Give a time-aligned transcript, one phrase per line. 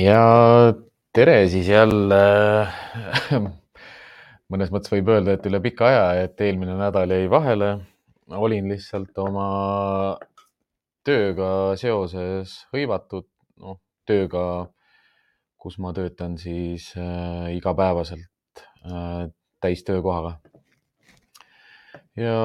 [0.00, 0.72] ja
[1.14, 2.20] tere siis jälle.
[4.50, 7.70] mõnes mõttes võib öelda, et üle pika aja, et eelmine nädal jäi vahele.
[8.30, 10.18] olin lihtsalt oma
[11.04, 13.26] tööga seoses hõivatud,
[13.58, 14.70] noh tööga,
[15.58, 19.28] kus ma töötan siis äh, igapäevaselt äh,
[19.60, 20.38] täistöökohaga.
[22.16, 22.36] ja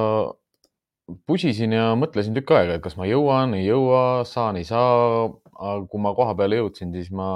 [1.28, 5.30] pusisin ja mõtlesin tükk aega, et kas ma jõuan, ei jõua, saan, ei saa.
[5.56, 7.30] Aga kui ma koha peale jõudsin, siis ma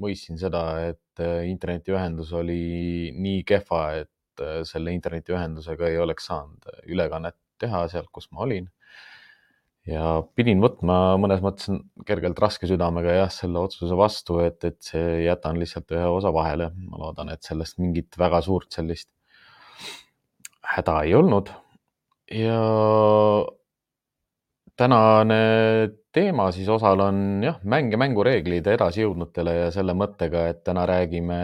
[0.00, 6.70] mõistsin seda, et äh, internetiühendus oli nii kehva, et äh, selle internetiühendusega ei oleks saanud
[6.86, 8.68] ülekannet teha sealt, kus ma olin.
[9.86, 11.70] ja pidin võtma mõnes mõttes
[12.06, 16.72] kergelt raske südamega jah, selle otsuse vastu, et, et see jätan lihtsalt ühe osa vahele.
[16.90, 19.08] ma loodan, et sellest mingit väga suurt sellist
[20.76, 21.52] häda ei olnud
[22.34, 22.58] ja
[24.76, 25.40] tänane
[26.12, 31.38] teema siis osal on jah, mäng ja mängureeglid edasijõudnutele ja selle mõttega, et täna räägime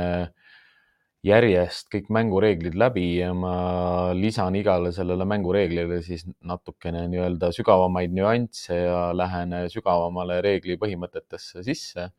[1.22, 3.54] järjest kõik mängureeglid läbi ja ma
[4.18, 12.10] lisan igale sellele mängureeglile siis natukene nii-öelda sügavamaid nüansse ja lähen sügavamale reegli põhimõtetesse sisse.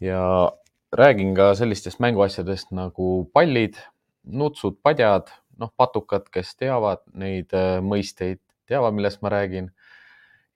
[0.00, 0.50] ja
[0.92, 3.78] räägin ka sellistest mänguasjadest nagu pallid,
[4.24, 9.70] nutsud, padjad noh, patukad, kes teavad neid äh, mõisteid, teavad, millest ma räägin.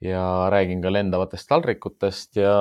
[0.04, 2.52] Ja räägin ka lendavatest taldrikutest ja,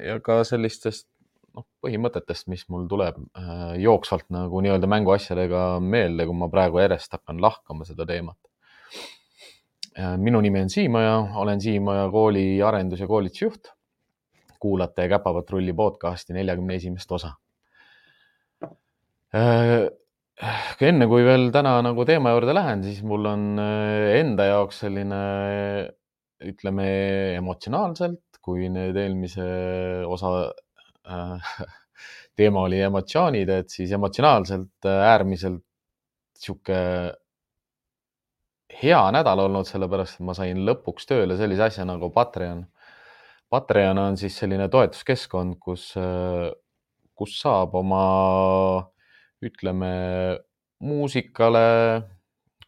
[0.00, 1.06] ja ka sellistest
[1.54, 7.14] noh, põhimõtetest, mis mul tuleb äh, jooksvalt nagu nii-öelda mänguasjadega meelde, kui ma praegu järjest
[7.14, 8.38] hakkan lahkama seda teemat.
[9.94, 13.72] Äh, minu nimi on Siimaja, olen Siimaja kooli arendus- ja koolitusjuht.
[14.64, 17.34] kuulate Käpapatrulli podcasti neljakümne esimest osa
[20.88, 25.20] enne kui veel täna nagu teema juurde lähen, siis mul on äh, enda jaoks selline,
[26.48, 26.86] ütleme
[27.38, 29.44] emotsionaalselt, kui nüüd eelmise
[30.10, 30.32] osa
[31.08, 31.52] äh,
[32.38, 35.64] teema oli emotsioonid, et siis emotsionaalselt äh, äärmiselt
[36.38, 36.78] sihuke
[38.82, 42.64] hea nädal olnud, sellepärast et ma sain lõpuks tööle sellise asja nagu Patreon.
[43.52, 46.50] Patreon on siis selline toetuskeskkond, kus, äh,
[47.14, 48.04] kus saab oma
[49.44, 49.92] ütleme
[50.84, 51.68] muusikale,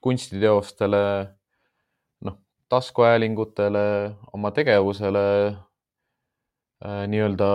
[0.01, 1.03] kunstiteostele,
[2.69, 7.51] taskuhäälingutele, oma tegevusele äh, nii-öelda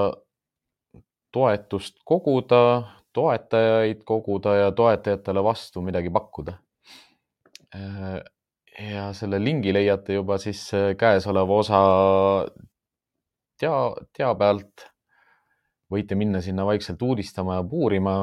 [1.32, 2.84] toetust koguda,
[3.14, 6.58] toetajaid koguda ja toetajatele vastu midagi pakkuda.
[7.76, 8.22] Äh,
[8.92, 10.64] ja selle lingi leiate juba siis
[10.98, 11.82] käesoleva osa
[13.60, 13.74] tea,
[14.16, 14.88] tea pealt
[15.92, 18.16] võite minna sinna vaikselt uudistama ja puurima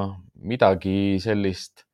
[0.49, 1.85] midagi sellist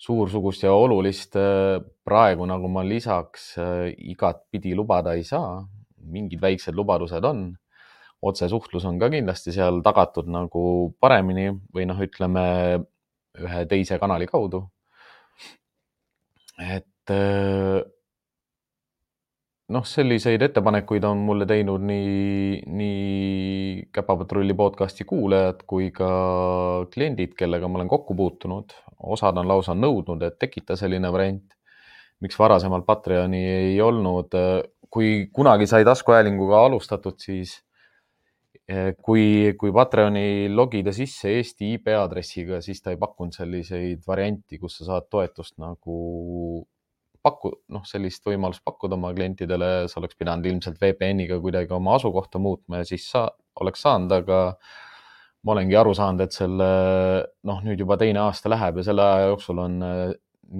[0.00, 5.60] suursugust ja olulist äh, praegu, nagu ma lisaks äh, igatpidi lubada ei saa.
[6.10, 7.50] mingid väiksed lubadused on.
[8.22, 10.62] otsesuhtlus on ka kindlasti seal tagatud nagu
[11.00, 12.44] paremini või noh, ütleme
[13.40, 14.64] ühe teise kanali kaudu.
[16.60, 17.80] et äh,
[19.70, 26.10] noh, selliseid ettepanekuid on mulle teinud nii, nii Käpapatrulli podcasti kuulajad kui ka
[26.92, 28.74] kliendid, kellega ma olen kokku puutunud.
[29.14, 31.56] osad on lausa nõudnud, et tekita selline variant.
[32.20, 34.34] miks varasemalt Patreoni ei olnud,
[34.90, 37.54] kui kunagi sai taskuhäälinguga alustatud, siis
[38.68, 44.58] eh, kui, kui Patreoni logida sisse Eesti IP aadressiga, siis ta ei pakkunud selliseid varianti,
[44.58, 46.66] kus sa saad toetust nagu
[47.24, 52.40] paku-, noh, sellist võimalust pakkuda oma klientidele, sa oleks pidanud ilmselt VPN-iga kuidagi oma asukohta
[52.42, 53.26] muutma ja siis sa
[53.60, 54.40] oleks saanud, aga
[55.44, 56.70] ma olengi aru saanud, et selle
[57.48, 60.02] noh, nüüd juba teine aasta läheb ja selle aja jooksul on äh,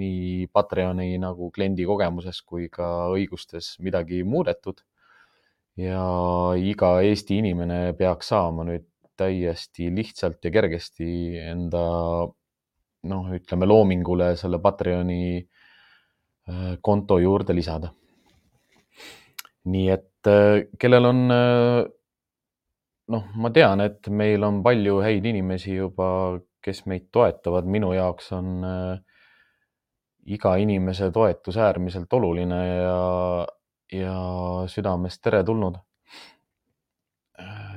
[0.01, 4.85] nii Patreoni nagu kliendi kogemuses kui ka õigustes midagi muudetud.
[5.79, 6.03] ja
[6.59, 8.85] iga Eesti inimene peaks saama nüüd
[9.17, 11.83] täiesti lihtsalt ja kergesti enda
[13.11, 15.60] noh, ütleme loomingule selle Patreoni äh,
[16.81, 17.91] konto juurde lisada.
[19.65, 21.83] nii et äh, kellel on, äh,
[23.13, 28.31] noh, ma tean, et meil on palju häid inimesi juba, kes meid toetavad, minu jaoks
[28.37, 28.65] on
[30.29, 33.47] iga inimese toetus äärmiselt oluline ja,
[33.93, 34.17] ja
[34.69, 35.79] südamest teretulnud.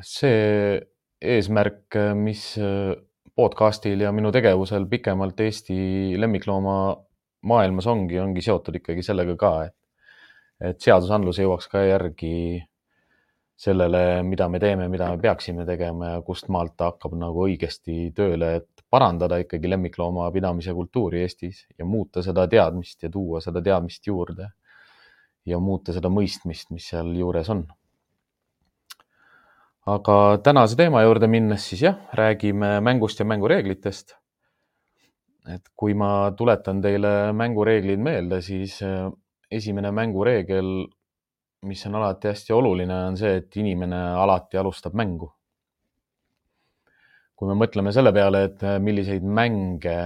[0.05, 0.81] see
[1.20, 2.43] eesmärk, mis
[3.34, 5.76] podcastil ja minu tegevusel pikemalt Eesti
[6.20, 6.76] lemmiklooma
[7.44, 9.76] maailmas ongi, ongi seotud ikkagi sellega ka, et,
[10.70, 12.64] et seadusandlus jõuaks ka järgi
[13.56, 18.11] sellele, mida me teeme, mida me peaksime tegema ja kust maalt ta hakkab nagu õigesti
[18.17, 24.06] tööle, et parandada ikkagi lemmikloomapidamise kultuuri Eestis ja muuta seda teadmist ja tuua seda teadmist
[24.06, 24.50] juurde
[25.47, 27.64] ja muuta seda mõistmist, mis seal juures on.
[29.87, 34.17] aga tänase teema juurde minnes, siis jah, räägime mängust ja mängureeglitest.
[35.50, 39.08] Et kui ma tuletan teile mängureeglid meelde, siis äh,
[39.50, 40.70] esimene mängureegel,
[41.69, 45.32] mis on alati hästi oluline, on see, et inimene alati alustab mängu.
[47.35, 49.99] kui me mõtleme selle peale, et äh, milliseid mänge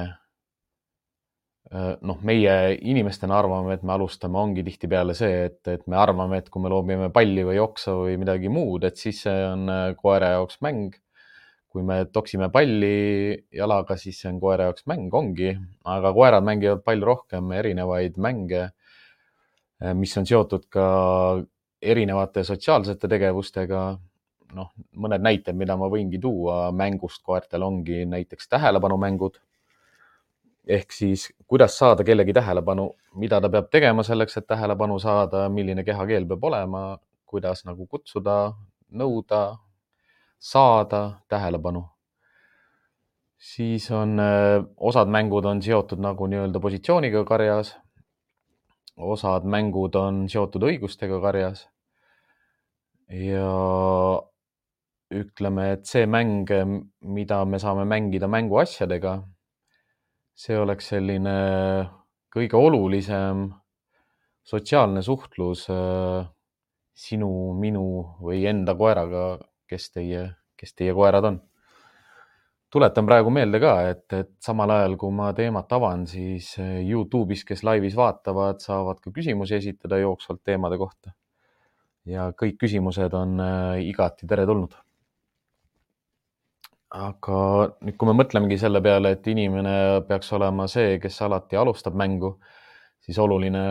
[1.69, 6.39] Äh, noh, meie inimestena arvame, et me alustame, ongi tihtipeale see, et, et me arvame,
[6.41, 9.69] et kui me loobime palli või oksa või midagi muud, et siis see on
[9.99, 10.97] koera jaoks mäng.
[11.79, 15.53] Kui me toksime palli jalaga, siis see on koera jaoks mäng, ongi,
[15.87, 18.65] aga koerad mängivad palju rohkem erinevaid mänge,
[19.79, 20.87] äh, mis on seotud ka
[21.79, 23.89] erinevate sotsiaalsete tegevustega.
[24.57, 29.35] noh, mõned näited, mida ma võingi tuua mängust koertel ongi näiteks tähelepanumängud
[30.69, 32.87] ehk siis, kuidas saada kellegi tähelepanu,
[33.21, 36.83] mida ta peab tegema selleks, et tähelepanu saada, milline kehakeel peab olema,
[37.29, 38.39] kuidas nagu kutsuda,
[38.89, 39.43] nõuda,
[40.39, 41.85] saada tähelepanu.
[43.39, 47.77] siis on äh, osad mängud on seotud nagu nii-öelda positsiooniga karjas.
[48.97, 51.69] osad mängud on seotud õigustega karjas.
[53.09, 53.51] ja
[55.11, 56.51] ütleme, et see mäng,
[57.01, 59.23] mida me saame mängida mänguasjadega
[60.39, 61.35] see oleks selline
[62.31, 63.49] kõige olulisem
[64.47, 66.29] sotsiaalne suhtlus äh,
[66.95, 67.87] sinu, minu
[68.23, 69.25] või enda koeraga,
[69.69, 70.25] kes teie,
[70.59, 71.39] kes teie koerad on.
[72.73, 77.45] tuletan praegu meelde ka, et, et samal ajal, kui ma teemat avan, siis äh, Youtube'is,
[77.49, 81.15] kes laivis vaatavad, saavad ka küsimusi esitada jooksvalt teemade kohta.
[82.09, 84.77] ja kõik küsimused on äh, igati teretulnud
[86.89, 87.39] aga
[87.85, 89.75] nüüd, kui me mõtlemegi selle peale, et inimene
[90.09, 92.39] peaks olema see, kes alati alustab mängu,
[93.05, 93.65] siis oluline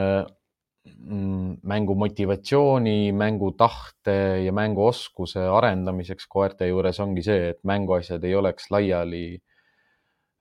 [1.68, 9.26] mängu motivatsiooni, mängutahte ja mänguoskuse arendamiseks koerte juures ongi see, et mänguasjad ei oleks laiali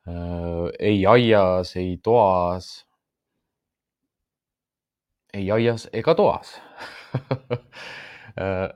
[0.08, 2.72] äh, ei aias, ei toas,
[5.34, 6.56] ei aias ega toas
[8.40, 8.68] äh,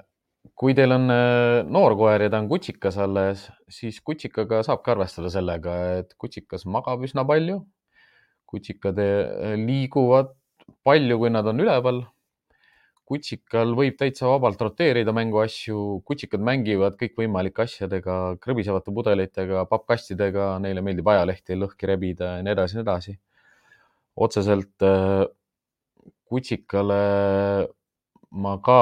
[0.61, 5.31] kui teil on äh, noor koer ja ta on kutsikas alles, siis kutsikaga saabki arvestada
[5.33, 7.63] sellega, et kutsikas magab üsna palju.
[8.51, 10.33] kutsikad äh, liiguvad
[10.85, 12.03] palju, kui nad on üleval.
[13.11, 21.11] kutsikal võib täitsa vabalt roteerida mänguasju, kutsikad mängivad kõikvõimalike asjadega, krõbisevate pudelitega, pappkastidega, neile meeldib
[21.11, 23.17] ajalehti lõhki rebida ja nii edasi, nii edasi.
[24.15, 25.25] otseselt äh,
[26.31, 27.01] kutsikale
[28.31, 28.81] ma ka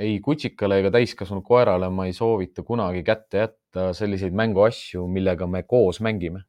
[0.00, 5.62] ei kutsikale ega täiskasvanud koerale ma ei soovita kunagi kätte jätta selliseid mänguasju, millega me
[5.62, 6.44] koos mängime.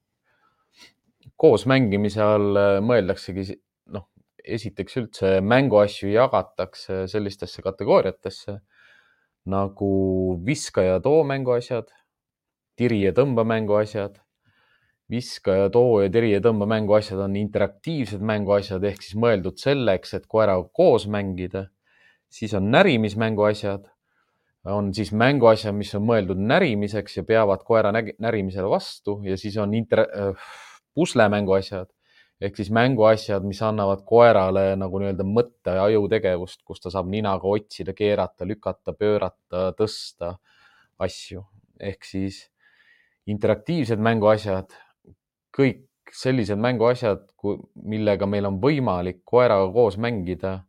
[1.36, 3.56] koos mängimise all äh, mõeldaksegi,
[4.46, 8.60] esiteks üldse mänguasju jagatakse sellistesse kategooriatesse
[9.52, 9.92] nagu
[10.46, 11.88] viska ja too mänguasjad,
[12.78, 14.20] tiri ja tõmba mänguasjad,
[15.10, 20.14] viska ja too ja tiri ja tõmba mänguasjad on interaktiivsed mänguasjad ehk siis mõeldud selleks,
[20.18, 21.68] et koeraga koos mängida
[22.32, 23.88] siis on närimismängu asjad,
[24.66, 29.74] on siis mänguasjad, mis on mõeldud närimiseks ja peavad koera närimisele vastu ja siis on
[29.76, 30.52] inter- äh,,
[30.96, 31.90] puslemängu asjad
[32.42, 37.48] ehk siis mänguasjad, mis annavad koerale nagu nii-öelda mõtte ja ajutegevust, kus ta saab ninaga
[37.48, 40.36] otsida, keerata, lükata, pöörata, tõsta
[41.02, 41.46] asju
[41.82, 42.44] ehk siis
[43.30, 44.74] interaktiivsed mänguasjad,
[45.56, 47.24] kõik sellised mänguasjad,
[47.88, 50.60] millega meil on võimalik koeraga koos mängida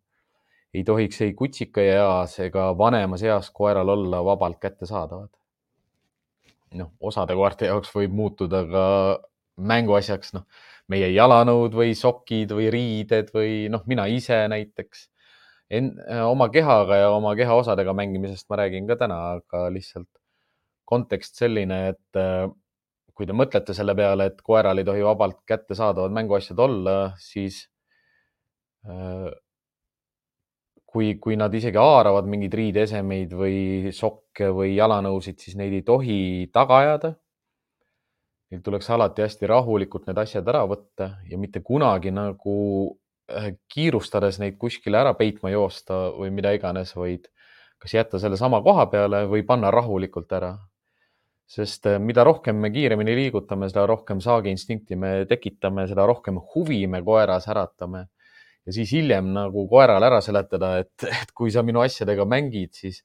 [0.75, 5.29] ei tohiks ei kutsikaeas ega vanemas eas koeral olla vabalt kättesaadavad.
[6.73, 8.85] noh, osade koerte jaoks võib muutuda ka
[9.61, 10.47] mänguasjaks, noh,
[10.91, 15.09] meie jalanõud või sokid või riided või noh, mina ise näiteks.
[15.73, 15.95] En-,
[16.27, 20.11] oma kehaga ja oma kehaosadega mängimisest ma räägin ka täna, aga lihtsalt
[20.85, 22.49] kontekst selline, et äh,
[23.17, 27.63] kui te mõtlete selle peale, et koeral ei tohi vabalt kättesaadavad mänguasjad olla, siis
[28.85, 29.31] äh,
[30.93, 36.21] kui, kui nad isegi haaravad mingeid riideesemeid või sokke või jalanõusid, siis neid ei tohi
[36.53, 37.15] taga ajada.
[38.53, 42.57] Neil tuleks alati hästi rahulikult need asjad ära võtta ja mitte kunagi nagu
[43.33, 47.31] äh, kiirustades neid kuskile ära peitma joosta või mida iganes, vaid
[47.81, 50.53] kas jätta selle sama koha peale või panna rahulikult ära.
[51.49, 56.87] sest äh, mida rohkem me kiiremini liigutame, seda rohkem saagi-instinkti me tekitame, seda rohkem huvi
[56.87, 58.07] me koeras äratame
[58.67, 63.03] ja siis hiljem nagu koerale ära seletada, et, et kui sa minu asjadega mängid, siis,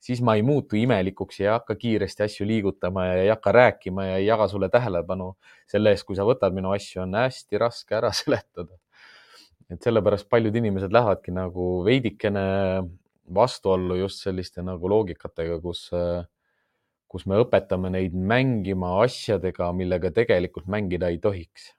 [0.00, 4.06] siis ma ei muutu imelikuks ja ei hakka kiiresti asju liigutama ja ei hakka rääkima
[4.06, 5.34] ja ei jaga sulle tähelepanu
[5.68, 8.78] selle eest, kui sa võtad minu asju, on hästi raske ära seletada.
[9.70, 12.42] et sellepärast paljud inimesed lähevadki nagu veidikene
[13.34, 15.84] vastuollu just selliste nagu loogikatega, kus,
[17.10, 21.70] kus me õpetame neid mängima asjadega, millega tegelikult mängida ei tohiks.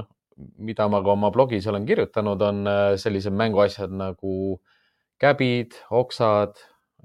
[0.00, 0.08] noh,
[0.58, 4.58] mida ma ka oma blogis olen kirjutanud, on äh, sellised mänguasjad nagu
[5.22, 6.58] käbid, oksad,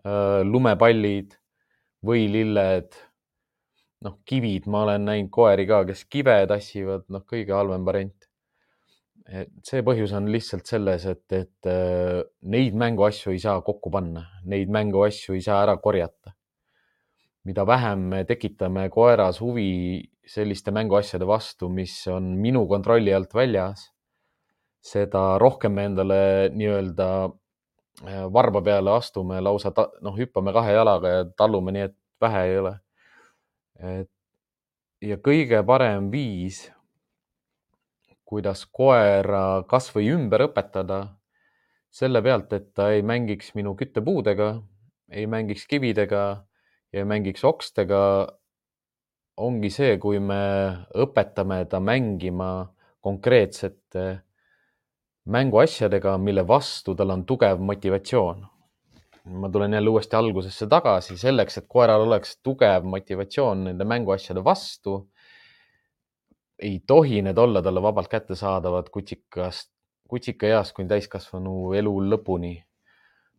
[0.03, 1.37] lumepallid,
[2.03, 2.97] võililled,
[4.03, 8.29] noh, kivid, ma olen näinud koeri ka, kes kive tassivad, noh, kõige halvem variant.
[9.23, 12.19] et see põhjus on lihtsalt selles, et, et äh,
[12.51, 16.33] neid mänguasju ei saa kokku panna, neid mänguasju ei saa ära korjata
[17.43, 23.89] mida vähem me tekitame koeras huvi selliste mänguasjade vastu, mis on minu kontrolli alt väljas,
[24.83, 26.19] seda rohkem me endale
[26.55, 27.33] nii-öelda äh,
[28.33, 29.71] varba peale astume, lausa
[30.01, 32.73] noh, hüppame kahe jalaga ja tallume nii, et vähe ei ole.
[33.79, 34.09] et
[35.03, 36.65] ja kõige parem viis,
[38.23, 41.01] kuidas koera kasvõi ümber õpetada
[41.93, 44.55] selle pealt, et ta ei mängiks minu küttepuudega,
[45.13, 46.23] ei mängiks kividega
[46.93, 48.01] ja mängiks okstega,
[49.37, 50.41] ongi see, kui me
[51.03, 52.49] õpetame ta mängima
[53.03, 54.23] konkreetsete
[55.25, 58.47] mänguasjadega, mille vastu tal on tugev motivatsioon.
[59.23, 64.97] ma tulen jälle uuesti algusesse tagasi, selleks, et koeral oleks tugev motivatsioon nende mänguasjade vastu,
[66.59, 69.71] ei tohi need olla talle vabalt kättesaadavad kutsikast,
[70.09, 72.57] kutsikaeast kuni täiskasvanu elu lõpuni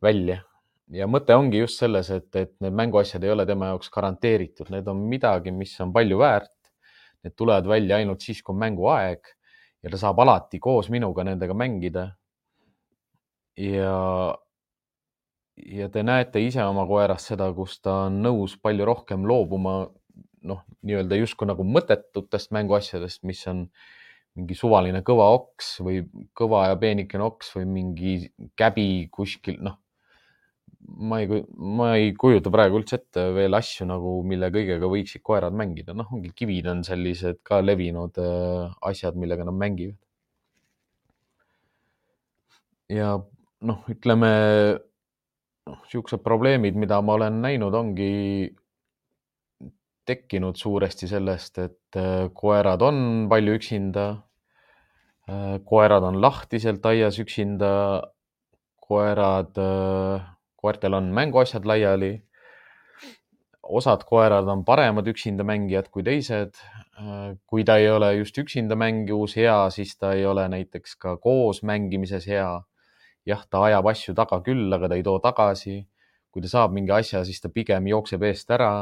[0.02, 0.40] välja
[0.88, 4.88] ja mõte ongi just selles, et, et need mänguasjad ei ole tema jaoks garanteeritud, need
[4.88, 6.52] on midagi, mis on palju väärt.
[7.24, 9.30] Need tulevad välja ainult siis, kui on mänguaeg
[9.84, 12.06] ja ta saab alati koos minuga nendega mängida.
[13.60, 14.34] ja,
[15.56, 19.76] ja te näete ise oma koerast seda, kus ta on nõus palju rohkem loobuma,
[20.44, 23.68] noh, nii-öelda justkui nagu mõttetutest mänguasjadest, mis on
[24.34, 26.02] mingi suvaline kõva oks või
[26.34, 28.16] kõva ja peenikene oks või mingi
[28.58, 29.78] käbi kuskil, noh
[30.84, 35.56] ma ei, ma ei kujuta praegu üldse ette veel asju nagu, mille kõigega võiksid koerad
[35.56, 39.98] mängida, noh, ongi kivid on sellised ka levinud äh, asjad, millega nad mängivad.
[42.92, 43.14] ja
[43.64, 44.30] noh, ütleme
[45.66, 48.52] noh, siuksed probleemid, mida ma olen näinud, ongi
[50.04, 52.98] tekkinud suuresti sellest, et äh, koerad on
[53.32, 54.08] palju üksinda.
[55.24, 57.70] Äh, koerad on lahtiselt aias üksinda.
[58.84, 59.56] koerad
[60.64, 62.14] koertel on mänguasjad laiali.
[63.64, 66.56] osad koerad on paremad üksinda mängijad kui teised.
[67.46, 71.62] kui ta ei ole just üksinda mängus hea, siis ta ei ole näiteks ka koos
[71.62, 72.62] mängimises hea.
[73.26, 75.86] jah, ta ajab asju taga küll, aga ta ei too tagasi.
[76.32, 78.72] kui ta saab mingi asja, siis ta pigem jookseb eest ära.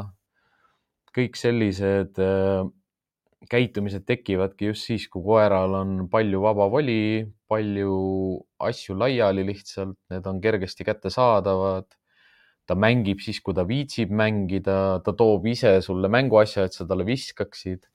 [1.17, 2.62] kõik sellised äh,
[3.50, 7.96] käitumised tekivadki just siis, kui koeral on palju vaba voli, palju
[8.62, 11.90] asju laiali lihtsalt, need on kergesti kättesaadavad.
[12.66, 17.04] ta mängib siis, kui ta viitsib mängida, ta toob ise sulle mänguasja, et sa talle
[17.06, 17.88] viskaksid.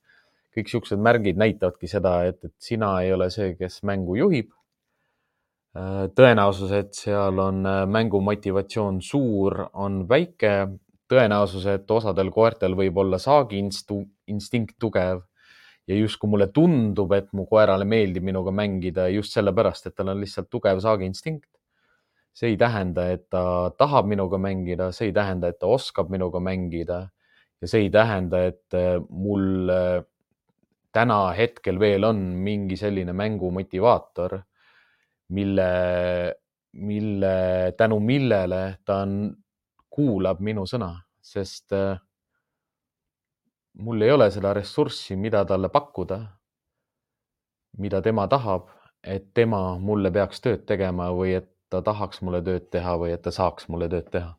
[0.57, 4.51] kõik siuksed märgid näitavadki seda, et, et sina ei ole see, kes mängu juhib.
[6.17, 10.67] tõenäosus, et seal on mängu motivatsioon suur, on väike.
[11.07, 13.61] tõenäosus, et osadel koertel võib olla saagi
[14.27, 15.21] instinkt tugev
[15.87, 20.19] ja justkui mulle tundub, et mu koerale meeldib minuga mängida just sellepärast, et tal on
[20.21, 21.49] lihtsalt tugev saagiinstinkt.
[22.37, 26.37] see ei tähenda, et ta tahab minuga mängida, see ei tähenda, et ta oskab minuga
[26.39, 26.99] mängida
[27.61, 30.03] ja see ei tähenda, et äh, mul äh,
[30.93, 34.37] täna hetkel veel on mingi selline mängumotivaator,
[35.33, 35.69] mille,
[36.73, 37.33] mille,
[37.77, 39.33] tänu millele ta on,
[39.97, 40.91] kuulab minu sõna,
[41.25, 41.97] sest äh,
[43.79, 46.19] mul ei ole seda ressurssi, mida talle pakkuda,
[47.77, 48.71] mida tema tahab,
[49.03, 53.21] et tema mulle peaks tööd tegema või et ta tahaks mulle tööd teha või et
[53.23, 54.33] ta saaks mulle tööd teha.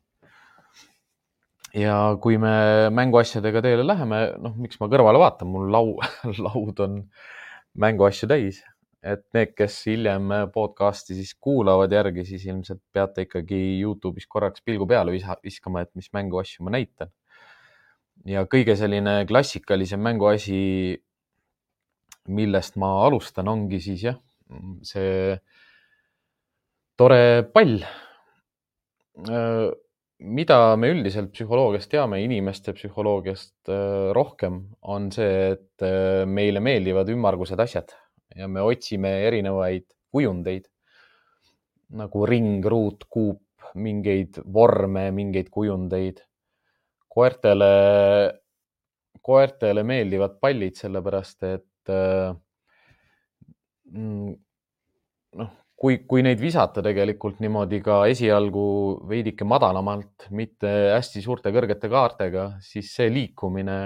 [1.77, 5.93] ja kui me mänguasjadega teele läheme, noh, miks ma kõrvale vaatan, mul lau,
[6.47, 7.03] laud on
[7.77, 8.63] mänguasju täis,
[9.05, 14.89] et need, kes hiljem podcast'i siis kuulavad järgi, siis ilmselt peate ikkagi Youtube'is korraks pilgu
[14.89, 17.13] peale viskama, et mis mänguasju ma näitan
[18.27, 20.61] ja kõige selline klassikalisem mänguasi,
[22.29, 24.17] millest ma alustan, ongi siis jah,
[24.85, 25.37] see
[26.99, 27.79] tore pall.
[30.19, 33.71] mida me üldiselt psühholoogiast teame, inimeste psühholoogiast
[34.15, 35.85] rohkem, on see, et
[36.27, 37.95] meile meeldivad ümmargused asjad
[38.35, 40.67] ja me otsime erinevaid kujundeid
[41.99, 43.41] nagu ring, ruut, kuup,
[43.79, 46.21] mingeid vorme, mingeid kujundeid
[47.19, 47.71] koertele,
[49.21, 52.31] koertele meeldivad pallid, sellepärast et äh,
[53.91, 54.35] mm,
[55.39, 58.65] noh, kui, kui neid visata tegelikult niimoodi ka esialgu
[59.09, 63.79] veidike madalamalt, mitte hästi suurte kõrgete kaartega, siis see liikumine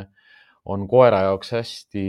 [0.73, 2.05] on koera jaoks hästi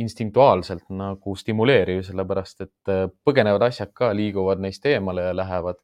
[0.00, 2.92] instinktuaalselt nagu stimuleeriv, sellepärast et
[3.26, 5.80] põgenevad asjad ka liiguvad neist eemale ja lähevad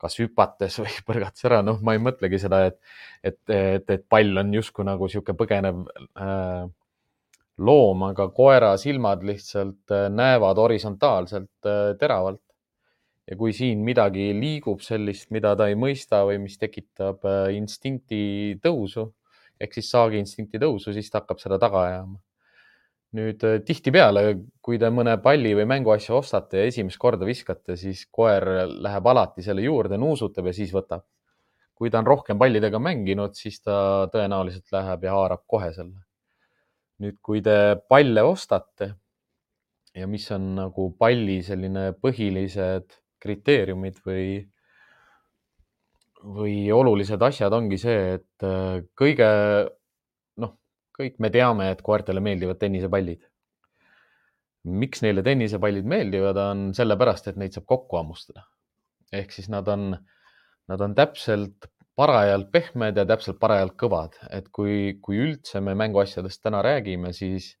[0.00, 2.78] kas hüpates või põrgates ära, noh, ma ei mõtlegi seda, et,
[3.22, 5.82] et, et, et pall on justkui nagu niisugune põgenev
[6.16, 6.68] äh,
[7.60, 12.42] loom, aga koera silmad lihtsalt äh, näevad horisontaalselt äh, teravalt.
[13.30, 18.56] ja kui siin midagi liigub sellist, mida ta ei mõista või mis tekitab äh, instinkti
[18.64, 19.06] tõusu
[19.60, 22.18] ehk siis saagi instinkti tõusu, siis ta hakkab seda taga ajama
[23.16, 24.24] nüüd äh, tihtipeale,
[24.62, 29.42] kui te mõne palli või mänguasja ostate ja esimest korda viskate, siis koer läheb alati
[29.46, 31.06] selle juurde, nuusutab ja siis võtab.
[31.80, 35.96] kui ta on rohkem pallidega mänginud, siis ta tõenäoliselt läheb ja haarab kohe selle.
[37.00, 38.92] nüüd, kui te palle ostate
[39.96, 44.26] ja mis on nagu palli selline põhilised kriteeriumid või,
[46.22, 49.30] või olulised asjad ongi see, et äh, kõige
[51.00, 53.26] kõik me teame, et koertele meeldivad tennisepallid.
[54.64, 58.44] miks neile tennisepallid meeldivad, on sellepärast, et neid saab kokku hammustada.
[59.12, 59.96] ehk siis nad on,
[60.68, 61.66] nad on täpselt
[61.96, 67.56] parajalt pehmed ja täpselt parajalt kõvad, et kui, kui üldse me mänguasjadest täna räägime, siis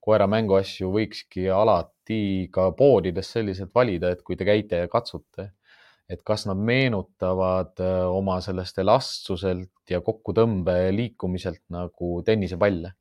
[0.00, 5.50] koera mänguasju võikski alati ka poodides selliselt valida, et kui te käite ja katsute
[6.12, 12.92] et kas nad meenutavad äh, oma sellest elastsuselt ja kokkutõmbe liikumiselt nagu tennisepalle.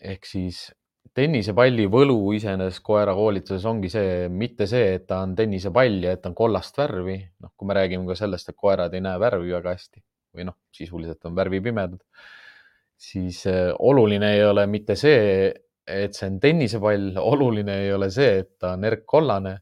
[0.00, 0.70] ehk siis
[1.14, 6.22] tennisepalli võlu iseenesest koera koolituses ongi see, mitte see, et ta on tennisepall ja et
[6.22, 9.52] ta on kollast värvi, noh, kui me räägime ka sellest, et koerad ei näe värvi
[9.52, 10.00] väga hästi
[10.36, 12.00] või noh, sisuliselt on värvipimedad,
[12.96, 15.50] siis äh, oluline ei ole mitte see,
[15.90, 19.58] et see on tennisepall, oluline ei ole see, et ta on erkkollane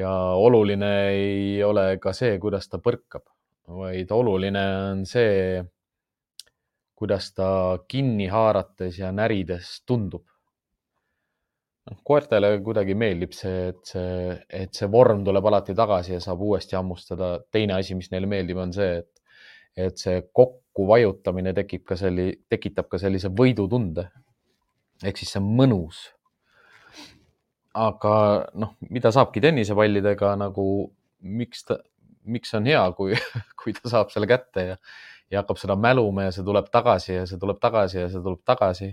[0.00, 3.26] ja oluline ei ole ka see, kuidas ta põrkab,
[3.80, 5.60] vaid oluline on see,
[6.98, 7.48] kuidas ta
[7.88, 10.26] kinni haarates ja närides tundub.
[11.90, 16.42] noh, koertele kuidagi meeldib see, et see, et see vorm tuleb alati tagasi ja saab
[16.44, 17.38] uuesti hammustada.
[17.50, 19.42] teine asi, mis neile meeldib, on see, et,
[19.88, 24.10] et see kokku vajutamine tekib ka selli-, tekitab ka sellise võidutunde.
[25.04, 26.08] ehk siis see on mõnus
[27.74, 28.14] aga
[28.58, 30.66] noh, mida saabki tennisepallidega nagu,
[31.20, 31.78] miks ta,
[32.30, 33.14] miks on hea, kui,
[33.60, 34.76] kui ta saab selle kätte ja,
[35.30, 38.42] ja hakkab seda mäluma ja see tuleb tagasi ja see tuleb tagasi ja see tuleb
[38.46, 38.92] tagasi.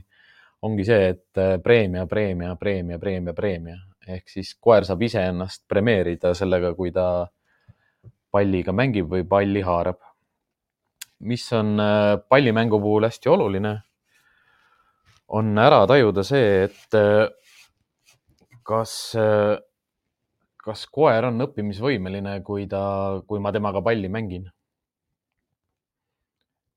[0.61, 6.33] ongi see, et äh, preemia, preemia, preemia, preemia, preemia ehk siis koer saab iseennast premeerida
[6.37, 7.27] sellega, kui ta
[8.31, 9.99] palliga mängib või palli haarab.
[11.19, 13.71] mis on äh, pallimängu puhul hästi oluline,
[15.33, 17.25] on ära tajuda see, et äh,
[18.67, 18.91] kas,
[20.63, 22.83] kas koer on õppimisvõimeline, kui ta,
[23.27, 24.47] kui ma temaga palli mängin?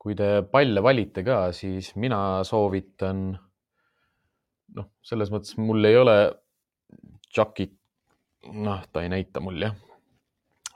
[0.01, 3.35] kui te palle valite ka, siis mina soovitan,
[4.79, 6.15] noh, selles mõttes mul ei ole
[7.29, 7.75] Chuckit,
[8.49, 9.77] noh, ta ei näita mul jah.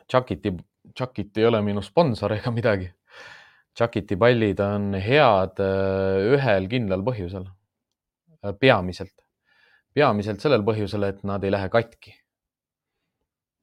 [0.05, 0.53] Chuckiti,
[0.93, 2.91] Chuckit ei ole minu sponsor ega midagi.
[3.75, 5.65] Chuckiti pallid on head
[6.37, 7.49] ühel kindlal põhjusel,
[8.61, 9.24] peamiselt
[9.95, 12.15] peamiselt sellel põhjusel, et nad ei lähe katki.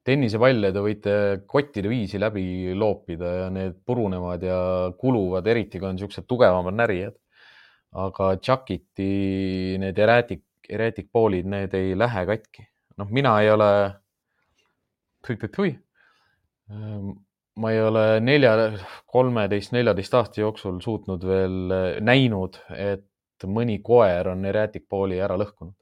[0.02, 1.12] tennisepalle te võite
[1.46, 4.56] kottide viisi läbi loopida ja need purunevad ja
[4.98, 7.18] kuluvad, eriti kui on niisugused tugevamad närijad.
[7.92, 12.66] aga Chuckiti need eräätik, eräätikpoolid, need ei lähe katki.
[12.98, 13.68] noh, mina ei ole,
[16.70, 17.12] ehm,
[17.56, 18.72] ma ei ole nelja,
[19.06, 25.76] kolmeteist, neljateist aasta jooksul suutnud veel näinud, et mõni koer on eräätikpooli ära lõhkunud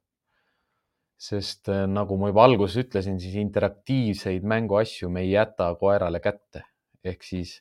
[1.21, 6.65] sest äh, nagu ma juba alguses ütlesin, siis interaktiivseid mänguasju me ei jäta koerale kätte.
[7.05, 7.61] ehk siis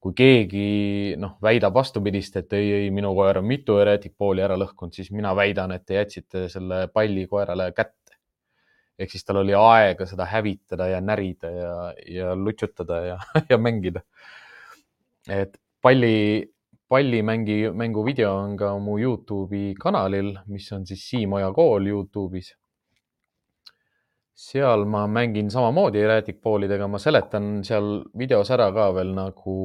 [0.00, 4.94] kui keegi noh, väidab vastupidist, et ei, ei, minu koer on mitu hereetikpooli ära lõhkunud,
[4.96, 7.96] siis mina väidan, et te jätsite selle palli koerale kätte.
[9.00, 11.74] ehk siis tal oli aega seda hävitada ja närida ja,
[12.14, 13.18] ja lutsutada ja,
[13.50, 14.04] ja mängida.
[15.28, 16.46] et palli,
[16.88, 22.54] pallimängi, mänguvideo on ka mu Youtube'i kanalil, mis on siis Siim Oja kool Youtube'is
[24.40, 29.56] seal ma mängin samamoodi eräätikpoolidega, ma seletan seal videos ära ka veel nagu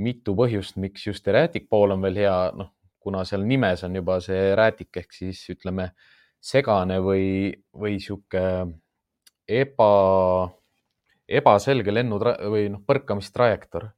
[0.00, 4.54] mitu põhjust, miks just eräätikpool on veel hea, noh, kuna seal nimes on juba see
[4.58, 5.90] räätik ehk siis ütleme
[6.40, 8.44] segane või, või sihuke
[9.50, 9.90] eba,
[11.40, 13.90] ebaselge lennu või noh, põrkamistrajektoor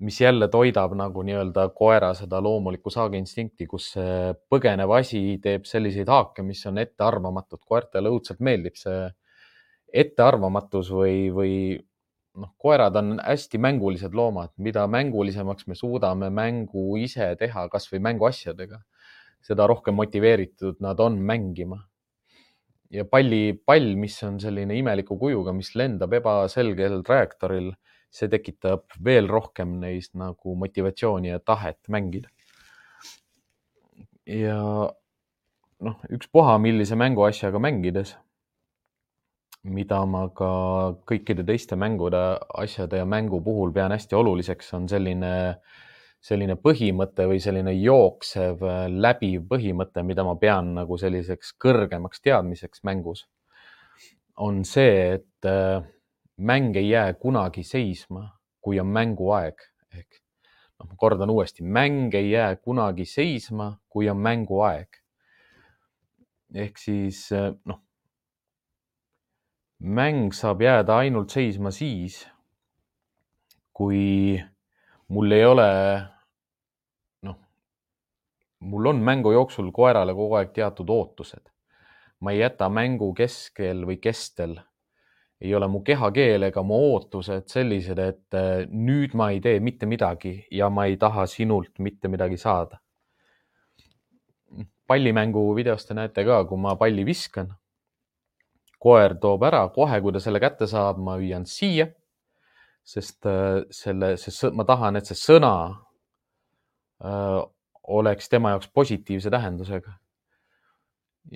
[0.00, 6.08] mis jälle toidab nagu nii-öelda koera seda loomulikku saaginstinkti, kus see põgenev asi teeb selliseid
[6.08, 7.60] haake, mis on ettearvamatud.
[7.68, 9.10] koertele õudselt meeldib see
[9.92, 11.54] ettearvamatus või, või
[12.40, 18.80] noh, koerad on hästi mängulised loomad, mida mängulisemaks me suudame mängu ise teha, kasvõi mänguasjadega,
[19.44, 21.84] seda rohkem motiveeritud nad on mängima.
[22.90, 27.68] ja palli, pall, mis on selline imeliku kujuga, mis lendab ebaselgel trajektooril,
[28.10, 32.28] see tekitab veel rohkem neist nagu motivatsiooni ja tahet mängida.
[34.26, 34.56] ja
[35.80, 38.16] noh, ükspuha, millise mänguasjaga mängides
[39.68, 40.50] mida ma ka
[41.08, 42.20] kõikide teiste mängude,
[42.62, 45.32] asjade ja mängu puhul pean hästi oluliseks, on selline,
[46.24, 53.26] selline põhimõte või selline jooksev läbiv põhimõte, mida ma pean nagu selliseks kõrgemaks teadmiseks mängus.
[54.40, 55.46] on see, et
[56.40, 58.24] mäng ei jää kunagi seisma,
[58.60, 59.60] kui on mänguaeg
[59.92, 60.20] ehk
[60.78, 64.96] noh, ma kordan uuesti, mäng ei jää kunagi seisma, kui on mänguaeg.
[66.54, 67.82] ehk siis äh, noh
[69.80, 72.26] mäng saab jääda ainult seisma siis,
[73.72, 74.36] kui
[75.08, 75.68] mul ei ole,
[77.24, 77.38] noh,
[78.60, 81.48] mul on mängu jooksul koerale kogu aeg teatud ootused.
[82.20, 84.58] ma ei jäta mängu keskel või kestel,
[85.40, 89.88] ei ole mu kehakeel ega mu ootused sellised, et eh, nüüd ma ei tee mitte
[89.88, 92.80] midagi ja ma ei taha sinult mitte midagi saada.
[94.90, 97.52] pallimängu videost te näete ka, kui ma palli viskan
[98.80, 101.90] koer toob ära, kohe kui ta selle kätte saab, ma hüüan siia.
[102.90, 105.52] sest äh, selle, see, ma tahan, et see sõna
[107.04, 107.42] öö, äh,
[107.92, 109.92] oleks tema jaoks positiivse tähendusega.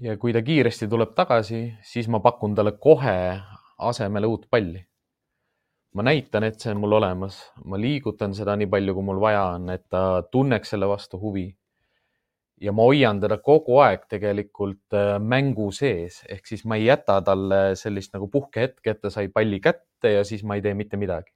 [0.02, 3.18] ja kui ta kiiresti tuleb tagasi, siis ma pakun talle kohe
[3.78, 4.84] asemele uut palli.
[5.94, 7.36] ma näitan, et see on mul olemas,
[7.70, 11.46] ma liigutan seda nii palju, kui mul vaja on, et ta tunneks selle vastu huvi
[12.60, 17.20] ja ma hoian teda kogu aeg tegelikult äh, mängu sees, ehk siis ma ei jäta
[17.26, 21.00] talle sellist nagu puhkehetke, et ta sai palli kätte ja siis ma ei tee mitte
[21.00, 21.32] midagi.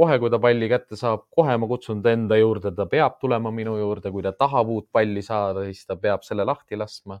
[0.00, 3.50] kohe, kui ta palli kätte saab, kohe ma kutsun ta enda juurde, ta peab tulema
[3.52, 7.20] minu juurde, kui ta tahab uut palli saada, siis ta peab selle lahti laskma.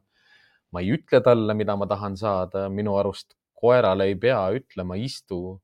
[0.72, 5.60] ma ei ütle talle, mida ma tahan saada, minu arust koerale ei pea ütlema, istu,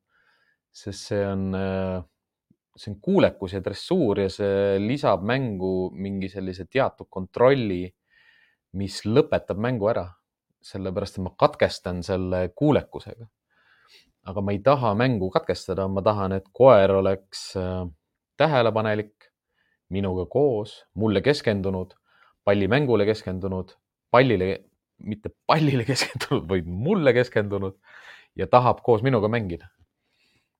[0.76, 2.04] sest see on äh,
[2.76, 7.86] see on kuulekus ja dressuur ja see lisab mängu mingi sellise teatud kontrolli,
[8.76, 10.10] mis lõpetab mängu ära.
[10.66, 13.26] sellepärast, et ma katkestan selle kuulekusega.
[14.26, 17.86] aga ma ei taha mängu katkestada, ma tahan, et koer oleks äh,
[18.36, 19.30] tähelepanelik,
[19.90, 21.94] minuga koos, mulle keskendunud,
[22.44, 23.76] pallimängule keskendunud,
[24.10, 24.64] pallile,
[24.98, 27.76] mitte pallile keskendunud, vaid mulle keskendunud
[28.36, 29.68] ja tahab koos minuga mängida.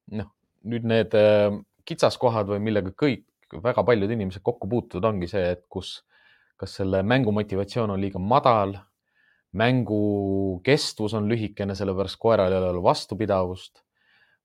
[0.06, 0.28] noh,
[0.62, 1.50] nüüd need äh,
[1.86, 3.24] kitsaskohad või millega kõik
[3.62, 6.00] väga paljud inimesed kokku puutuvad, ongi see, et kus,
[6.58, 8.74] kas selle mängu motivatsioon on liiga madal,
[9.56, 13.82] mängu kestvus on lühikene, sellepärast koeral ei ole vastupidavust.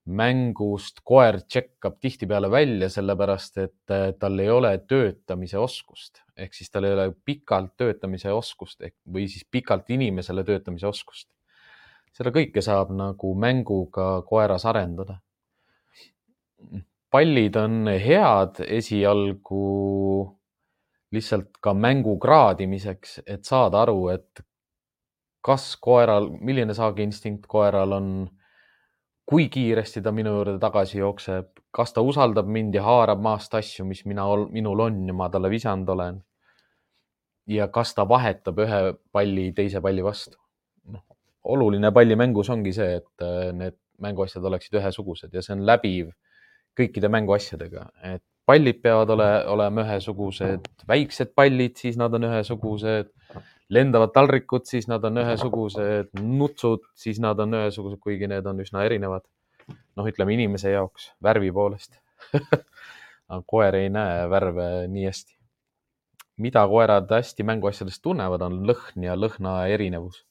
[0.06, 6.72] Mängust koer tšekkab tihtipeale välja, sellepärast et eh, tal ei ole töötamise oskust ehk siis
[6.74, 11.28] tal ei ole pikalt töötamise oskust ehk või siis pikalt inimesele töötamise oskust.
[12.12, 15.22] seda kõike saab nagu mänguga koeras arendada
[17.12, 19.62] pallid on head esialgu
[21.12, 24.44] lihtsalt ka mängu kraadimiseks, et saada aru, et
[25.44, 28.08] kas koeral, milline saageinstinkt koeral on,
[29.32, 33.86] kui kiiresti ta minu juurde tagasi jookseb, kas ta usaldab mind ja haarab maast asju,
[33.88, 36.20] mis mina, minul on ja ma talle visanud olen.
[37.48, 40.38] ja kas ta vahetab ühe palli teise palli vastu.
[40.91, 41.04] noh,
[41.44, 46.12] oluline pallimängus ongi see, et äh, need mänguasjad oleksid ühesugused ja see on läbiv
[46.78, 53.12] kõikide mänguasjadega, et pallid peavad ole, olema ühesugused, väiksed pallid, siis nad on ühesugused,
[53.71, 58.86] lendavad taldrikud, siis nad on ühesugused, nutsud, siis nad on ühesugused, kuigi need on üsna
[58.88, 59.27] erinevad.
[59.95, 61.93] noh, ütleme inimese jaoks värvi poolest
[63.31, 65.38] aga koer ei näe värve nii hästi.
[66.41, 70.25] mida koerad hästi mänguasjadest tunnevad, on lõhn ja lõhna erinevus.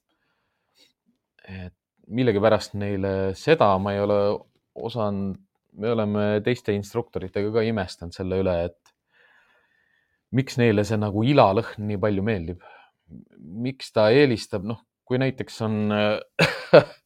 [1.48, 1.76] et
[2.06, 4.18] millegipärast neile seda ma ei ole
[4.74, 5.38] osanud
[5.72, 8.94] me oleme teiste instruktoritega ka imestanud selle üle, et
[10.36, 12.64] miks neile see nagu ilalõhn nii palju meeldib.
[13.38, 15.90] Miks ta eelistab, noh, kui näiteks on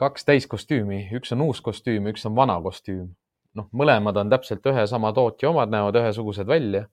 [0.00, 3.14] kaks täiskostüümi, üks on uus kostüüm, üks on vana kostüüm.
[3.54, 6.86] noh, mõlemad on täpselt ühe sama tootja omad, näevad ühesugused välja.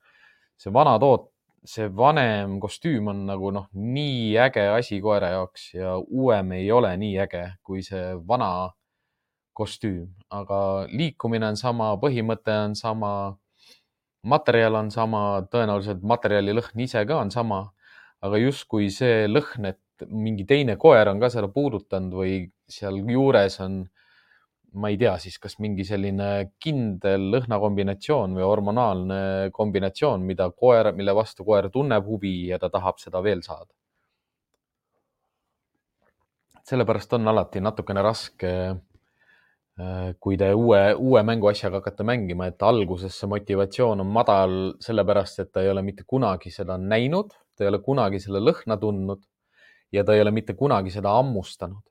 [0.62, 1.32] see vana toot,
[1.66, 6.94] see vanem kostüüm on nagu noh, nii äge asi koera jaoks ja uuem ei ole
[6.98, 8.72] nii äge kui see vana
[9.58, 13.12] kostüüm, aga liikumine on sama, põhimõte on sama,
[14.24, 17.66] materjal on sama, tõenäoliselt materjali lõhn ise ka on sama,
[18.22, 22.38] aga justkui see lõhn, et mingi teine koer on ka seda puudutanud või
[22.70, 23.82] sealjuures on,
[24.82, 26.30] ma ei tea siis, kas mingi selline
[26.62, 29.20] kindel lõhnakombinatsioon või hormonaalne
[29.54, 33.74] kombinatsioon, mida koer, mille vastu koer tunneb huvi ja ta tahab seda veel saada.
[36.72, 38.52] sellepärast on alati natukene raske
[39.82, 45.40] Äh, kui te uue, uue mänguasjaga hakkate mängima, et alguses see motivatsioon on madal sellepärast,
[45.42, 47.32] et ta ei ole mitte kunagi seda näinud,
[47.62, 49.22] ta ei ole kunagi selle lõhna tundnud
[49.94, 51.84] ja ta ei ole mitte kunagi seda hammustanud.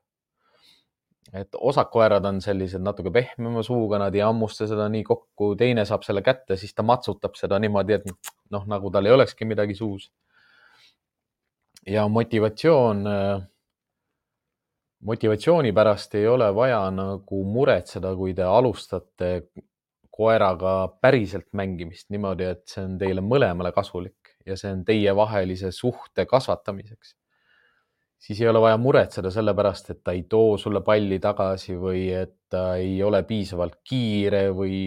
[1.32, 5.84] et osad koerad on sellised natuke pehmema suuga, nad ei hammusta seda nii kokku, teine
[5.86, 8.08] saab selle kätte, siis ta matsutab seda niimoodi, et
[8.50, 10.10] noh, nagu tal ei olekski midagi suus.
[11.86, 13.06] ja motivatsioon
[15.06, 19.30] motivatsiooni pärast ei ole vaja nagu muretseda, kui te alustate
[20.10, 24.19] koeraga päriselt mängimist niimoodi, et see on teile mõlemale kasulik
[24.50, 27.16] ja see on teievahelise suhte kasvatamiseks.
[28.20, 32.08] siis ei ole vaja muretseda selle pärast, et ta ei too sulle palli tagasi või
[32.12, 34.82] et ta ei ole piisavalt kiire või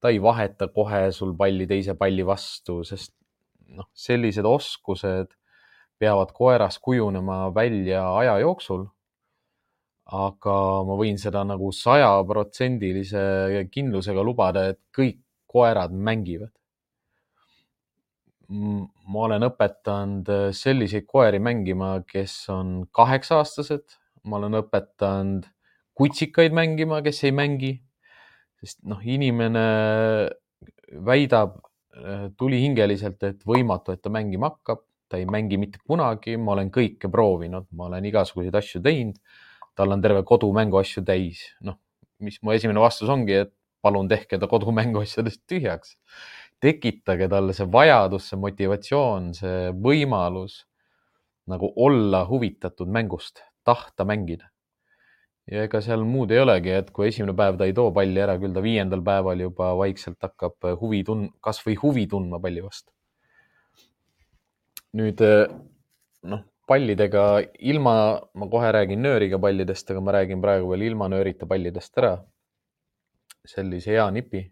[0.00, 3.14] ta ei vaheta kohe sul palli teise palli vastu, sest
[3.68, 5.32] noh, sellised oskused
[5.98, 8.84] peavad koeras kujunema välja aja jooksul
[10.06, 15.18] aga ma võin seda nagu sajaprotsendilise kindlusega lubada, et kõik
[15.50, 16.52] koerad mängivad.
[18.48, 25.48] Ma olen õpetanud selliseid koeri mängima, kes on kaheksa-aastased, ma olen õpetanud
[25.96, 27.72] kutsikaid mängima, kes ei mängi,
[28.60, 29.64] sest noh, inimene
[31.06, 36.54] väidab äh, tulihingeliselt, et võimatu, et ta mängima hakkab, ta ei mängi mitte kunagi, ma
[36.56, 39.18] olen kõike proovinud, ma olen igasuguseid asju teinud.
[39.76, 41.42] Tal on terve kodu mänguasju täis.
[41.60, 41.76] noh,
[42.24, 43.52] mis mu esimene vastus ongi, et
[43.84, 45.96] palun tehke ta kodu mänguasjadest tühjaks.
[46.66, 50.64] Tekitage talle see vajadus, see motivatsioon, see võimalus
[51.50, 54.50] nagu olla huvitatud mängust, tahta mängida.
[55.46, 58.34] ja ega seal muud ei olegi, et kui esimene päev ta ei too palli ära,
[58.42, 62.90] küll ta viiendal päeval juba vaikselt hakkab huvi tund-, kasvõi huvi tundma palli vastu.
[64.96, 65.22] nüüd
[66.26, 67.24] noh, pallidega
[67.70, 67.94] ilma,
[68.34, 72.16] ma kohe räägin nööriga pallidest, aga ma räägin praegu veel ilma nöörita pallidest ära.
[73.46, 74.42] sellise hea nipi.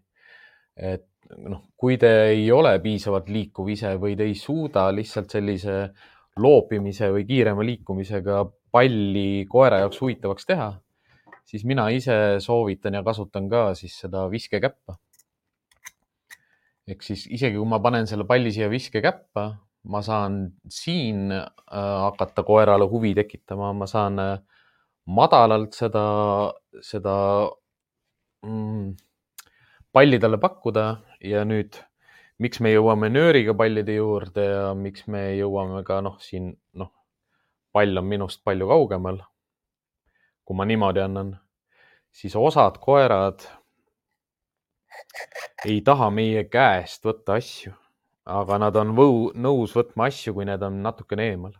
[0.75, 1.07] et
[1.49, 5.77] noh, kui te ei ole piisavalt liikuv ise või te ei suuda lihtsalt sellise
[6.41, 8.43] loopimise või kiirema liikumisega
[8.75, 10.69] palli koera jaoks huvitavaks teha,
[11.47, 14.97] siis mina ise soovitan ja kasutan ka siis seda viskekäppa.
[16.87, 19.45] ehk siis isegi kui ma panen selle palli siia viskekäppa
[19.85, 21.45] ma saan siin äh,
[22.01, 24.39] hakata koerale huvi tekitama, ma saan äh,
[25.05, 26.05] madalalt seda,
[26.81, 27.15] seda
[28.45, 28.95] mm,
[29.95, 30.85] palli talle pakkuda
[31.23, 31.77] ja nüüd,
[32.43, 36.91] miks me jõuame nööriga pallide juurde ja miks me jõuame ka noh, siin noh,
[37.71, 39.23] pall on minust palju kaugemal.
[40.45, 41.31] kui ma niimoodi annan,
[42.13, 43.47] siis osad koerad
[45.65, 47.73] ei taha meie käest võtta asju
[48.25, 51.53] aga nad on võu, nõus võtma asju, kui need on natukene eemal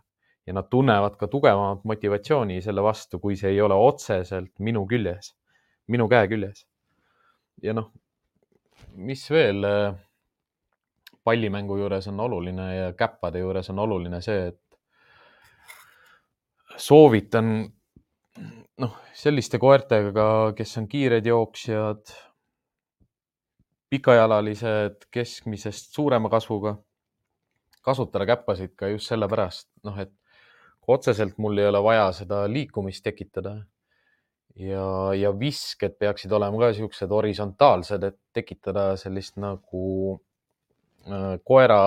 [0.46, 5.32] ja nad tunnevad ka tugevamat motivatsiooni selle vastu, kui see ei ole otseselt minu küljes,
[5.90, 6.66] minu käe küljes.
[7.62, 7.90] ja noh,
[8.96, 9.94] mis veel äh,
[11.24, 14.62] pallimängu juures on oluline ja käppade juures on oluline see, et
[16.76, 17.50] soovitan
[18.82, 22.12] noh, selliste koertega, kes on kiired jooksjad
[23.90, 26.76] pikajalalised keskmisest suurema kasvuga,
[27.86, 30.12] kasutada käppasid ka just sellepärast, noh, et
[30.86, 33.56] otseselt mul ei ole vaja seda liikumist tekitada.
[34.60, 40.16] Ja, ja visked peaksid olema ka siuksed horisontaalsed, et tekitada sellist nagu
[41.06, 41.80] äh, koera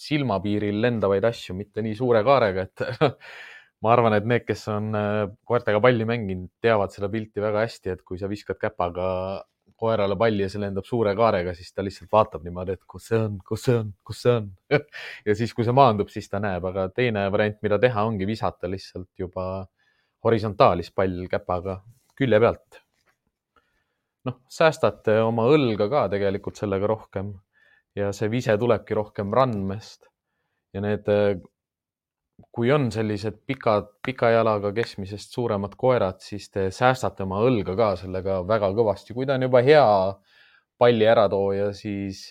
[0.00, 2.84] silmapiiril lendavaid asju, mitte nii suure kaarega, et
[3.84, 7.94] ma arvan, et need, kes on äh, koertega palli mänginud, teavad seda pilti väga hästi,
[7.94, 9.10] et kui sa viskad käpaga
[9.80, 13.20] koerale palli ja see lendab suure kaarega, siis ta lihtsalt vaatab niimoodi, et kus see
[13.20, 14.50] on, kus see on, kus see on
[15.28, 18.68] ja siis, kui see maandub, siis ta näeb, aga teine variant, mida teha, ongi visata
[18.68, 19.46] lihtsalt juba
[20.24, 21.78] horisontaalis pall käpaga
[22.20, 22.80] külje pealt.
[24.28, 27.32] noh, säästate oma õlga ka tegelikult sellega rohkem
[27.96, 30.04] ja see vise tulebki rohkem randmest
[30.74, 31.08] ja need
[32.54, 37.88] kui on sellised pikad, pika jalaga keskmisest suuremad koerad, siis te säästate oma õlga ka
[38.00, 39.14] sellega väga kõvasti.
[39.14, 39.86] kui ta on juba hea
[40.80, 42.22] palli äratooja, siis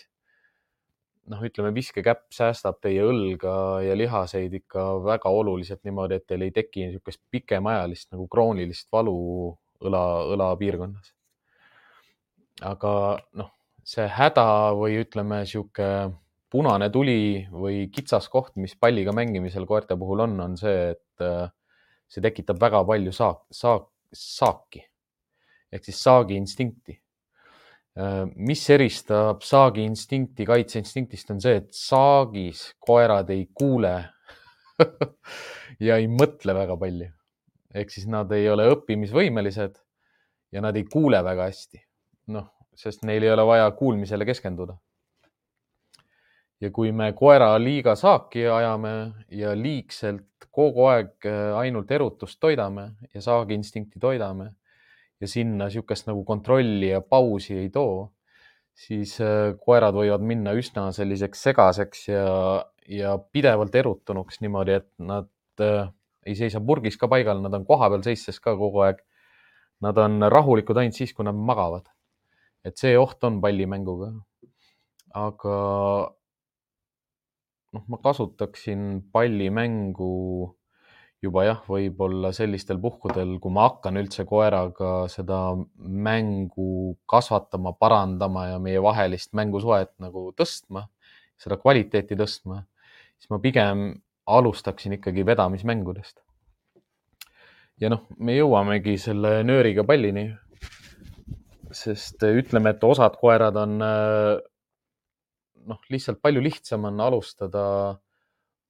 [1.30, 3.54] noh, ütleme viskekäpp säästab teie õlga
[3.86, 9.16] ja lihaseid ikka väga oluliselt niimoodi, et teil ei teki niisugust pikemaajalist nagu kroonilist valu
[9.84, 10.02] õla,
[10.34, 11.12] õlapiirkonnas.
[12.70, 12.92] aga
[13.40, 13.52] noh,
[13.84, 16.18] see häda või ütleme, niisugune
[16.50, 21.48] punane tuli või kitsas koht, mis palliga mängimisel koerte puhul on, on see, et äh,
[22.10, 24.82] see tekitab väga palju saak, saak, saaki
[25.70, 26.98] ehk siis saagi instinkti.
[28.36, 33.94] mis eristab saagi instinkti kaitseinstinktist, on see, et saagis koerad ei kuule
[35.86, 37.10] ja ei mõtle väga palju.
[37.74, 39.78] Ehk siis nad ei ole õppimisvõimelised
[40.52, 41.82] ja nad ei kuule väga hästi.
[42.30, 44.76] noh, sest neil ei ole vaja kuulmisele keskenduda.
[46.60, 52.90] ja kui me koera liiga saaki ajame ja liigselt kogu aeg äh, ainult erutust toidame
[53.14, 54.50] ja saagiinstinkti toidame
[55.20, 58.10] ja sinna niisugust nagu kontrolli ja pausi ei too,
[58.74, 62.26] siis äh, koerad võivad minna üsna selliseks segaseks ja,
[62.88, 65.30] ja pidevalt erutunuks niimoodi, et nad
[65.64, 65.90] äh,
[66.26, 69.00] ei seisa purgis ka paigal, nad on kohapeal seistes ka kogu aeg.
[69.80, 71.88] Nad on rahulikud ainult siis, kui nad magavad.
[72.64, 74.12] et see oht on pallimänguga.
[75.16, 75.54] aga
[77.72, 80.10] noh, ma kasutaksin pallimängu
[81.20, 85.40] juba jah, võib-olla sellistel puhkudel, kui ma hakkan üldse koeraga seda
[85.76, 90.86] mängu kasvatama, parandama ja meie vahelist mängusuhet nagu tõstma,
[91.40, 92.62] seda kvaliteeti tõstma,
[93.20, 93.90] siis ma pigem
[94.26, 96.20] alustaksin ikkagi vedamismängudest.
[97.80, 100.30] ja noh, me jõuamegi selle nööriga pallini.
[101.72, 103.78] sest ütleme, et osad koerad on
[105.70, 107.64] noh, lihtsalt palju lihtsam on alustada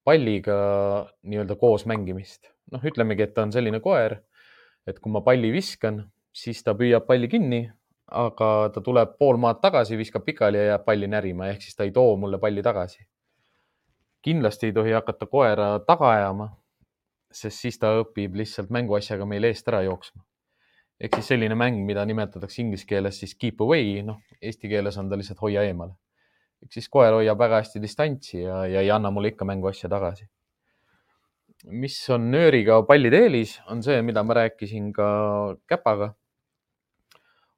[0.03, 0.57] palliga
[1.23, 2.51] nii-öelda koos mängimist.
[2.71, 4.21] noh, ütlemegi, et ta on selline koer,
[4.87, 7.65] et kui ma palli viskan, siis ta püüab palli kinni,
[8.11, 11.87] aga ta tuleb pool maad tagasi, viskab pikali ja jääb palli närima, ehk siis ta
[11.87, 13.03] ei too mulle palli tagasi.
[14.21, 16.51] Kindlasti ei tohi hakata koera taga ajama,
[17.31, 20.23] sest siis ta õpib lihtsalt mänguasjaga meil eest ära jooksma.
[21.01, 25.09] ehk siis selline mäng, mida nimetatakse inglise keeles siis keep away, noh, eesti keeles on
[25.09, 25.95] ta lihtsalt hoia eemale
[26.61, 30.27] ehk siis koer hoiab väga hästi distantsi ja, ja ei anna mulle ikka mänguasja tagasi.
[31.81, 35.07] mis on nööriga pallide eelis, on see, mida ma rääkisin ka
[35.69, 36.15] käpaga.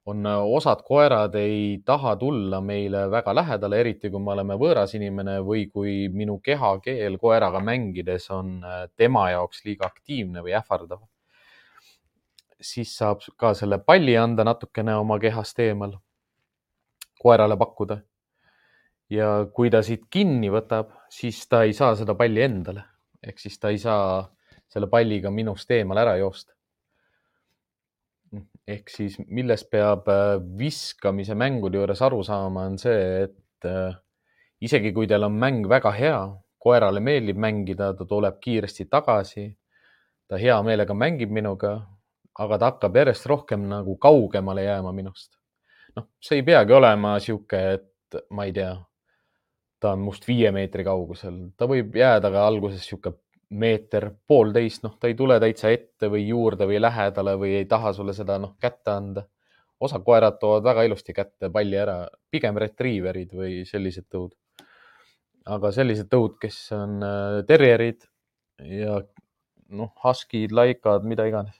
[0.06, 5.38] On osad koerad ei taha tulla meile väga lähedale, eriti kui me oleme võõras inimene
[5.48, 8.58] või kui minu kehakeel koeraga mängides on
[8.98, 11.00] tema jaoks liiga aktiivne või ähvardav.
[12.64, 15.98] siis saab ka selle palli anda natukene oma kehast eemal,
[17.20, 17.98] koerale pakkuda
[19.10, 22.84] ja kui ta siit kinni võtab, siis ta ei saa seda palli endale
[23.24, 24.24] ehk siis ta ei saa
[24.68, 26.54] selle palliga minust eemale ära joosta.
[28.68, 33.96] Ehk siis, millest peab äh, viskamise mängude juures aru saama, on see, et äh,
[34.64, 36.22] isegi kui teil on mäng väga hea,
[36.64, 39.50] koerale meeldib mängida, ta tuleb kiiresti tagasi,
[40.30, 41.76] ta hea meelega mängib minuga,
[42.40, 45.36] aga ta hakkab järjest rohkem nagu kaugemale jääma minust.
[45.96, 48.72] noh, see ei peagi olema sihuke, et ma ei tea
[49.84, 53.12] ta on must viie meetri kaugusel, ta võib jääda ka alguses sihuke
[53.54, 57.94] meeter, poolteist, noh, ta ei tule täitsa ette või juurde või lähedale või ei taha
[57.94, 59.28] sulle seda noh kätte anda.
[59.84, 64.32] osa koerad toovad väga ilusti kätte palli ära, pigem retriiverid või sellised tõud.
[65.46, 68.06] aga sellised tõud, kes on äh, terjerid
[68.64, 69.02] ja
[69.70, 71.60] noh, huskid, laikad, mida iganes.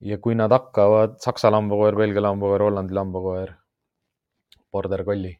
[0.00, 3.52] ja kui nad hakkavad, saksa lambakoer, belgia lambakoer, Hollandi lambakoer,
[4.72, 5.38] border collie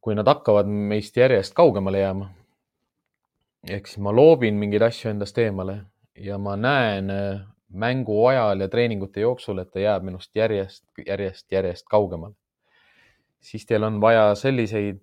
[0.00, 2.28] kui nad hakkavad meist järjest kaugemale jääma,
[3.68, 5.80] ehk siis ma loobin mingeid asju endast eemale
[6.16, 11.46] ja ma näen äh, mängu ajal ja treeningute jooksul, et ta jääb minust järjest, järjest,
[11.52, 12.34] järjest kaugemale,
[13.40, 15.00] siis teil on vaja selliseid,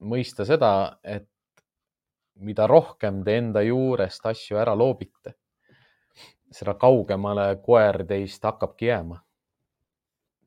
[0.00, 1.28] mõista seda, et
[2.40, 5.34] mida rohkem te enda juurest asju ära loobite,
[6.50, 9.20] seda kaugemale koer teist hakkabki jääma.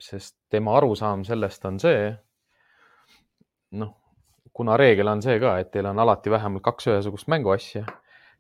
[0.04, 2.10] sest tema arusaam sellest on see,
[3.72, 3.94] noh,
[4.54, 7.86] kuna reegel on see ka, et teil on alati vähemalt kaks ühesugust mänguasja,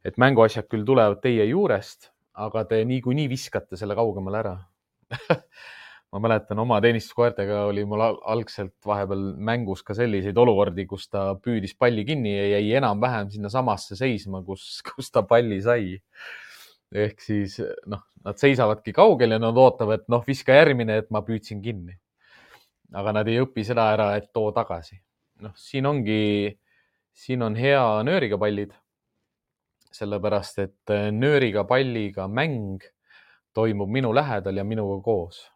[0.06, 4.54] et mänguasjad küll tulevad teie juurest, aga te niikuinii viskate selle kaugemale ära
[6.14, 11.74] ma mäletan oma teenistuskoertega oli mul algselt vahepeal mängus ka selliseid olukordi, kus ta püüdis
[11.78, 15.98] palli kinni ja jäi enam-vähem sinnasamasse seisma, kus, kus ta palli sai.
[16.94, 17.58] ehk siis
[17.90, 21.98] noh, nad seisavadki kaugel ja nad ootavad, noh, viska järgmine, et ma püüdsin kinni.
[22.94, 25.02] aga nad ei õpi seda ära, et too tagasi
[25.44, 26.54] noh, siin ongi,
[27.14, 28.74] siin on hea nööriga pallid.
[29.94, 32.82] sellepärast, et äh, nööriga palliga mäng
[33.54, 35.50] toimub minu lähedal ja minuga koos.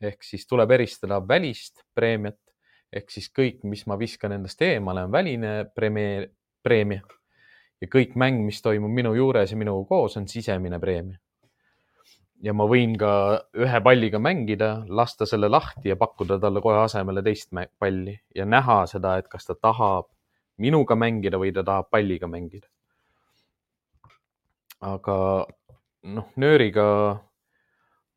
[0.00, 2.38] ehk siis tuleb eristada välist preemiat
[2.92, 6.26] ehk siis kõik, mis ma viskan endast eemale, on väline preemia,
[6.62, 7.02] preemia
[7.80, 11.18] ja kõik mäng, mis toimub minu juures ja minuga koos, on sisemine preemia
[12.40, 13.12] ja ma võin ka
[13.56, 18.86] ühe palliga mängida, lasta selle lahti ja pakkuda talle kohe asemele teist palli ja näha
[18.86, 20.08] seda, et kas ta tahab
[20.58, 22.66] minuga mängida või ta tahab palliga mängida.
[24.80, 25.46] aga
[26.02, 26.84] noh, nööriga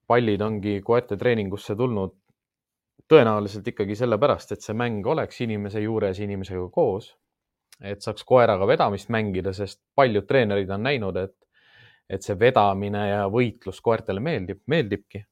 [0.07, 2.13] pallid ongi koerte treeningusse tulnud
[3.11, 7.13] tõenäoliselt ikkagi sellepärast, et see mäng oleks inimese juures, inimesega koos.
[7.81, 11.33] et saaks koeraga vedamist mängida, sest paljud treenerid on näinud, et,
[12.09, 15.23] et see vedamine ja võitlus koertele meeldib, meeldibki.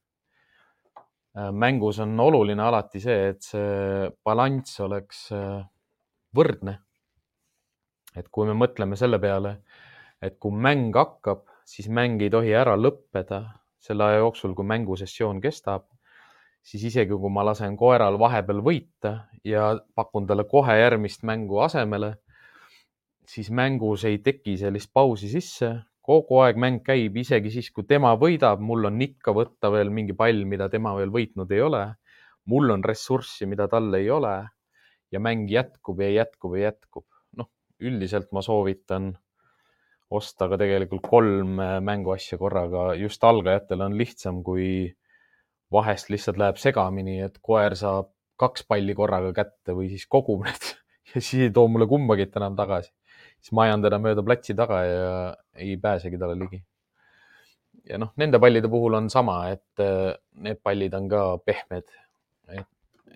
[1.52, 5.28] mängus on oluline alati see, et see balanss oleks
[6.36, 6.78] võrdne.
[8.16, 9.62] et kui me mõtleme selle peale,
[10.20, 13.42] et kui mäng hakkab, siis mäng ei tohi ära lõppeda
[13.80, 15.86] selle aja jooksul, kui mängusessioon kestab
[16.62, 19.14] siis isegi kui ma lasen koeral vahepeal võita
[19.46, 22.14] ja pakun talle kohe järgmist mängu asemele,
[23.26, 25.74] siis mängus ei teki sellist pausi sisse.
[26.02, 30.16] Kogu aeg mäng käib, isegi siis, kui tema võidab, mul on ikka võtta veel mingi
[30.18, 31.84] pall, mida tema veel võitnud ei ole.
[32.50, 34.34] mul on ressurssi, mida tal ei ole
[35.12, 37.06] ja mäng jätkub ja jätkub ja jätkub.
[37.38, 37.50] noh,
[37.80, 39.12] üldiselt ma soovitan
[40.10, 44.90] osta ka tegelikult kolm mänguasja korraga, just algajatel on lihtsam, kui
[45.72, 48.10] vahest lihtsalt läheb segamini, et koer saab
[48.42, 50.68] kaks palli korraga kätte või siis kogub need
[51.12, 52.92] ja siis ei too mulle kumbagi enam tagasi.
[53.42, 55.10] Siis ma ajan teda mööda platsi taga ja
[55.58, 56.62] ei pääsegi talle ligi.
[57.90, 60.14] ja noh, nende pallide puhul on sama, et äh,
[60.46, 61.90] need pallid on ka pehmed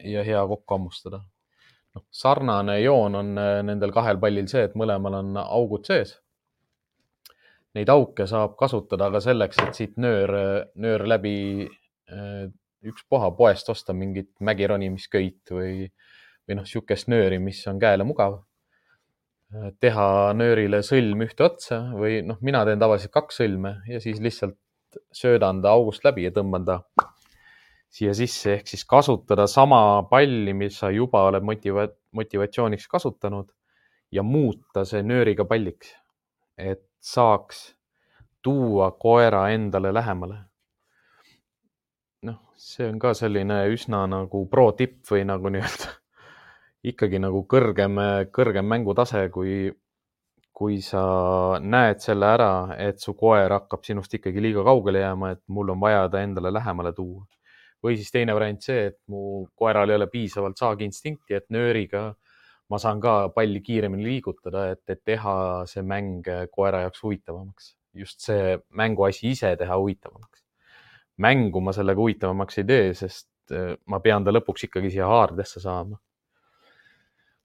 [0.05, 1.23] ja hea kokku hammustada.
[1.95, 6.19] noh, sarnane joon on äh, nendel kahel pallil see, et mõlemal on augud sees.
[7.77, 10.31] Neid auke saab kasutada ka selleks, et siit nöör,
[10.81, 11.37] nöör läbi
[12.07, 12.51] Äh,
[12.87, 15.89] ükspuha poest osta mingit mägironimiskõit või,
[16.47, 18.45] või noh, niisugust nööri, mis on käele mugav.
[19.55, 24.59] Teha nöörile sõlm ühte otsa või noh, mina teen tavaliselt kaks sõlme ja siis lihtsalt
[25.15, 26.81] söödan ta august läbi ja tõmban ta
[27.93, 28.57] siia sisse.
[28.57, 33.53] Ehk siis kasutada sama palli, mis sa juba oled motiva-, motivatsiooniks kasutanud
[34.13, 35.93] ja muuta see nööriga palliks,
[36.59, 37.77] et saaks
[38.43, 40.41] tuua koera endale lähemale.
[42.27, 45.95] Noh, see on ka selline üsna nagu pro tipp või nagu nii-öelda
[46.87, 47.99] ikkagi nagu kõrgem,
[48.35, 49.71] kõrgem mängutase, kui,
[50.57, 51.03] kui sa
[51.61, 52.51] näed selle ära,
[52.83, 56.53] et su koer hakkab sinust ikkagi liiga kaugele jääma, et mul on vaja ta endale
[56.55, 57.27] lähemale tuua.
[57.85, 62.07] või siis teine variant see, et mu koeral ei ole piisavalt saagiinstinkti, et nööriga
[62.73, 65.37] ma saan ka palli kiiremini liigutada, et, et teha
[65.71, 67.77] see mäng koera jaoks huvitavamaks.
[67.95, 70.47] just see mänguasi ise teha huvitavamaks
[71.17, 75.63] mängu ma sellega huvitavamaks ei tee, sest äh, ma pean ta lõpuks ikkagi siia haardesse
[75.63, 75.99] saama.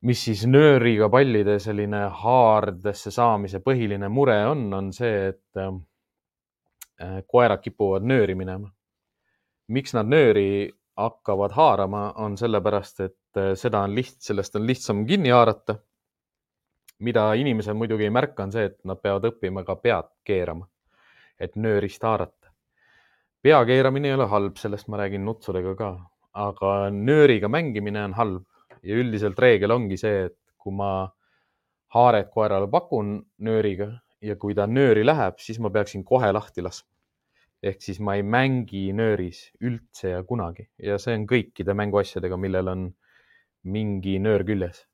[0.07, 5.71] Mis siis nööriga pallide selline haardesse saamise põhiline mure on, on see, et äh,
[7.01, 8.71] äh, koerad kipuvad nööri minema.
[9.71, 15.31] miks nad nööri hakkavad haarama, on sellepärast, et seda on liht-, sellest on lihtsam kinni
[15.31, 15.77] haarata.
[16.99, 20.67] mida inimesed muidugi ei märka, on see, et nad peavad õppima ka pead keerama,
[21.39, 22.41] et nöörist haarata
[23.41, 25.89] pea keeramine ei ole halb, sellest ma räägin nutsudega ka,
[26.37, 28.45] aga nööriga mängimine on halb
[28.83, 31.09] ja üldiselt reegel ongi see, et kui ma
[31.95, 36.89] haaret koerale pakun nööriga ja kui ta nööri läheb, siis ma peaksin kohe lahti laskma.
[37.61, 42.67] ehk siis ma ei mängi nööris üldse ja kunagi ja see on kõikide mänguasjadega, millel
[42.67, 42.87] on
[43.63, 44.87] mingi nöör küljes.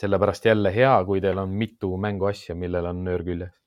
[0.00, 3.62] sellepärast jälle hea, kui teil on mitu mänguasja, millel on nöör küljes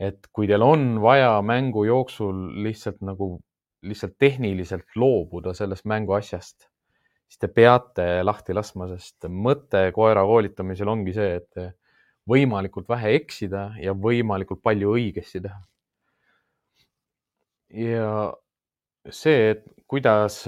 [0.00, 3.38] et kui teil on vaja mängu jooksul lihtsalt nagu,
[3.86, 6.68] lihtsalt tehniliselt loobuda sellest mänguasjast,
[7.34, 11.74] siis te peate lahti laskma, sest mõte koera koolitamisel ongi see, et
[12.30, 15.60] võimalikult vähe eksida ja võimalikult palju õigesti teha.
[17.74, 18.32] ja
[19.10, 20.44] see, et kuidas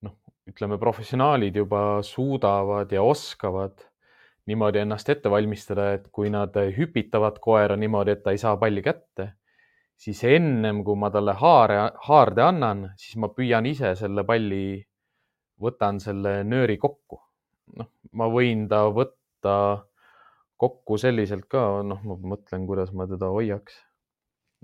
[0.00, 0.16] noh,
[0.48, 3.84] ütleme, professionaalid juba suudavad ja oskavad
[4.46, 8.80] niimoodi ennast ette valmistada, et kui nad hüpitavad koera niimoodi, et ta ei saa palli
[8.82, 9.34] kätte,
[9.96, 11.78] siis ennem kui ma talle haare,
[12.08, 14.80] haarde annan, siis ma püüan ise selle palli,
[15.62, 17.20] võtan selle nööri kokku.
[17.76, 19.56] noh, ma võin ta võtta
[20.56, 23.80] kokku selliselt ka, noh, ma mõtlen, kuidas ma teda hoiaks.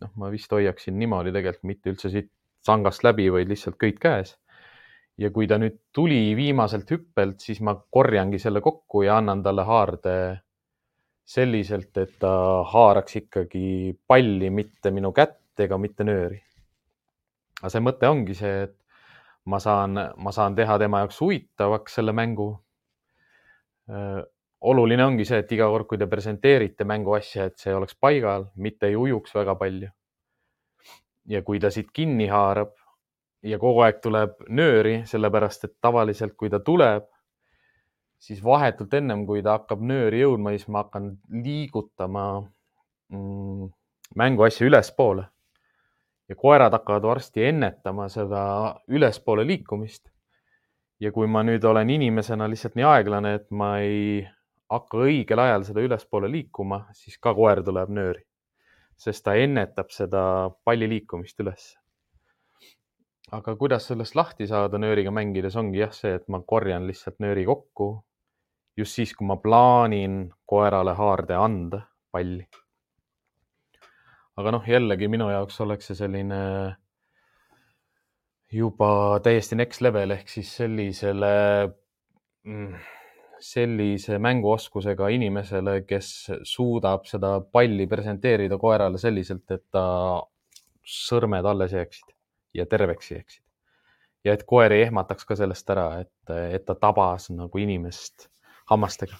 [0.03, 2.31] noh, ma vist hoiaksin niimoodi tegelikult, mitte üldse siit
[2.63, 4.37] sangast läbi, vaid lihtsalt köit käes
[5.21, 9.65] ja kui ta nüüd tuli viimaselt hüppelt, siis ma korjangi selle kokku ja annan talle
[9.69, 10.15] haarde
[11.25, 12.33] selliselt, et ta
[12.73, 16.41] haaraks ikkagi palli, mitte minu kätt ega mitte nööri.
[17.61, 18.77] aga see mõte ongi see, et
[19.45, 22.51] ma saan, ma saan teha tema jaoks huvitavaks selle mängu.
[24.61, 28.87] oluline ongi see, et iga kord, kui te presenteerite mänguasja, et see oleks paigal, mitte
[28.87, 29.89] ei ujuks väga palju.
[31.27, 32.75] ja kui ta siit kinni haarab,
[33.43, 37.07] ja kogu aeg tuleb nööri, sellepärast et tavaliselt, kui ta tuleb,
[38.23, 41.11] siis vahetult ennem, kui ta hakkab nööri jõudma, siis ma hakkan
[41.43, 42.27] liigutama
[43.11, 43.71] mm,
[44.23, 45.27] mänguasja ülespoole
[46.31, 48.43] ja koerad hakkavad varsti ennetama seda
[48.89, 50.09] ülespoole liikumist.
[51.03, 54.23] ja kui ma nüüd olen inimesena lihtsalt nii aeglane, et ma ei
[54.71, 58.23] hakka õigel ajal seda ülespoole liikuma, siis ka koer tuleb nööri,
[58.97, 60.23] sest ta ennetab seda
[60.65, 61.73] palli liikumist üles
[63.33, 67.45] aga kuidas sellest lahti saada nööriga mängides ongi jah see, et ma korjan lihtsalt nööri
[67.49, 67.91] kokku
[68.77, 72.47] just siis, kui ma plaanin koerale haarde anda palli.
[74.37, 76.41] aga noh, jällegi minu jaoks oleks see selline
[78.53, 81.33] juba täiesti next level ehk siis sellisele,
[82.49, 82.75] mm,
[83.43, 86.09] sellise mänguoskusega inimesele, kes
[86.49, 89.85] suudab seda palli presenteerida koerale selliselt, et ta
[90.83, 92.13] sõrmed alles jääksid
[92.55, 93.43] ja terveks jääksid.
[94.25, 98.29] ja et koer ei ehmataks ka sellest ära, et, et ta tabas nagu inimest
[98.73, 99.19] hammastega.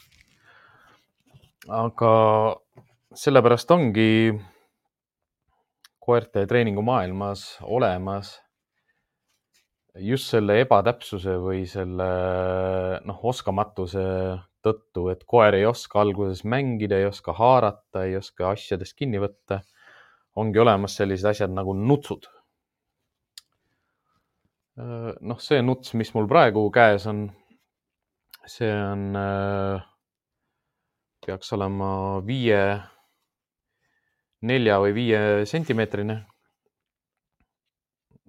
[1.69, 2.13] aga
[3.15, 4.33] sellepärast ongi
[6.03, 8.33] koerte treeningumaailmas olemas
[10.03, 12.09] just selle ebatäpsuse või selle
[13.07, 14.03] noh, oskamatuse
[14.65, 19.61] tõttu, et koer ei oska alguses mängida, ei oska haarata, ei oska asjadest kinni võtta,
[20.39, 22.27] ongi olemas sellised asjad nagu nutsud
[24.77, 27.27] noh, see nuts, mis mul praegu käes on,
[28.47, 29.83] see on, äh,
[31.27, 32.63] peaks olema viie,
[34.43, 36.23] nelja või viie sentimeetrine.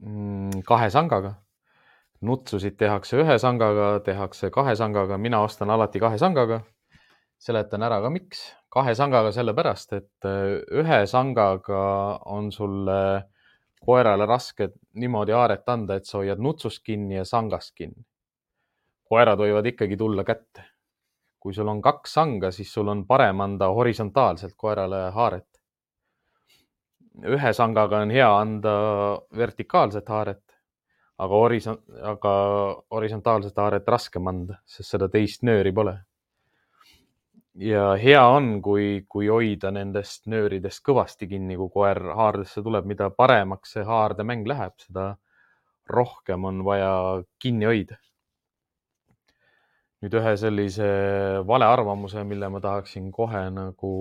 [0.04, 1.40] Mm, kahe sangaga.
[2.24, 6.62] nutsusid tehakse ühe sangaga, tehakse kahe sangaga, mina ostan alati kahe sangaga.
[7.40, 8.54] seletan ära ka, miks.
[8.72, 12.88] kahe sangaga sellepärast, et äh, ühe sangaga on sul
[13.86, 18.06] koerale raske niimoodi haaret anda, et sa hoiad nutsust kinni ja sangast kinni.
[19.14, 20.70] Koerad võivad ikkagi tulla kätte.
[21.44, 25.50] kui sul on kaks sanga, siis sul on parem anda horisontaalselt koerale haaret.
[27.30, 28.72] ühe sangaga on hea anda
[29.38, 30.56] vertikaalset haaret,
[31.20, 31.84] aga horisont,
[32.14, 32.32] aga
[32.92, 36.00] horisontaalset haaret raskem anda, sest seda teist nööri pole
[37.56, 43.10] ja hea on, kui, kui hoida nendest nööridest kõvasti kinni, kui koer haardesse tuleb, mida
[43.14, 45.14] paremaks see haardemäng läheb, seda
[45.90, 48.00] rohkem on vaja kinni hoida.
[50.04, 50.86] Nüüd ühe sellise
[51.48, 53.94] valearvamuse, mille ma tahaksin kohe nagu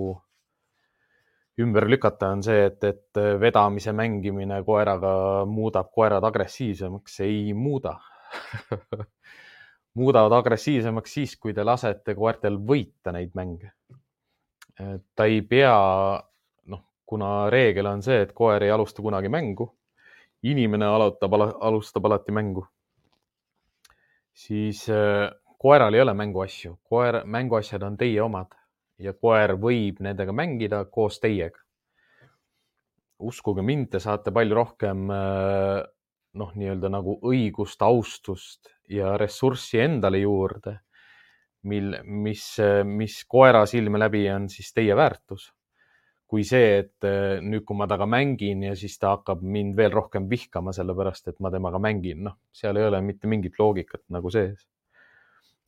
[1.63, 5.13] ümber lükata, on see, et, et vedamise mängimine koeraga
[5.47, 7.19] muudab koerad agressiivsemaks.
[7.23, 7.95] ei muuda
[9.99, 13.71] muudavad agressiivsemaks siis, kui te lasete koertel võita neid mänge.
[15.15, 15.77] ta ei pea,
[16.73, 19.69] noh, kuna reegel on see, et koer ei alusta kunagi mängu,
[20.49, 22.65] inimene alutab, alustab alati mängu,
[24.33, 24.87] siis
[25.63, 28.51] koeral ei ole mänguasju, koer, mänguasjad on teie omad
[28.99, 31.59] ja koer võib nendega mängida koos teiega.
[33.23, 35.83] uskuge mind, te saate palju rohkem äh,
[36.39, 40.77] noh, nii-öelda nagu õigust, austust ja ressurssi endale juurde,
[41.69, 42.45] mil, mis,
[42.89, 45.51] mis koera silme läbi on siis teie väärtus.
[46.33, 49.91] kui see, et eh, nüüd, kui ma temaga mängin ja siis ta hakkab mind veel
[49.93, 54.31] rohkem vihkama, sellepärast et ma temaga mängin, noh, seal ei ole mitte mingit loogikat nagu
[54.33, 54.63] sees.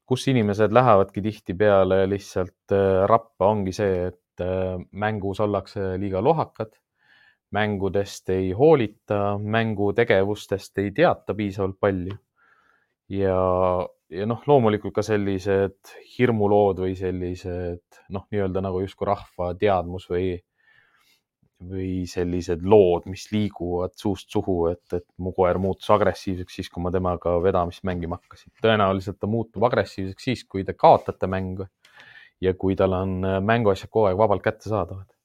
[0.05, 6.75] Kus inimesed lähevadki tihtipeale lihtsalt eh, rappa, ongi see, et eh, mängus ollakse liiga lohakad
[7.55, 12.15] mängudest ei hoolita, mängutegevustest ei teata piisavalt palju.
[13.09, 13.37] ja,
[14.09, 20.33] ja noh, loomulikult ka sellised hirmulood või sellised noh, nii-öelda nagu justkui rahva teadmus või,
[21.63, 26.83] või sellised lood, mis liiguvad suust suhu, et, et mu koer muutus agressiivseks siis, kui
[26.83, 28.51] ma temaga vedamist mängima hakkasin.
[28.63, 31.67] tõenäoliselt ta muutub agressiivseks siis, kui te kaotate mängu
[32.43, 35.15] ja kui tal on mänguasjad kogu aeg vabalt kättesaadavad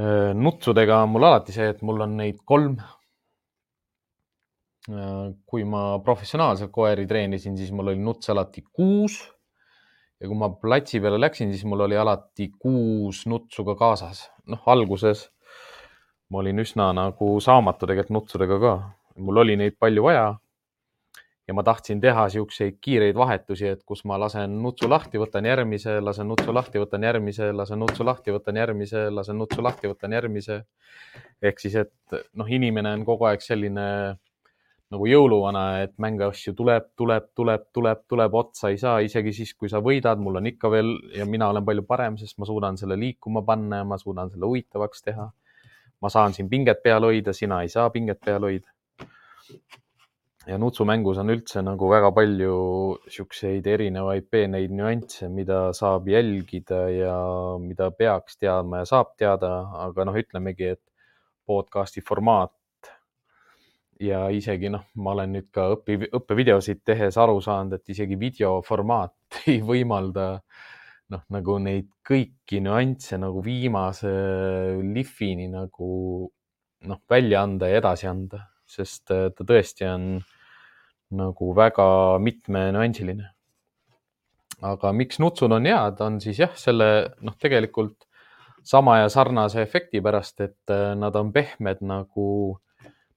[0.00, 2.78] Äh, nutsudega on mul alati see, et mul on neid kolm.
[4.88, 9.18] Äh, kui ma professionaalselt koeri treenisin, siis mul oli nuts alati kuus.
[10.20, 14.28] Ja kui ma platsi peale läksin, siis mul oli alati kuus nutsu ka kaasas.
[14.46, 15.28] noh, alguses
[16.30, 18.76] ma olin üsna nagu saamatu tegelikult nutsudega ka.
[19.16, 20.26] mul oli neid palju vaja
[21.50, 25.96] ja ma tahtsin teha siukseid kiireid vahetusi, et kus ma lasen nutsu lahti, võtan järgmise,
[26.00, 30.60] lasen nutsu lahti, võtan järgmise, lasen nutsu lahti, võtan järgmise, lasen nutsu lahti, võtan järgmise.
[31.42, 33.86] ehk siis, et noh, inimene on kogu aeg selline
[34.90, 39.70] nagu jõuluvana, et mänguasju tuleb, tuleb, tuleb, tuleb, tuleb, otsa ei saa, isegi siis, kui
[39.70, 42.98] sa võidad, mul on ikka veel ja mina olen palju parem, sest ma suudan selle
[42.98, 45.30] liikuma panna ja ma suudan selle huvitavaks teha.
[46.00, 48.70] ma saan siin pinget peal hoida, sina ei saa pinget peal hoida
[50.48, 52.54] ja nutsumängus on üldse nagu väga palju
[53.12, 57.16] siukseid erinevaid peeneid nüansse, mida saab jälgida ja
[57.60, 59.52] mida peaks teadma ja saab teada,
[59.84, 60.82] aga noh, ütlemegi, et
[61.46, 62.54] podcast'i formaat
[64.00, 69.40] ja isegi noh, ma olen nüüd ka õpi, õppevideosid tehes aru saanud, et isegi videoformaat
[69.52, 70.32] ei võimalda
[71.10, 74.10] noh, nagu neid kõiki nüansse nagu viimase
[74.80, 75.90] lihvini nagu
[76.86, 80.06] noh, välja anda ja edasi anda, sest äh, ta tõesti on
[81.20, 83.32] nagu väga mitmenüansiline.
[84.60, 86.86] aga miks nutsud on head, on siis jah, selle
[87.24, 88.06] noh, tegelikult
[88.62, 92.58] sama ja sarnase efekti pärast, et äh, nad on pehmed nagu,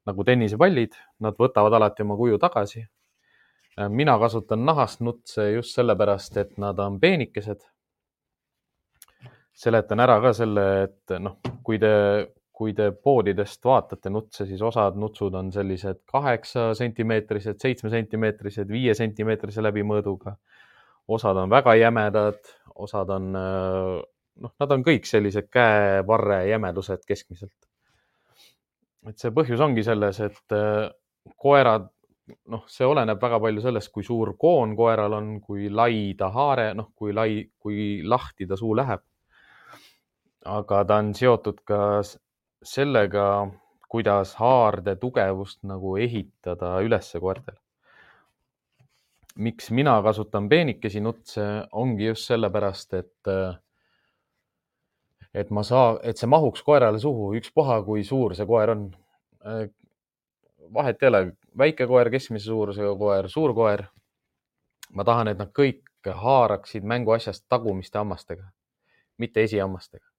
[0.06, 2.84] nagu tennisepallid, nad võtavad alati oma kuju tagasi.
[3.80, 7.70] Äh, mina kasutan nahast nutse just sellepärast, et nad on peenikesed.
[9.54, 11.92] seletan ära ka selle, et noh, kui te
[12.54, 18.94] kui te poodidest vaatate nutse, siis osad nutsud on sellised kaheksa sentimeetrised, seitsme sentimeetrised, viie
[18.98, 20.38] sentimeetrise läbimõõduga.
[21.08, 22.38] osad on väga jämedad,
[22.80, 27.58] osad on, noh, nad on kõik sellised käevarre jämedused keskmiselt.
[29.10, 30.58] Et see põhjus ongi selles, et
[31.38, 31.90] koerad,
[32.52, 36.72] noh, see oleneb väga palju sellest, kui suur koon koeral on, kui lai ta haare,
[36.78, 39.04] noh, kui lai, kui lahti ta suu läheb
[40.46, 41.80] aga ta on seotud ka
[42.64, 43.26] sellega,
[43.90, 47.56] kuidas haarde tugevust nagu ehitada ülesse koertel.
[49.36, 53.30] miks mina kasutan peenikesi nutse, ongi just sellepärast, et
[55.34, 58.86] et ma saa, et see mahuks koerale suhu, ükspuha, kui suur see koer on.
[60.74, 61.24] vahet ei ole,
[61.58, 63.88] väike koer, keskmise suurusega koer, suur koer.
[64.94, 68.44] ma tahan, et nad kõik haaraksid mänguasjast tagumiste hammastega,
[69.18, 70.14] mitte esihammastega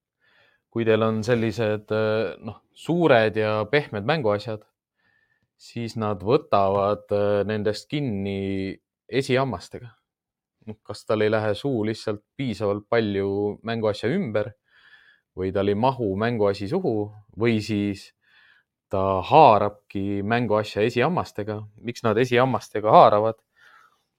[0.74, 1.92] kui teil on sellised
[2.42, 4.64] noh, suured ja pehmed mänguasjad,
[5.54, 7.14] siis nad võtavad
[7.46, 8.74] nendest kinni
[9.06, 9.92] esihammastega.
[10.66, 14.50] noh, kas tal ei lähe suu lihtsalt piisavalt palju mänguasja ümber
[15.36, 18.12] või tal ei mahu mänguasi suhu või siis
[18.90, 21.62] ta haarabki mänguasja esihammastega.
[21.80, 23.40] miks nad esihammastega haaravad?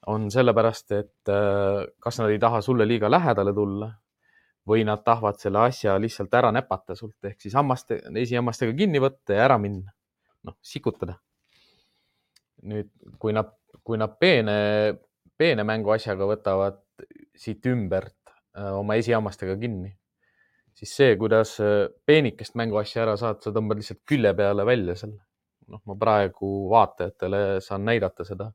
[0.07, 3.87] on sellepärast, et äh, kas nad ei taha sulle liiga lähedale tulla
[4.69, 9.37] või nad tahavad selle asja lihtsalt ära näpata sult ehk siis hammaste, esihammastega kinni võtta
[9.37, 9.93] ja ära minna.
[10.45, 11.15] noh, sikutada.
[12.69, 12.89] nüüd,
[13.19, 13.49] kui nad,
[13.83, 14.57] kui nad peene,
[15.37, 16.81] peene mänguasjaga võtavad
[17.35, 18.17] siit ümbert
[18.57, 19.95] äh, oma esihammastega kinni,
[20.75, 25.21] siis see, kuidas äh, peenikest mänguasja ära saad, sa tõmbad lihtsalt külje peale välja selle.
[25.71, 28.51] noh, ma praegu vaatajatele saan näidata seda.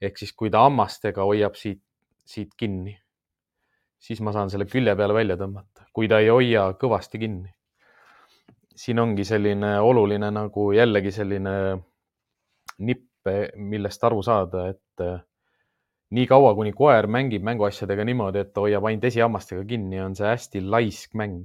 [0.00, 1.82] ehk siis, kui ta hammastega hoiab siit,
[2.24, 2.96] siit kinni
[4.00, 7.52] siis ma saan selle külje peale välja tõmmata, kui ta ei hoia kõvasti kinni.
[8.80, 11.52] siin ongi selline oluline nagu jällegi selline
[12.78, 15.02] nipp, millest aru saada, et
[16.10, 20.16] eh, nii kaua, kuni koer mängib mänguasjadega niimoodi, et ta hoiab ainult esihammastega kinni, on
[20.18, 21.44] see hästi laisk mäng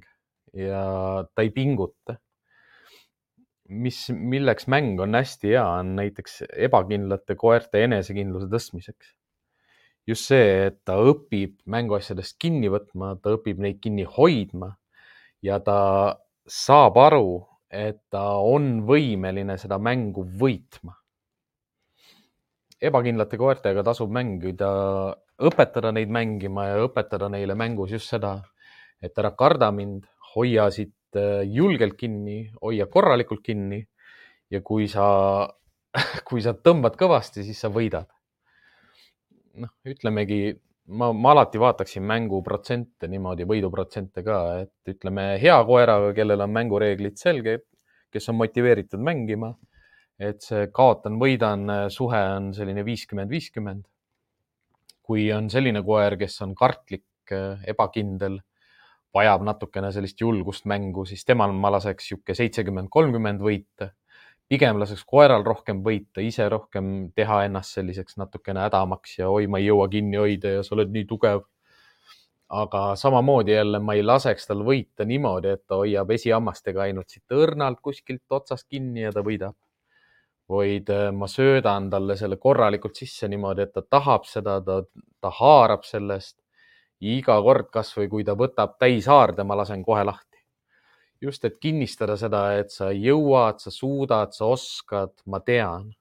[0.55, 2.19] ja ta ei pinguta.
[3.69, 9.15] mis, milleks mäng on hästi hea, on näiteks ebakindlate koerte enesekindluse tõstmiseks
[10.07, 14.75] just see, et ta õpib mänguasjadest kinni võtma, ta õpib neid kinni hoidma
[15.45, 15.79] ja ta
[16.45, 20.95] saab aru, et ta on võimeline seda mängu võitma.
[22.81, 24.69] Ebakindlate koertega tasub mängida,
[25.47, 28.37] õpetada neid mängima ja õpetada neile mängus just seda,
[29.03, 30.05] et ära karda mind,
[30.35, 33.81] hoia siit äh, julgelt kinni, hoia korralikult kinni
[34.51, 35.07] ja kui sa,
[36.27, 38.09] kui sa tõmbad kõvasti, siis sa võidad.
[39.55, 40.51] Noh, ütlemegi
[40.87, 47.17] ma, ma alati vaataksin mänguprotsente niimoodi, võiduprotsente ka, et ütleme hea koeraga, kellel on mängureeglid
[47.19, 47.65] selged,
[48.13, 49.53] kes on motiveeritud mängima,
[50.19, 53.85] et see kaotan-võidan suhe on selline viiskümmend, viiskümmend.
[55.05, 57.05] kui on selline koer, kes on kartlik,
[57.67, 58.39] ebakindel,
[59.13, 63.91] vajab natukene sellist julgust mängu, siis temal ma laseks niisugune seitsekümmend, kolmkümmend võita
[64.49, 69.61] pigem laseks koeral rohkem võita, ise rohkem teha ennast selliseks natukene hädamaks ja oi, ma
[69.61, 71.45] ei jõua kinni hoida ja sa oled nii tugev.
[72.55, 77.33] aga samamoodi jälle ma ei laseks tal võita niimoodi, et ta hoiab esihammastega ainult siit
[77.33, 79.55] õrnalt kuskilt otsast kinni ja ta võidab.
[80.49, 84.81] Vaid äh, ma söödan talle selle korralikult sisse niimoodi, et ta tahab seda, ta,
[85.21, 86.37] ta haarab sellest.
[87.01, 90.35] iga kord, kasvõi kui ta võtab täishaarde, ma lasen kohe lahti
[91.21, 95.93] just, et kinnistada seda, et sa jõuad, sa suudad, sa oskad, ma tean.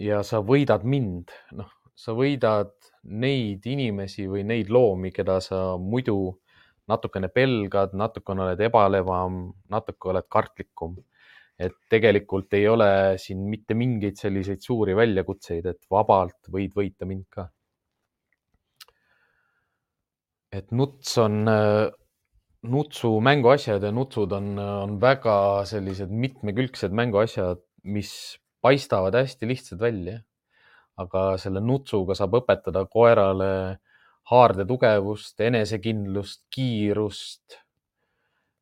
[0.00, 2.72] ja sa võidad mind, noh, sa võidad
[3.04, 6.40] neid inimesi või neid loomi, keda sa muidu
[6.88, 10.96] natukene pelgad, natukene oled ebalevam, natuke oled kartlikum.
[11.60, 12.90] Et tegelikult ei ole
[13.20, 17.50] siin mitte mingeid selliseid suuri väljakutseid, et vabalt võid võita mind ka.
[20.50, 21.44] et nuts on,
[22.72, 25.36] nutsu mänguasjad ja nutsud on, on väga
[25.70, 28.10] sellised mitmekülgsed mänguasjad, mis
[28.60, 30.18] paistavad hästi lihtsad välja.
[31.00, 33.52] aga selle nutsuga saab õpetada koerale
[34.28, 37.69] haarde tugevust, enesekindlust, kiirust Äh,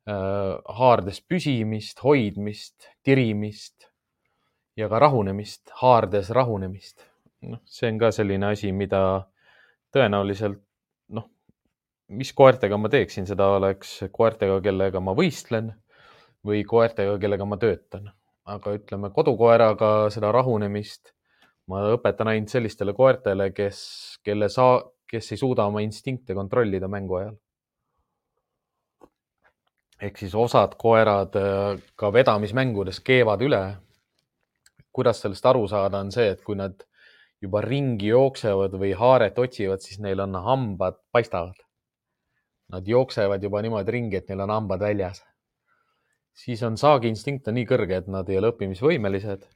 [0.07, 3.89] haardes püsimist, hoidmist, tirimist
[4.77, 7.05] ja ka rahunemist, haardes rahunemist.
[7.41, 9.01] noh, see on ka selline asi, mida
[9.95, 10.59] tõenäoliselt
[11.15, 11.29] noh,
[12.11, 15.71] mis koertega ma teeksin, seda oleks koertega, kellega ma võistlen
[16.45, 18.11] või koertega, kellega ma töötan.
[18.49, 21.13] aga ütleme kodukoeraga seda rahunemist
[21.69, 23.81] ma õpetan ainult sellistele koertele, kes,
[24.25, 27.37] kelle saa, kes ei suuda oma instinkte kontrollida mängu ajal
[30.01, 33.63] ehk siis osad koerad äh, ka vedamismängudes keevad üle.
[34.91, 36.73] kuidas sellest aru saada, on see, et kui nad
[37.41, 41.55] juba ringi jooksevad või haaret otsivad, siis neil on hambad paistavad.
[42.73, 45.23] Nad jooksevad juba niimoodi ringi, et neil on hambad väljas.
[46.33, 49.47] siis on saagiinstinkt on nii kõrge, et nad ei ole õppimisvõimelised.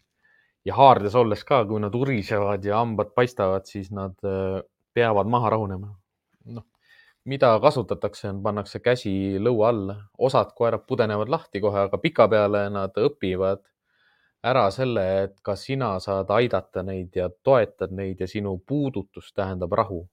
[0.66, 4.62] ja haardes olles ka, kui nad urisevad ja hambad paistavad, siis nad äh,
[4.94, 6.03] peavad maha rahunema.
[7.26, 12.98] Mida kasutatakse, on, pannakse käsi lõua alla, osad koerad pudenevad lahti kohe, aga pikapeale nad
[13.00, 13.64] õpivad
[14.44, 19.72] ära selle, et ka sina saad aidata neid ja toetad neid ja sinu puudutus tähendab
[19.72, 20.04] rahu.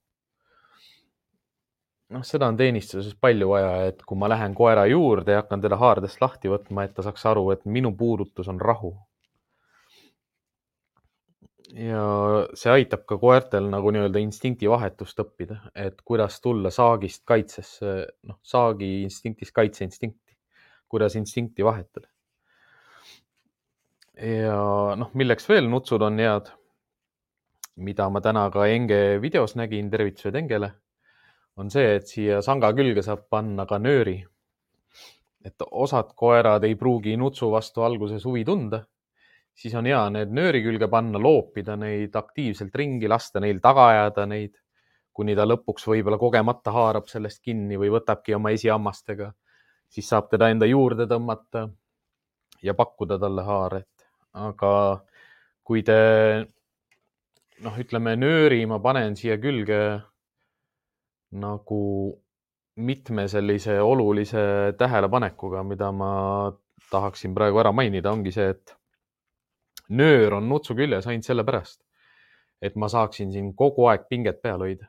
[2.11, 5.77] noh, seda on teenistuses palju vaja, et kui ma lähen koera juurde ja hakkan teda
[5.79, 8.97] haardest lahti võtma, et ta saaks aru, et minu puudutus on rahu
[11.75, 12.05] ja
[12.59, 17.93] see aitab ka koertel nagu nii-öelda instinktivahetust õppida, et kuidas tulla saagist kaitsesse,
[18.27, 20.37] noh, saagi instinktist kaitseinstinkti,
[20.91, 22.09] kuidas instinkti vahetada.
[24.21, 24.57] ja
[25.01, 26.51] noh, milleks veel nutsud on head,
[27.77, 30.75] mida ma täna ka Enge videos nägin, tervitused Engele,
[31.57, 34.25] on see, et siia sanga külge saab panna ka nööri.
[35.45, 38.83] et osad koerad ei pruugi nutsu vastu alguses huvi tunda
[39.61, 44.25] siis on hea need nööri külge panna, loopida neid aktiivselt ringi, lasta neil taga ajada
[44.31, 44.55] neid,
[45.13, 49.29] kuni ta lõpuks võib-olla kogemata haarab sellest kinni või võtabki oma esihammastega,
[49.91, 51.67] siis saab teda enda juurde tõmmata
[52.65, 53.89] ja pakkuda talle haaret.
[54.33, 54.73] aga
[55.67, 55.97] kui te
[57.65, 59.81] noh, ütleme nööri ma panen siia külge
[61.43, 61.83] nagu
[62.81, 66.13] mitme sellise olulise tähelepanekuga, mida ma
[66.91, 68.80] tahaksin praegu ära mainida, ongi see, et
[69.91, 71.83] nöör on nutsu küljes ainult sellepärast,
[72.63, 74.87] et ma saaksin siin kogu aeg pinget peal hoida.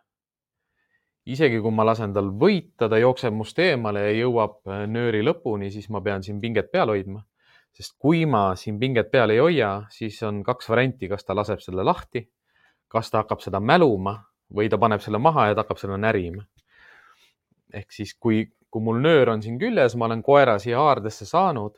[1.25, 5.69] isegi kui ma lasen tal võita, ta jookseb must eemale ja jõuab äh, nööri lõpuni,
[5.71, 7.23] siis ma pean siin pinget peal hoidma.
[7.71, 11.61] sest kui ma siin pinget peal ei hoia, siis on kaks varianti, kas ta laseb
[11.63, 12.25] selle lahti,
[12.87, 14.17] kas ta hakkab seda mäluma
[14.53, 16.43] või ta paneb selle maha ja ta hakkab seda närima.
[17.73, 21.77] ehk siis, kui, kui mul nöör on siin küljes, ma olen koera siia haardesse saanud.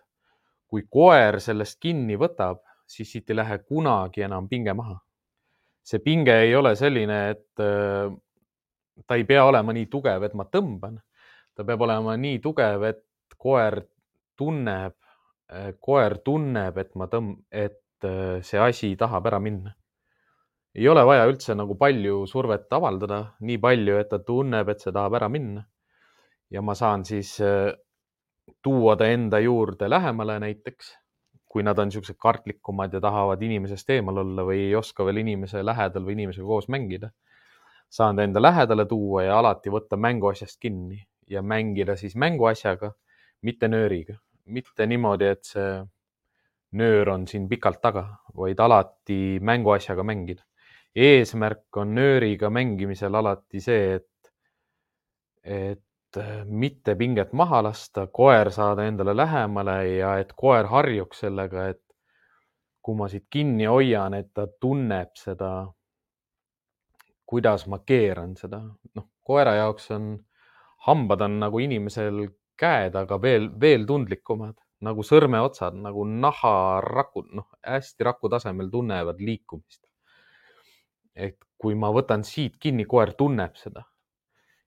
[0.67, 2.63] kui koer sellest kinni võtab,
[2.93, 4.99] siis siit ei lähe kunagi enam pinge maha.
[5.83, 8.11] see pinge ei ole selline, et äh,
[9.07, 10.99] ta ei pea olema nii tugev, et ma tõmban.
[11.55, 13.03] ta peab olema nii tugev, et
[13.37, 13.81] koer
[14.39, 14.95] tunneb,
[15.51, 19.75] äh, koer tunneb, et ma tõmb-, et äh, see asi tahab ära minna.
[20.73, 24.95] ei ole vaja üldse nagu palju survet avaldada, nii palju, et ta tunneb, et see
[24.95, 25.67] tahab ära minna.
[26.49, 27.39] ja ma saan siis
[28.61, 30.91] tuua ta enda juurde lähemale näiteks
[31.53, 35.61] kui nad on niisugused kartlikumad ja tahavad inimesest eemal olla või ei oska veel inimese
[35.61, 37.11] lähedal või inimesega koos mängida,
[37.93, 40.97] saan ta enda lähedale tuua ja alati võtta mänguasjast kinni
[41.29, 42.89] ja mängida siis mänguasjaga,
[43.45, 45.69] mitte nööriga, mitte niimoodi, et see
[46.81, 50.41] nöör on siin pikalt taga, vaid alati mänguasjaga mängida.
[50.95, 54.33] eesmärk on nööriga mängimisel alati see, et,
[55.43, 55.81] et
[56.45, 61.81] mitte pinget maha lasta, koer saada endale lähemale ja et koer harjuks sellega, et
[62.83, 65.51] kui ma siit kinni hoian, et ta tunneb seda,
[67.25, 68.61] kuidas ma keeran seda.
[68.95, 70.17] noh, koera jaoks on,
[70.87, 72.27] hambad on nagu inimesel
[72.59, 79.81] käed, aga veel, veel tundlikumad nagu sõrmeotsad, nagu naharakud, noh, hästi raku tasemel tunnevad liikumist.
[81.15, 83.85] et kui ma võtan siit kinni, koer tunneb seda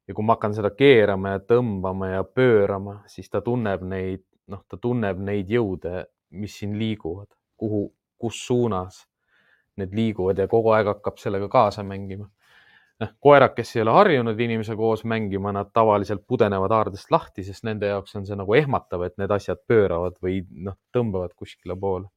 [0.09, 4.63] ja kui ma hakkan seda keerama ja tõmbama ja pöörama, siis ta tunneb neid, noh,
[4.69, 7.29] ta tunneb neid jõude, mis siin liiguvad,
[7.59, 7.89] kuhu,
[8.19, 9.05] kus suunas
[9.77, 12.31] need liiguvad ja kogu aeg hakkab sellega kaasa mängima.
[13.01, 17.67] noh, koerad, kes ei ole harjunud inimesega koos mängima, nad tavaliselt pudenevad aardest lahti, sest
[17.69, 22.09] nende jaoks on see nagu ehmatav, et need asjad pööravad või noh, tõmbavad kuskile poole.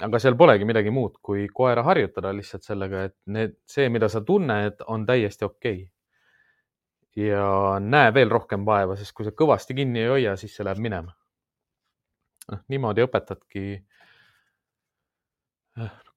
[0.00, 4.20] aga seal polegi midagi muud, kui koera harjutada lihtsalt sellega, et need, see, mida sa
[4.20, 5.95] tunned, on täiesti okei okay.
[7.16, 10.82] Ja näe veel rohkem vaeva, sest kui sa kõvasti kinni ei hoia, siis see läheb
[10.84, 11.14] minema.
[12.52, 13.62] noh, niimoodi õpetadki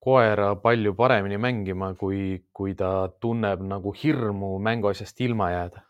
[0.00, 5.82] koera palju paremini mängima, kui, kui ta tunneb nagu hirmu mänguasjast ilma jääda.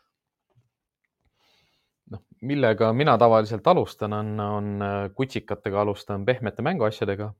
[2.11, 4.83] noh, millega mina tavaliselt alustan, on, on
[5.15, 7.33] kutsikatega alustan pehmete mänguasjadega.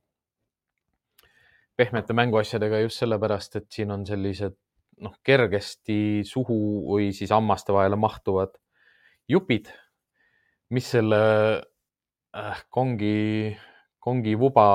[1.76, 4.56] pehmete mänguasjadega just sellepärast, et siin on sellised
[5.02, 6.58] noh, kergesti suhu
[6.92, 8.54] või siis hammaste vahele mahtuvad
[9.30, 9.72] jupid,
[10.72, 11.22] mis selle
[12.38, 13.52] äh, kongi,
[14.00, 14.68] kongi vuba,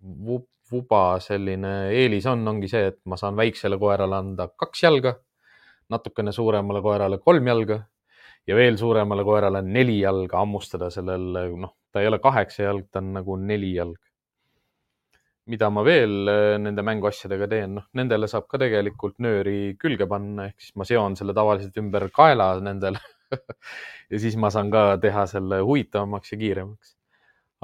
[0.00, 5.14] vuba vuba selline eelis on, ongi see, et ma saan väiksele koerale anda kaks jalga,
[5.90, 7.80] natukene suuremale koerale kolm jalga
[8.46, 13.02] ja veel suuremale koerale neli jalga hammustada sellel, noh, ta ei ole kaheksa jalg, ta
[13.02, 13.98] on nagu neli jalg.
[15.50, 20.50] Mida ma veel äh, nende mänguasjadega teen, noh, nendele saab ka tegelikult nööri külge panna,
[20.50, 23.02] ehk siis ma seon selle tavaliselt ümber kaela nendele
[24.12, 26.96] ja siis ma saan ka teha selle huvitavamaks ja kiiremaks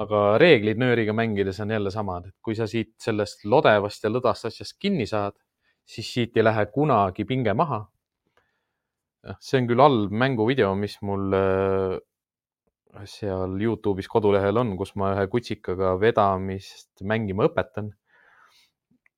[0.02, 4.50] aga reeglid nööriga mängides on jälle samad, et kui sa siit sellest lodevast ja lõdvast
[4.50, 5.36] asjast kinni saad,
[5.88, 7.86] siis siit ei lähe kunagi pinge maha.
[9.42, 11.96] see on küll halb mänguvideo, mis mul äh,
[13.04, 17.92] seal Youtube'is kodulehel on, kus ma ühe kutsikaga vedamist mängima õpetan.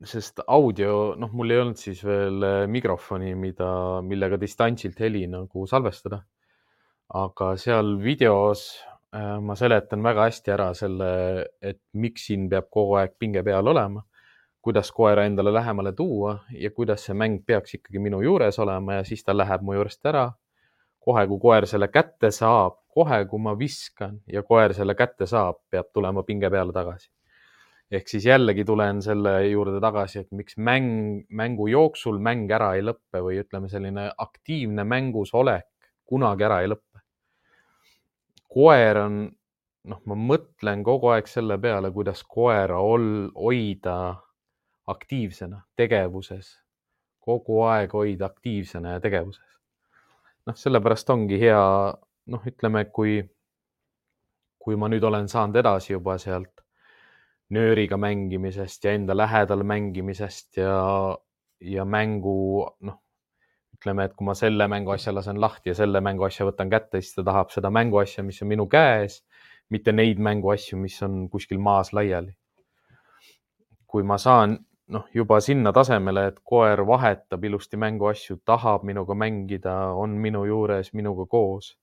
[0.05, 3.71] sest audio, noh, mul ei olnud siis veel äh, mikrofoni, mida,
[4.07, 6.23] millega distantsilt heli nagu salvestada.
[7.09, 8.69] aga seal videos
[9.17, 11.07] Äh, ma seletan väga hästi ära selle,
[11.65, 14.03] et miks siin peab kogu aeg pinge peal olema,
[14.61, 19.07] kuidas koera endale lähemale tuua ja kuidas see mäng peaks ikkagi minu juures olema ja
[19.09, 20.27] siis ta läheb mu juurest ära.
[21.09, 25.63] Kohe, kui koer selle kätte saab, kohe, kui ma viskan ja koer selle kätte saab,
[25.71, 27.09] peab tulema pinge peale tagasi.
[27.91, 32.85] ehk siis jällegi tulen selle juurde tagasi, et miks mäng, mängu jooksul mäng ära ei
[32.85, 35.71] lõppe või ütleme, selline aktiivne mängus olek
[36.05, 36.89] kunagi ära ei lõppe
[38.49, 39.19] koer on,
[39.89, 43.99] noh, ma mõtlen kogu aeg selle peale, kuidas koera ol-, hoida
[44.89, 46.55] aktiivsena, tegevuses,
[47.21, 49.45] kogu aeg hoida aktiivsena ja tegevuses.
[50.49, 51.61] Noh, sellepärast ongi hea,
[52.33, 53.19] noh, ütleme, kui,
[54.59, 56.65] kui ma nüüd olen saanud edasi juba sealt
[57.55, 60.73] nööriga mängimisest ja enda lähedal mängimisest ja,
[61.65, 62.99] ja mängu, noh,
[63.77, 67.25] ütleme, et kui ma selle mänguasja lasen lahti ja selle mänguasja võtan kätte, siis ta
[67.29, 69.23] tahab seda mänguasja, mis on minu käes,
[69.73, 72.35] mitte neid mänguasju, mis on kuskil maas laiali.
[73.89, 74.59] kui ma saan
[74.89, 80.93] noh, juba sinna tasemele, et koer vahetab ilusti mänguasju, tahab minuga mängida, on minu juures,
[80.97, 81.75] minuga koos,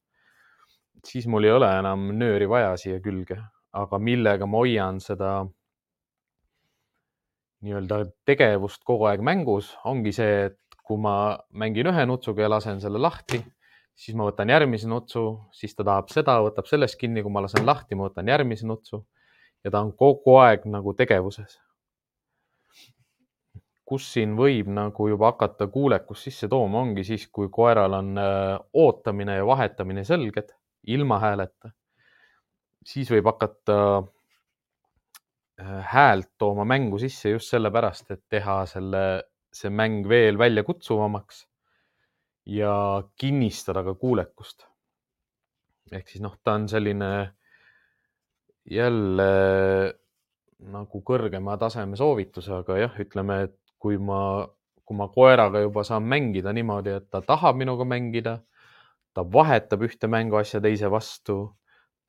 [1.06, 3.38] siis mul ei ole enam nööri vaja siia külge,
[3.76, 5.38] aga millega ma hoian seda
[7.66, 12.82] nii-öelda tegevust kogu aeg mängus, ongi see, et kui ma mängin ühe nutsuga ja lasen
[12.82, 13.40] selle lahti,
[13.98, 15.26] siis ma võtan järgmise nutsu,
[15.56, 19.02] siis ta tahab seda, võtab sellest kinni, kui ma lasen lahti, ma võtan järgmise nutsu
[19.66, 21.58] ja ta on kogu aeg nagu tegevuses.
[23.86, 28.58] Kus siin võib nagu juba hakata kuulekust sisse tooma, ongi siis, kui koeral on äh,
[28.74, 30.54] ootamine ja vahetamine selged,
[30.96, 31.72] ilma hääleta.
[32.86, 33.78] siis võib hakata
[35.62, 39.06] äh, häält tooma mängu sisse just sellepärast, et teha selle
[39.56, 41.46] see mäng veel väljakutsuvamaks
[42.46, 44.66] ja kinnistada ka kuulekust.
[45.92, 47.12] ehk siis noh, ta on selline
[48.66, 49.30] jälle
[50.66, 54.42] nagu kõrgema taseme soovitus, aga jah, ütleme, et kui ma,
[54.82, 58.40] kui ma koeraga juba saan mängida niimoodi, et ta tahab minuga mängida,
[59.14, 61.38] ta vahetab ühte mänguasja teise vastu,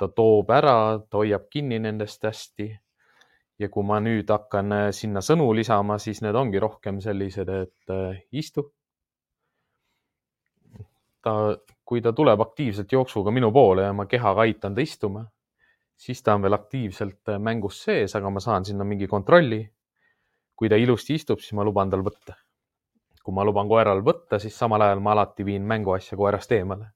[0.01, 2.71] ta toob ära, ta hoiab kinni nendest hästi
[3.61, 7.93] ja kui ma nüüd hakkan äh, sinna sõnu lisama, siis need ongi rohkem sellised, et
[7.93, 8.71] äh, istu.
[11.27, 11.33] ta,
[11.85, 15.25] kui ta tuleb aktiivselt jooksuga minu poole ja ma kehaga aitan ta istuma,
[15.99, 19.65] siis ta on veel aktiivselt äh, mängus sees, aga ma saan sinna mingi kontrolli.
[20.57, 22.37] Kui ta ilusti istub, siis ma luban tal võtta.
[23.27, 26.87] kui ma luban koeral võtta, siis samal ajal ma alati viin mänguasja koerast eemale.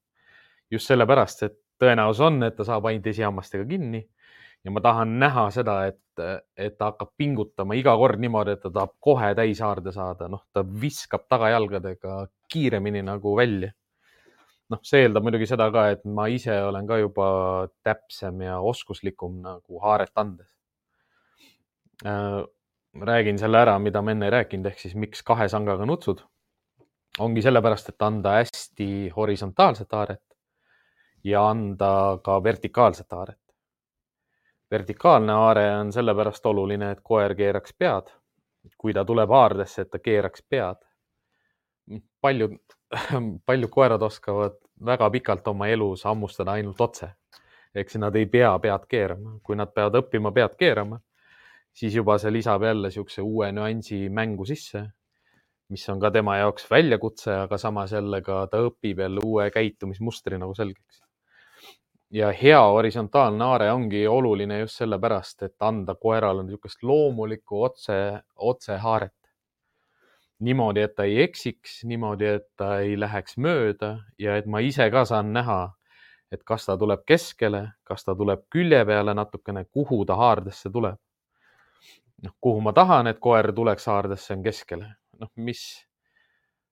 [0.70, 4.04] just sellepärast, et tõenäosus on, et ta saab ainult esihammastega kinni
[4.64, 6.22] ja ma tahan näha seda, et,
[6.56, 10.64] et ta hakkab pingutama iga kord niimoodi, et ta tahab kohe täishaarde saada, noh, ta
[10.82, 13.72] viskab tagajalgadega kiiremini nagu välja.
[14.70, 17.26] noh, see eeldab muidugi seda ka, et ma ise olen ka juba
[17.82, 20.46] täpsem ja oskuslikum nagu haaret andes
[22.06, 22.44] äh,.
[22.94, 26.22] Räägin selle ära, mida ma enne ei rääkinud, ehk siis miks kahe sangaga nutsud.
[27.18, 30.22] ongi sellepärast, et anda hästi horisontaalset haaret
[31.24, 33.40] ja anda ka vertikaalset haaret.
[34.70, 38.10] vertikaalne haare on sellepärast oluline, et koer keeraks pead.
[38.78, 40.76] kui ta tuleb haardesse, et ta keeraks pead.
[42.20, 42.58] paljud,
[43.46, 47.12] paljud koerad oskavad väga pikalt oma elus hammustada ainult otse.
[47.74, 51.00] ehk siis nad ei pea pead keerama, kui nad peavad õppima pead keerama,
[51.72, 54.86] siis juba see lisab jälle niisuguse uue nüansi mängu sisse
[55.70, 60.38] mis on ka tema jaoks väljakutse, aga samas jälle ka ta õpib jälle uue käitumismustri
[60.38, 61.02] nagu selgeks.
[62.10, 67.98] ja hea horisontaalne haare ongi oluline just sellepärast, et anda koerale niisugust loomulikku otse,
[68.36, 69.14] otsehaaret.
[70.40, 74.90] niimoodi, et ta ei eksiks, niimoodi, et ta ei läheks mööda ja et ma ise
[74.90, 75.60] ka saan näha,
[76.32, 80.98] et kas ta tuleb keskele, kas ta tuleb külje peale natukene, kuhu ta haardesse tuleb.
[82.22, 84.90] Noh, kuhu ma tahan, et koer tuleks haardesse, on keskele
[85.20, 85.62] noh, mis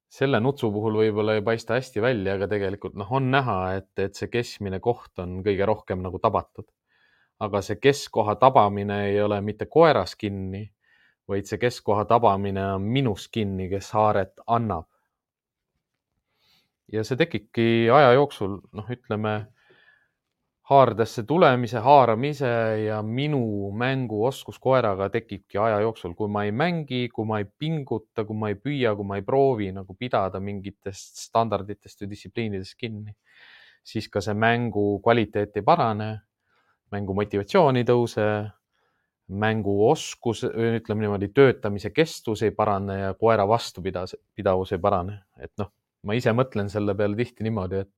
[0.09, 4.17] selle nutsu puhul võib-olla ei paista hästi välja, aga tegelikult noh, on näha, et, et
[4.17, 6.69] see keskmine koht on kõige rohkem nagu tabatud.
[7.39, 10.65] aga see keskkoha tabamine ei ole mitte koeras kinni,
[11.31, 14.89] vaid see keskkoha tabamine on minus kinni, kes haaret annab.
[16.93, 19.35] ja see tekibki aja jooksul, noh, ütleme
[20.69, 22.49] haardesse tulemise, haaramise
[22.85, 28.27] ja minu mänguoskus koeraga tekibki aja jooksul, kui ma ei mängi, kui ma ei pinguta,
[28.29, 33.17] kui ma ei püüa, kui ma ei proovi nagu pidada mingitest standarditest või distsipliinidest kinni,
[33.81, 36.11] siis ka see mängu kvaliteet ei parane,
[36.93, 38.29] mängu motivatsioon ei tõuse,
[39.29, 45.73] mänguoskus, ütleme niimoodi, töötamise kestus ei parane ja koera vastupidavus ei parane, et noh,
[46.05, 47.93] ma ise mõtlen selle peale tihti niimoodi, et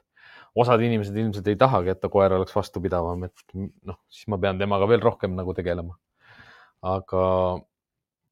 [0.59, 4.59] osad inimesed ilmselt ei tahagi, et ta koer oleks vastupidavam, et noh, siis ma pean
[4.59, 5.97] temaga veel rohkem nagu tegelema.
[6.81, 7.25] aga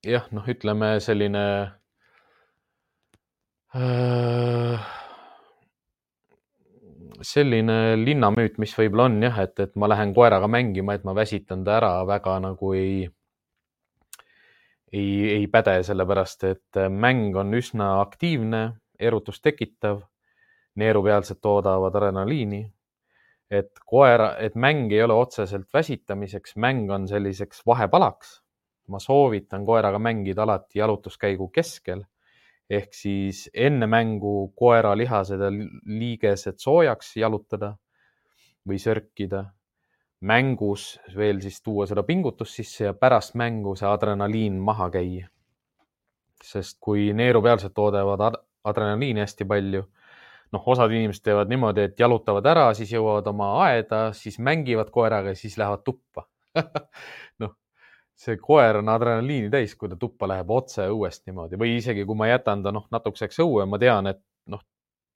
[0.09, 1.45] jah, noh, ütleme selline
[3.77, 4.89] äh,
[7.23, 11.65] selline linnamüüt, mis võib-olla on jah, et, et ma lähen koeraga mängima, et ma väsitan
[11.67, 13.09] ta ära, väga nagu ei,
[14.93, 15.09] ei,
[15.39, 18.63] ei päde, sellepärast et mäng on üsna aktiivne,
[18.99, 20.03] erutust tekitav
[20.75, 22.73] neerupealsed toodavad adrenaliini.
[23.51, 28.43] et koera, et mäng ei ole otseselt väsitamiseks, mäng on selliseks vahepalaks.
[28.89, 32.05] ma soovitan koeraga mängida alati jalutuskäigu keskel
[32.71, 35.51] ehk siis enne mängu koera lihased ja
[35.85, 37.77] liigesed soojaks jalutada
[38.69, 39.45] või sörkida.
[40.21, 45.29] mängus veel siis tuua seda pingutust sisse ja pärast mängu see adrenaliin maha käia.
[46.45, 49.85] sest kui neerupealsed toodavad adrenaliini hästi palju,
[50.53, 55.35] noh, osad inimesed teevad niimoodi, et jalutavad ära, siis jõuavad oma aeda, siis mängivad koeraga
[55.35, 56.29] ja siis lähevad tuppa
[57.43, 57.55] noh,
[58.19, 62.19] see koer on adrenaliini täis, kui ta tuppa läheb otse õuest niimoodi või isegi kui
[62.19, 64.21] ma jätan ta noh, natukeseks õue, ma tean, et
[64.51, 64.63] noh,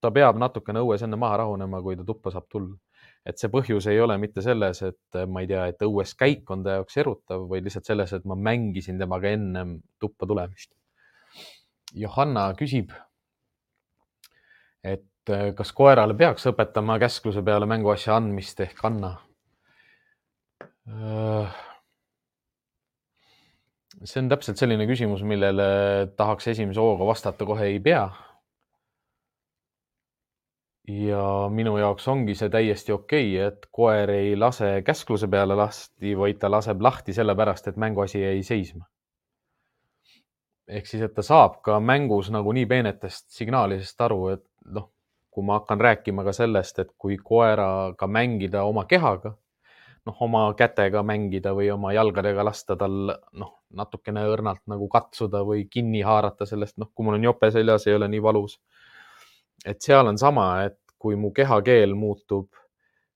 [0.03, 2.77] ta peab natukene õues enne maha rahunema, kui ta tuppa saab tulla.
[3.27, 6.65] et see põhjus ei ole mitte selles, et ma ei tea, et õues käik on
[6.67, 10.73] ta jaoks erutav, vaid lihtsalt selles, et ma mängisin temaga ennem tuppa tulemist.
[11.95, 12.91] Johanna küsib,
[14.83, 15.07] et
[15.57, 19.13] kas koerale peaks õpetama käskluse peale mänguasja andmist ehk anna?
[20.89, 21.53] Äh,
[24.03, 25.67] see on täpselt selline küsimus, millele
[26.19, 28.11] tahaks esimese hooga vastata kohe ei pea.
[30.93, 36.17] ja minu jaoks ongi see täiesti okei okay,, et koer ei lase käskluse peale lasti,
[36.19, 38.89] vaid ta laseb lahti sellepärast, et mänguasi jäi seisma.
[40.67, 44.45] ehk siis, et ta saab ka mängus nagu nii peenetest signaalidest aru, et
[44.75, 44.91] noh
[45.33, 49.33] kui ma hakkan rääkima ka sellest, et kui koeraga mängida oma kehaga,
[50.07, 55.65] noh, oma kätega mängida või oma jalgadega lasta tal noh, natukene õrnalt nagu katsuda või
[55.71, 58.61] kinni haarata sellest, noh, kui mul on jope seljas, ei ole nii valus.
[59.65, 62.49] et seal on sama, et kui mu kehakeel muutub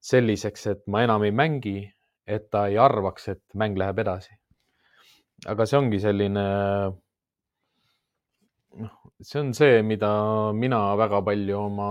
[0.01, 1.79] selliseks, et ma enam ei mängi,
[2.27, 4.33] et ta ei arvaks, et mäng läheb edasi.
[5.47, 6.47] aga see ongi selline
[9.22, 10.11] see on see, mida
[10.53, 11.89] mina väga palju oma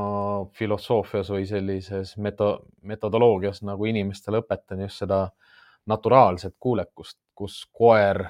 [0.58, 5.26] filosoofias või sellises meto-, metodoloogias nagu inimestele õpetan, just seda
[5.90, 8.24] naturaalset kuulekust, kus koer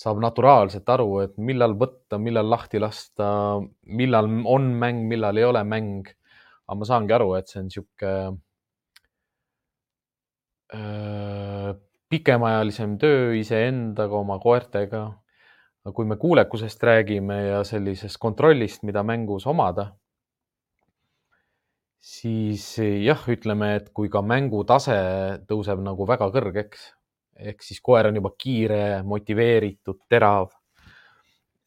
[0.00, 5.64] saab naturaalselt aru, et millal võtta, millal lahti lasta, millal on mäng, millal ei ole
[5.64, 6.08] mäng.
[6.70, 7.70] aga ma saangi aru, et see on
[10.70, 11.74] äh,
[12.10, 15.08] pikemaajalisem töö iseendaga, oma koertega
[15.84, 19.90] aga kui me kuulekusest räägime ja sellisest kontrollist, mida mängus omada,
[22.00, 24.96] siis jah, ütleme, et kui ka mängutase
[25.48, 26.90] tõuseb nagu väga kõrgeks
[27.40, 30.50] ehk siis koer on juba kiire, motiveeritud, terav,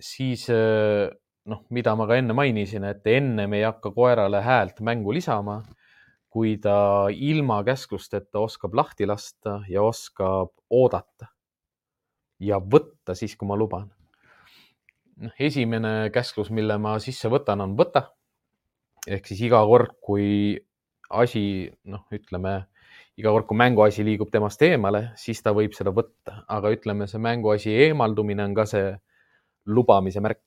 [0.01, 5.61] siis noh, mida ma ka enne mainisin, et ennem ei hakka koerale häält mängu lisama,
[6.33, 11.29] kui ta ilma käsklusteta oskab lahti lasta ja oskab oodata
[12.41, 13.91] ja võtta siis, kui ma luban.
[15.21, 18.09] Noh, esimene käsklus, mille ma sisse võtan, on võta.
[19.07, 20.55] ehk siis iga kord, kui
[21.11, 22.53] asi, noh, ütleme
[23.19, 27.21] iga kord, kui mänguasi liigub temast eemale, siis ta võib seda võtta, aga ütleme, see
[27.21, 28.93] mänguasi eemaldumine on ka see
[29.65, 30.41] lubamise märk.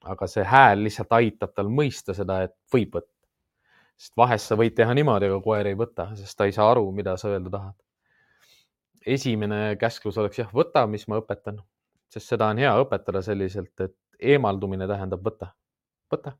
[0.00, 3.12] aga see hääl lihtsalt aitab tal mõista seda, et võib võtta.
[4.00, 6.86] sest vahest sa võid teha niimoodi, aga koer ei võta, sest ta ei saa aru,
[6.92, 7.76] mida sa öelda tahad.
[9.06, 11.60] esimene käsklus oleks jah, võta, mis ma õpetan,
[12.10, 13.96] sest seda on hea õpetada selliselt, et
[14.34, 15.52] eemaldumine tähendab võta,
[16.12, 16.34] võta,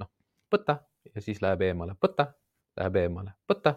[0.00, 0.12] noh,
[0.52, 0.78] võta
[1.14, 2.30] ja siis läheb eemale, võta,
[2.78, 3.76] läheb eemale, võta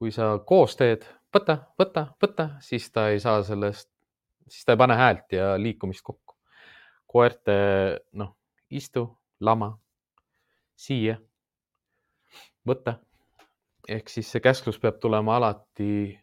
[0.00, 3.90] kui sa koos teed, võta, võta, võta, siis ta ei saa sellest,
[4.48, 6.36] siis ta ei pane häält ja liikumist kokku.
[7.10, 7.54] koerte,
[8.14, 8.36] noh,
[8.70, 9.02] istu,
[9.42, 9.74] lama,
[10.78, 11.18] siia,
[12.64, 12.94] võta.
[13.88, 16.16] ehk siis see käsklus peab tulema alati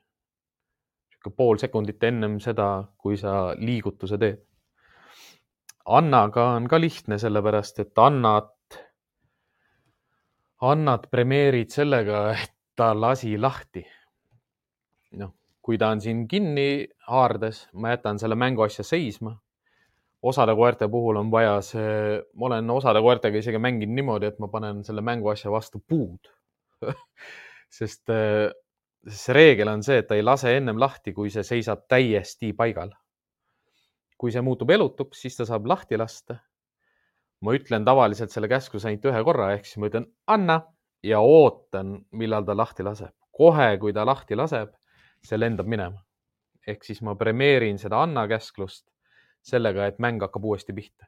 [1.28, 4.44] sihuke pool sekundit ennem seda, kui sa liigutuse teed.
[5.88, 8.54] Annaga on ka lihtne, sellepärast et Annat,
[10.62, 13.86] Annat premeerid sellega, et ta lasi lahti.
[15.18, 19.38] noh, kui ta on siin kinni haardes, ma jätan selle mänguasja seisma.
[20.22, 24.48] osade koerte puhul on vaja see, ma olen osade koertega isegi mänginud niimoodi, et ma
[24.48, 26.28] panen selle mänguasja vastu puud
[27.70, 28.10] sest
[29.06, 32.94] see reegel on see, et ta ei lase ennem lahti, kui see seisab täiesti paigal.
[34.18, 36.40] kui see muutub elutuks, siis ta saab lahti lasta.
[37.42, 40.62] ma ütlen tavaliselt selle käskluse ainult ühe korra, ehk siis ma ütlen anna
[41.04, 43.14] ja ootan, millal ta lahti laseb.
[43.32, 44.74] kohe, kui ta lahti laseb,
[45.24, 46.02] see lendab minema.
[46.68, 48.90] ehk siis ma premeerin seda Anna käsklust
[49.42, 51.08] sellega, et mäng hakkab uuesti pihta.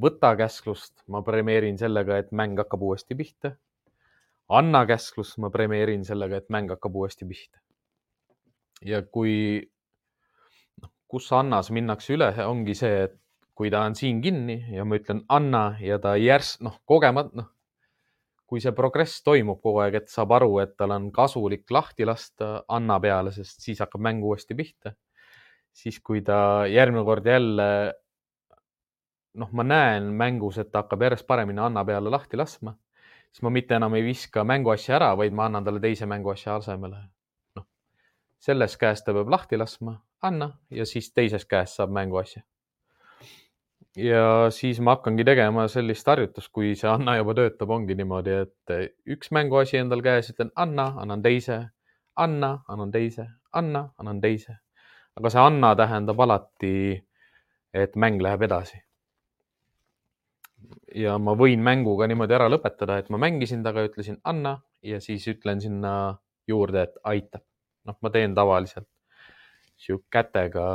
[0.00, 3.56] võta käsklust ma premeerin sellega, et mäng hakkab uuesti pihta.
[4.48, 7.58] Anna käsklust ma premeerin sellega, et mäng hakkab uuesti pihta.
[8.84, 9.62] ja kui,
[10.82, 13.16] noh, kus Annas minnakse üle, ongi see, et
[13.54, 17.48] kui ta on siin kinni ja ma ütlen anna ja ta järs, noh, kogemata, noh,
[18.50, 22.58] kui see progress toimub kogu aeg, et saab aru, et tal on kasulik lahti lasta
[22.68, 24.94] Anna peale, sest siis hakkab mäng uuesti pihta.
[25.74, 27.94] siis, kui ta järgmine kord jälle,
[29.34, 32.76] noh, ma näen mängus, et ta hakkab järjest paremini Anna peale lahti laskma,
[33.34, 37.02] siis ma mitte enam ei viska mänguasja ära, vaid ma annan talle teise mänguasja asemele.
[37.58, 37.66] noh,
[38.38, 42.44] selles käes ta peab lahti laskma Anna ja siis teises käes saab mänguasja
[43.96, 48.74] ja siis ma hakkangi tegema sellist harjutust, kui see Anna juba töötab, ongi niimoodi, et
[49.16, 51.60] üks mänguasi endal käes, ütlen Anna, annan teise,
[52.16, 54.58] Anna, annan teise, Anna, annan teise.
[55.14, 56.74] aga see Anna tähendab alati,
[57.74, 58.80] et mäng läheb edasi.
[60.94, 65.26] Ja ma võin mänguga niimoodi ära lõpetada, et ma mängisin temaga, ütlesin Anna ja siis
[65.30, 65.94] ütlen sinna
[66.48, 67.44] juurde, et aitab.
[67.84, 68.88] noh, ma teen tavaliselt
[69.76, 70.66] sihuke kätega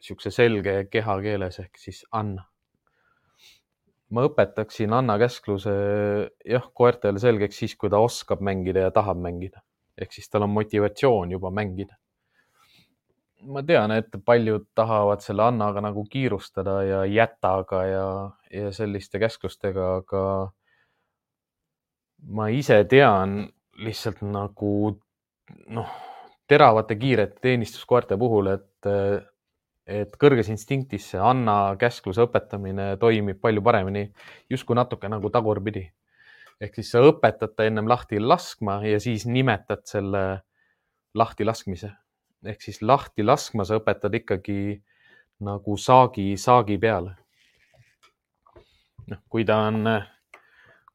[0.00, 2.46] siukse selge kehakeeles ehk siis Anna
[4.14, 5.74] ma õpetaksin Anna käskluse
[6.46, 9.62] jah, koertele selgeks siis, kui ta oskab mängida ja tahab mängida.
[9.96, 11.96] ehk siis tal on motivatsioon juba mängida.
[13.46, 18.06] Ma tean, et paljud tahavad selle Annaga nagu kiirustada ja jätaga ja,
[18.50, 20.22] ja selliste käsklustega, aga
[22.36, 23.44] ma ise tean
[23.82, 24.72] lihtsalt nagu
[25.70, 25.90] noh,
[26.48, 28.90] teravate kiirete teenistuskoerte puhul, et
[29.86, 34.08] et kõrges instinktis see anna käskluse õpetamine toimib palju paremini,
[34.50, 35.84] justkui natuke nagu tagurpidi.
[36.60, 40.42] ehk siis sa õpetad ta ennem lahti laskma ja siis nimetad selle
[41.14, 41.92] lahti laskmise.
[42.44, 44.58] Ehk siis lahti laskma sa õpetad ikkagi
[45.46, 47.14] nagu saagi, saagi peale.
[49.06, 49.86] noh, kui ta on,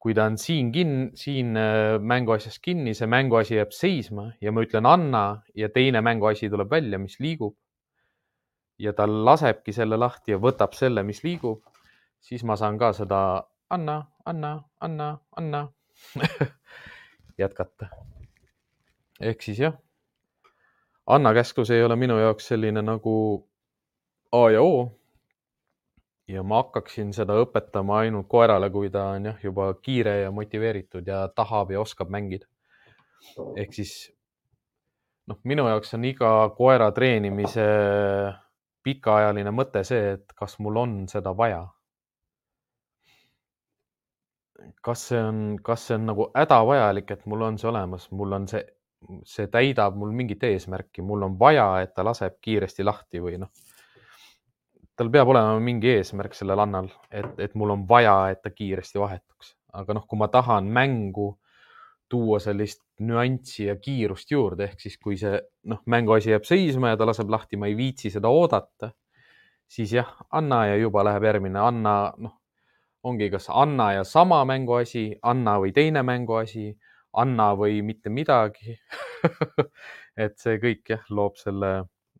[0.02, 4.66] kui ta on siin kin-, siin äh, mänguasjas kinni, see mänguasi jääb seisma ja ma
[4.66, 5.24] ütlen anna
[5.56, 7.56] ja teine mänguasi tuleb välja, mis liigub
[8.82, 11.62] ja ta lasebki selle lahti ja võtab selle, mis liigub,
[12.20, 13.22] siis ma saan ka seda
[13.72, 15.62] anna, anna, anna, anna
[17.42, 17.92] jätkata.
[19.22, 19.78] ehk siis jah,
[21.12, 23.14] anna käsklus ei ole minu jaoks selline nagu
[24.32, 24.92] A ja O.
[26.28, 31.08] ja ma hakkaksin seda õpetama ainult koerale, kui ta on jah, juba kiire ja motiveeritud
[31.08, 32.48] ja tahab ja oskab mängida.
[33.58, 34.14] ehk siis
[35.28, 37.68] noh, minu jaoks on iga koera treenimise
[38.84, 41.68] pikaajaline mõte see, et kas mul on seda vaja.
[44.82, 48.48] kas see on, kas see on nagu hädavajalik, et mul on see olemas, mul on
[48.48, 48.62] see,
[49.26, 53.52] see täidab mul mingit eesmärki, mul on vaja, et ta laseb kiiresti lahti või noh.
[54.96, 59.00] tal peab olema mingi eesmärk sellel annal, et, et mul on vaja, et ta kiiresti
[59.02, 61.32] vahetuks, aga noh, kui ma tahan mängu
[62.12, 65.40] tuua sellist nüanssi ja kiirust juurde, ehk siis kui see
[65.72, 68.92] noh, mänguasi jääb seisma ja ta laseb lahti, ma ei viitsi seda oodata,
[69.72, 72.36] siis jah, anna ja juba läheb järgmine, anna, noh,
[73.08, 76.68] ongi kas anna ja sama mänguasi, anna või teine mänguasi,
[77.14, 78.78] anna või mitte midagi
[80.24, 81.72] et see kõik jah, loob selle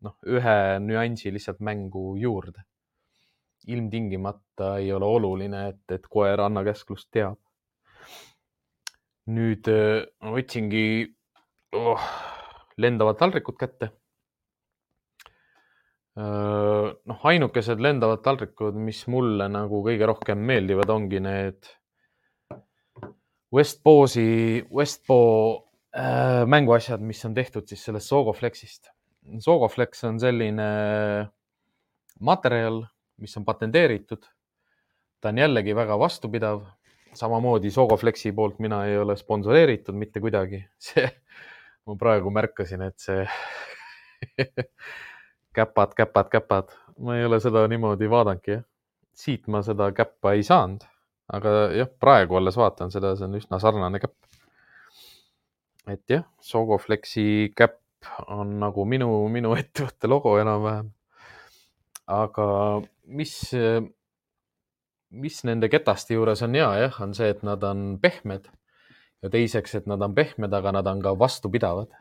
[0.02, 2.64] noh, ühe nüansi lihtsalt mängu juurde.
[3.66, 7.38] ilmtingimata ei ole oluline, et, et koer Anna käsklust teab.
[9.30, 9.68] nüüd
[10.20, 10.86] ma võtsingi
[11.78, 12.06] oh,
[12.82, 13.92] lendavad taldrikud kätte.
[16.16, 21.70] noh, ainukesed lendavad taldrikud, mis mulle nagu kõige rohkem meeldivad, ongi need
[23.52, 28.92] Westboosi, Westboo äh, mänguasjad, mis on tehtud siis sellest Sogoflexist
[29.38, 30.68] Sogoflex on selline
[32.20, 32.82] materjal,
[33.22, 34.24] mis on patenteeritud.
[35.20, 36.64] ta on jällegi väga vastupidav,
[37.14, 41.06] samamoodi Sogoflexi poolt mina ei ole sponsoreeritud mitte kuidagi, see,
[41.86, 43.26] ma praegu märkasin, et see
[45.56, 48.66] käpad, käpad, käpad, ma ei ole seda niimoodi vaadanudki, jah.
[49.14, 50.82] siit ma seda käppa ei saanud,
[51.32, 54.16] aga jah, praegu alles vaatan seda, see on üsna sarnane käpp.
[55.90, 57.80] et jah, Sogoflexi käpp
[58.28, 60.92] on nagu minu, minu ettevõtte logo enam-vähem.
[62.12, 62.46] aga
[63.06, 63.36] mis,
[65.10, 68.50] mis nende ketaste juures on hea jah, on see, et nad on pehmed
[69.22, 71.92] ja teiseks, et nad on pehmed, aga nad on ka vastupidavad.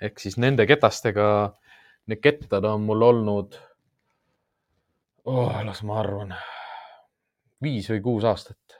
[0.00, 1.24] ehk siis nende ketastega,
[2.08, 3.58] need kettad on mul olnud
[5.28, 6.32] oh,, las ma arvan,
[7.62, 8.79] viis või kuus aastat,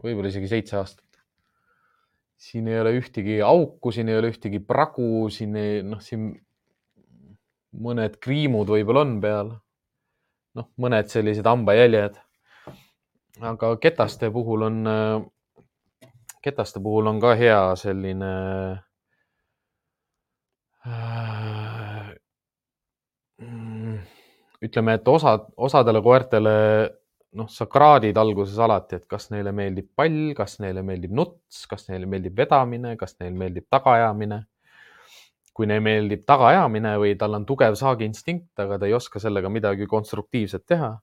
[0.00, 1.12] võib-olla isegi seitse aastat
[2.42, 6.32] siin ei ole ühtegi auku, siin ei ole ühtegi pragu, siin ei, noh, siin
[7.82, 9.52] mõned kriimud võib-olla on peal.
[10.58, 12.18] noh, mõned sellised hambajäljed.
[13.40, 14.82] aga ketaste puhul on,
[16.44, 18.32] ketaste puhul on ka hea selline
[20.86, 22.10] äh,
[24.62, 26.56] ütleme, et osad, osadele koertele
[27.38, 31.88] noh, sa kraadid alguses alati, et kas neile meeldib pall, kas neile meeldib nuts, kas
[31.88, 34.44] neile meeldib vedamine, kas neile meeldib tagaajamine.
[35.52, 39.84] kui neile meeldib tagaajamine või tal on tugev saagiinstinkt, aga ta ei oska sellega midagi
[39.84, 40.94] konstruktiivset teha,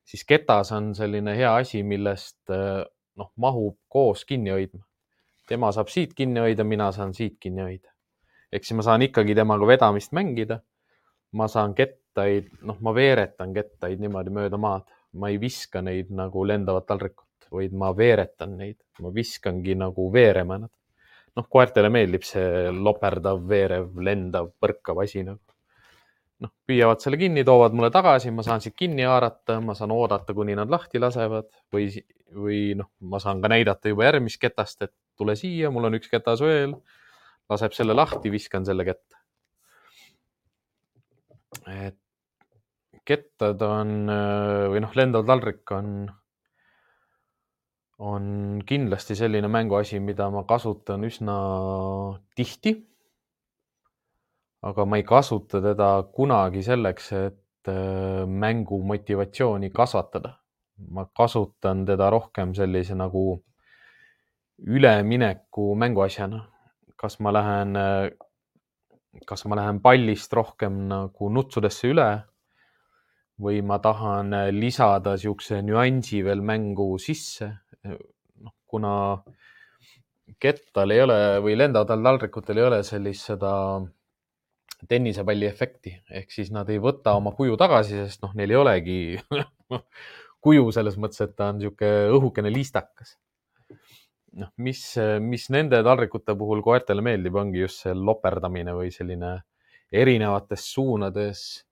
[0.00, 4.80] siis ketas on selline hea asi, millest noh, mahub koos kinni hoidma.
[5.48, 7.92] tema saab siit kinni hoida, mina saan siit kinni hoida.
[8.52, 10.60] ehk siis ma saan ikkagi temaga vedamist mängida.
[11.32, 14.88] ma saan kettaid, noh, ma veeretan kettaid niimoodi mööda maad
[15.18, 20.60] ma ei viska neid nagu lendavat taldrikut, vaid ma veeretan neid, ma viskangi nagu veerema
[20.64, 20.72] nad.
[21.38, 25.42] noh, koertele meeldib see loperdav, veerev, lendav, põrkav asi nagu.
[26.44, 30.34] noh, püüavad selle kinni, toovad mulle tagasi, ma saan siit kinni haarata, ma saan oodata,
[30.34, 31.88] kuni nad lahti lasevad või,
[32.34, 36.10] või noh, ma saan ka näidata juba järgmist ketast, et tule siia, mul on üks
[36.10, 36.78] ketas veel.
[37.48, 39.16] laseb selle lahti, viskan selle kätte.
[41.68, 41.96] et
[43.08, 43.92] kettad on
[44.72, 45.92] või noh, lendav taldrik on,
[48.04, 48.24] on
[48.68, 51.38] kindlasti selline mänguasi, mida ma kasutan üsna
[52.36, 52.76] tihti.
[54.68, 60.38] aga ma ei kasuta teda kunagi selleks, et äh, mängu motivatsiooni kasvatada.
[60.90, 63.42] ma kasutan teda rohkem sellise nagu
[64.58, 66.46] ülemineku mänguasjana.
[66.96, 67.76] kas ma lähen,
[69.26, 72.08] kas ma lähen pallist rohkem nagu nutsudesse üle
[73.42, 77.52] või ma tahan äh, lisada niisuguse nüansi veel mängu sisse.
[77.86, 78.92] noh, kuna
[80.42, 83.52] kettal ei ole või lendavatel taldrikutel ei ole sellist seda
[84.88, 88.98] tennisepalli efekti ehk siis nad ei võta oma kuju tagasi, sest noh, neil ei olegi
[90.44, 93.16] kuju selles mõttes, et ta on niisugune õhukene liistakas.
[94.38, 94.82] noh, mis,
[95.22, 99.38] mis nende taldrikute puhul koertele meeldib, ongi just see loperdamine või selline
[99.90, 101.67] erinevates suunades Äh,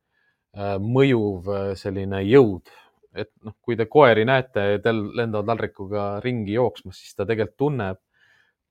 [0.80, 2.72] mõjuv äh, selline jõud,
[3.16, 8.00] et noh, kui te koeri näete, lendavad taldrikuga ringi jooksmas, siis ta tegelikult tunneb,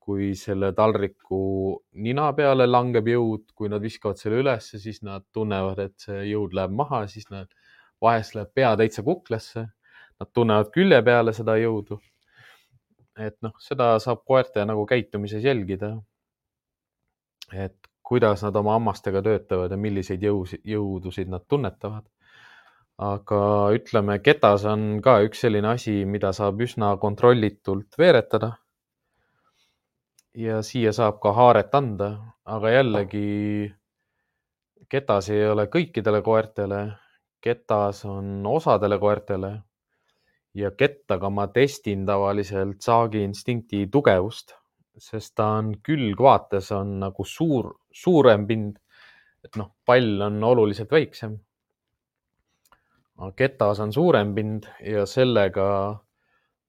[0.06, 1.40] kui selle taldriku
[2.06, 6.54] nina peale langeb jõud, kui nad viskavad selle ülesse, siis nad tunnevad, et see jõud
[6.54, 7.50] läheb maha, siis nad
[8.02, 9.66] vahest läheb pea täitsa kuklasse.
[10.16, 11.98] Nad tunnevad külje peale seda jõudu.
[13.16, 15.96] et noh, seda saab koerte nagu käitumises jälgida.
[17.52, 17.76] et
[18.06, 22.04] kuidas nad oma hammastega töötavad ja milliseid jõusid, jõudusid nad tunnetavad.
[22.96, 23.38] aga
[23.76, 28.52] ütleme, ketas on ka üks selline asi, mida saab üsna kontrollitult veeretada.
[30.34, 32.10] ja siia saab ka haaret anda,
[32.44, 33.74] aga jällegi
[34.88, 36.82] ketas ei ole kõikidele koertele.
[37.40, 39.52] ketas on osadele koertele
[40.54, 44.54] ja kettaga ma testin tavaliselt saagi instinkti tugevust,
[44.98, 48.78] sest ta on külgvaates on nagu suur, suurem pind.
[49.44, 51.36] et noh, pall on oluliselt väiksem.
[53.36, 55.66] ketas on suurem pind ja sellega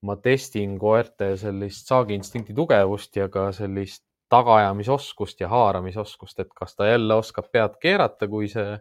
[0.02, 6.76] ma testin koerte sellist saagi instinkti tugevust ja ka sellist tagaajamisoskust ja haaramisoskust, et kas
[6.76, 8.78] ta jälle oskab pead keerata, kui see,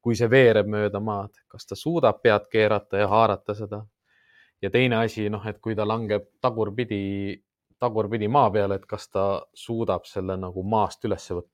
[0.00, 3.82] kui see veereb mööda maad, kas ta suudab pead keerata ja haarata seda
[4.64, 7.00] ja teine asi, noh, et kui ta langeb tagurpidi,
[7.82, 9.24] tagurpidi maa peale, et kas ta
[9.54, 11.50] suudab selle nagu maast üles võtta.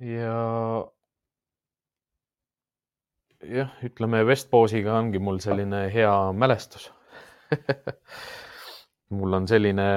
[0.00, 0.36] ja
[3.56, 6.90] jah, ütleme Westposiga ongi mul selline hea mälestus
[9.16, 9.88] mul on selline,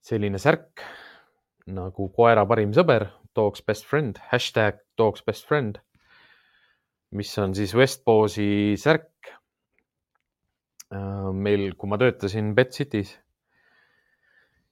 [0.00, 0.84] selline särk
[1.66, 5.80] nagu koera parim sõber, dog's best friend, hashtag dog's best friend
[7.14, 9.10] mis on siis Westposi särk.
[10.92, 13.14] Äh, meil, kui ma töötasin Betcity's,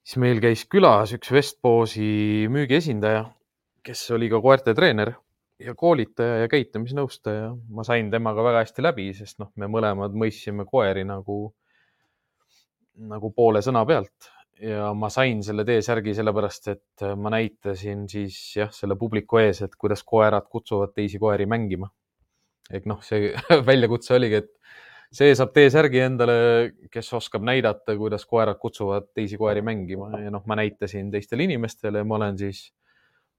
[0.02, 3.24] siis meil käis külas üks Westposi müügiesindaja,
[3.86, 5.14] kes oli ka koerte treener
[5.62, 7.52] ja koolitaja ja käitumisnõustaja.
[7.70, 11.38] ma sain temaga väga hästi läbi, sest noh, me mõlemad mõistsime koeri nagu,
[13.08, 14.30] nagu poole sõna pealt
[14.62, 19.74] ja ma sain selle T-särgi sellepärast, et ma näitasin siis jah, selle publiku ees, et
[19.80, 21.88] kuidas koerad kutsuvad teisi koeri mängima
[22.70, 23.32] ehk noh, see
[23.68, 24.52] väljakutse oligi, et
[25.12, 26.34] see saab T-särgi endale,
[26.92, 32.00] kes oskab näidata, kuidas koerad kutsuvad teisi koeri mängima ja noh, ma näitasin teistele inimestele
[32.00, 32.64] ja ma olen siis,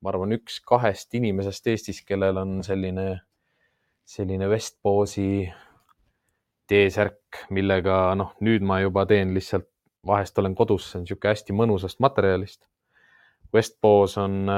[0.02, 3.08] ma arvan, üks kahest inimesest Eestis, kellel on selline,
[4.06, 5.48] selline Westposi
[6.70, 9.68] T-särk, millega noh, nüüd ma juba teen lihtsalt,
[10.06, 12.66] vahest olen kodus, see on niisugune hästi mõnusast materjalist.
[13.54, 14.50] Westpos on,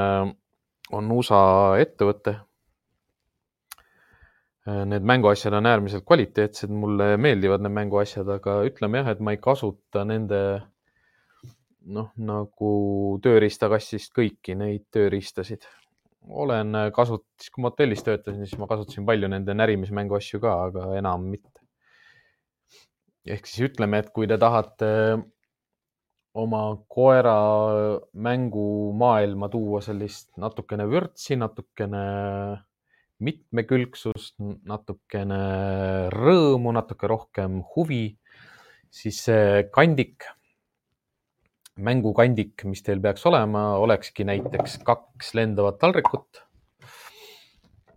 [0.96, 1.42] on USA
[1.82, 2.45] ettevõte Äh,
[4.66, 9.42] need mänguasjad on äärmiselt kvaliteetsed, mulle meeldivad need mänguasjad, aga ütleme jah, et ma ei
[9.42, 10.40] kasuta nende
[11.86, 12.72] noh, nagu
[13.24, 15.68] tööriistakassist kõiki neid tööriistasid.
[16.26, 20.42] olen äh, kasut-, siis kui ma hotellis töötasin, siis ma kasutasin palju nende närimismängu asju
[20.42, 21.62] ka, aga enam mitte.
[23.26, 24.90] ehk siis ütleme, et kui te tahate
[26.36, 27.38] oma koera
[28.14, 32.02] mängumaailma tuua sellist natukene vürtsi, natukene
[33.24, 34.36] mitmekülgsust,
[34.68, 35.40] natukene
[36.14, 38.18] rõõmu, natuke rohkem huvi,
[38.92, 40.28] siis see kandik,
[41.76, 46.42] mängukandik, mis teil peaks olema, olekski näiteks kaks lendavat taldrikut,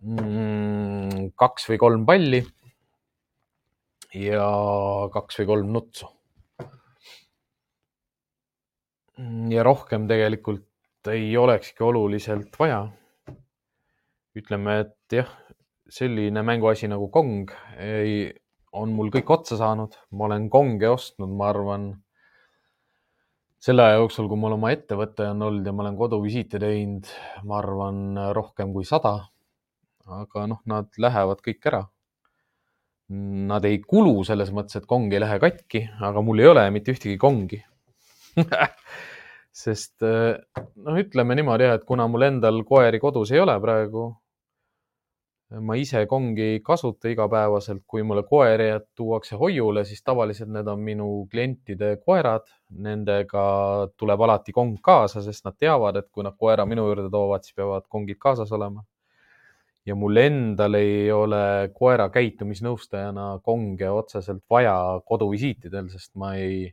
[0.03, 2.43] mm, kaks või kolm palli
[4.15, 4.47] ja
[5.15, 6.15] kaks või kolm nutsu.
[9.51, 12.85] ja rohkem tegelikult ei olekski oluliselt vaja
[14.39, 15.31] ütleme, et jah,
[15.91, 17.51] selline mänguasi nagu Kong
[17.81, 18.29] ei,
[18.77, 21.89] on mul kõik otsa saanud, ma olen Konge ostnud, ma arvan,
[23.59, 27.09] selle aja jooksul, kui mul oma ettevõte on olnud ja ma olen koduvisiite teinud,
[27.49, 28.03] ma arvan,
[28.37, 29.19] rohkem kui sada.
[30.09, 31.83] aga noh, nad lähevad kõik ära.
[33.49, 36.93] Nad ei kulu selles mõttes, et kong ei lähe katki, aga mul ei ole mitte
[36.93, 37.59] ühtegi kongi
[39.63, 44.11] sest noh, ütleme niimoodi jah, et kuna mul endal koeri kodus ei ole praegu,
[45.49, 50.83] ma ise kongi ei kasuta igapäevaselt, kui mulle koeri tuuakse hoiule, siis tavaliselt need on
[50.85, 52.45] minu klientide koerad.
[52.85, 53.45] Nendega
[53.97, 57.57] tuleb alati kong kaasa, sest nad teavad, et kui nad koera minu juurde toovad, siis
[57.57, 58.85] peavad kongid kaasas olema.
[59.89, 64.75] ja mul endal ei ole koera käitumisnõustajana konge otseselt vaja
[65.09, 66.67] koduvisiitidel, sest ma ei,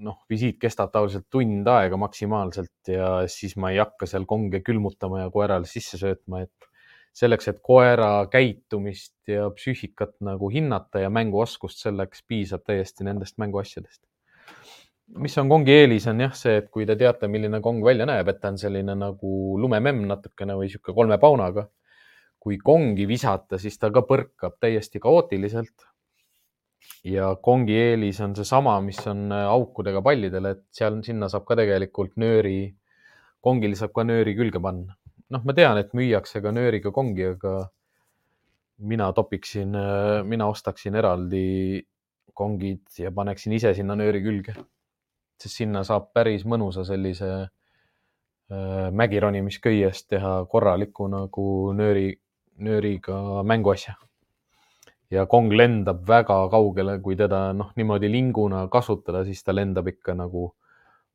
[0.00, 5.20] noh, visiit kestab tavaliselt tund aega maksimaalselt ja siis ma ei hakka seal konge külmutama
[5.26, 6.69] ja koerale sisse söötma, et
[7.16, 14.02] selleks, et koera käitumist ja psüühikat nagu hinnata ja mänguoskust, selleks piisab täiesti nendest mänguasjadest.
[15.18, 18.28] mis on kongi eelis, on jah see, et kui te teate, milline kong välja näeb,
[18.30, 21.68] et ta on selline nagu lumememm natukene või sihuke kolme paunaga.
[22.40, 25.86] kui kongi visata, siis ta ka põrkab täiesti kaootiliselt.
[27.04, 32.16] ja kongi eelis on seesama, mis on aukudega pallidel, et seal, sinna saab ka tegelikult
[32.16, 32.76] nööri,
[33.40, 34.99] kongile saab ka nööri külge panna
[35.30, 37.54] noh, ma tean, et müüakse ka nööriga kongi, aga
[38.90, 39.76] mina topiksin,
[40.26, 41.80] mina ostaksin eraldi
[42.34, 44.54] kongid ja paneksin ise sinna nööri külge.
[45.40, 51.46] sest sinna saab päris mõnusa sellise äh, mägironimisköiest teha korraliku nagu
[51.76, 52.12] nööri,
[52.58, 53.96] nööriga mänguasja.
[55.10, 60.14] ja kong lendab väga kaugele, kui teda noh, niimoodi linguna kasutada, siis ta lendab ikka
[60.14, 60.52] nagu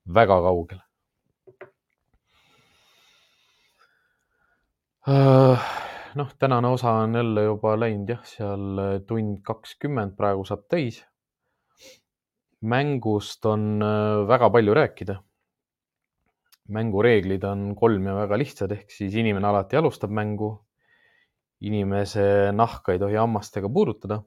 [0.05, 0.83] väga kaugele
[5.05, 11.03] noh, tänane osa on jälle juba läinud jah, seal tund kakskümmend praegu saab täis.
[12.65, 13.83] mängust on
[14.27, 15.15] väga palju rääkida.
[16.67, 20.65] mängureeglid on kolm ja väga lihtsad, ehk siis inimene alati alustab mängu.
[21.61, 24.23] inimese nahka ei tohi hammastega puudutada.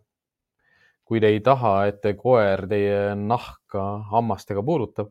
[1.05, 3.83] kui te ei taha, et te koer teie nahka
[4.13, 5.11] hammastega puudutab,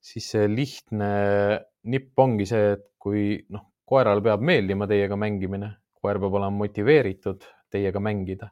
[0.00, 1.12] siis see lihtne
[1.84, 5.70] nipp ongi see, et kui noh, koerale peab meeldima teiega mängimine,
[6.00, 8.50] koer peab olema motiveeritud teiega mängida.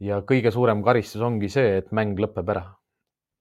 [0.00, 2.64] ja kõige suurem karistus ongi see, et mäng lõpeb ära.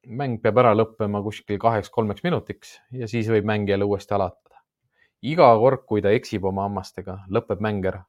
[0.08, 4.60] mäng peab ära lõppema kuskil kaheks-kolmeks minutiks ja siis võib mäng jälle uuesti alatada.
[5.22, 8.06] iga kord, kui ta eksib oma hammastega, lõpeb mäng ära.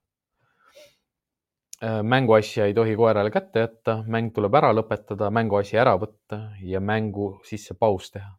[1.84, 6.80] Äh, mänguasja ei tohi koerale kätte jätta, mäng tuleb ära lõpetada, mänguasi ära võtta ja
[6.80, 8.32] mängu sisse paus teha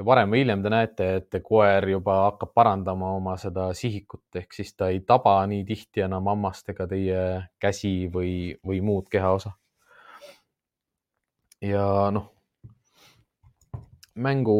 [0.00, 4.54] ja varem või hiljem te näete, et koer juba hakkab parandama oma seda sihikut, ehk
[4.56, 7.24] siis ta ei taba nii tihti enam hammastega teie
[7.60, 9.52] käsi või, või muud kehaosa.
[11.60, 11.84] ja
[12.16, 12.30] noh,
[14.14, 14.56] mängu,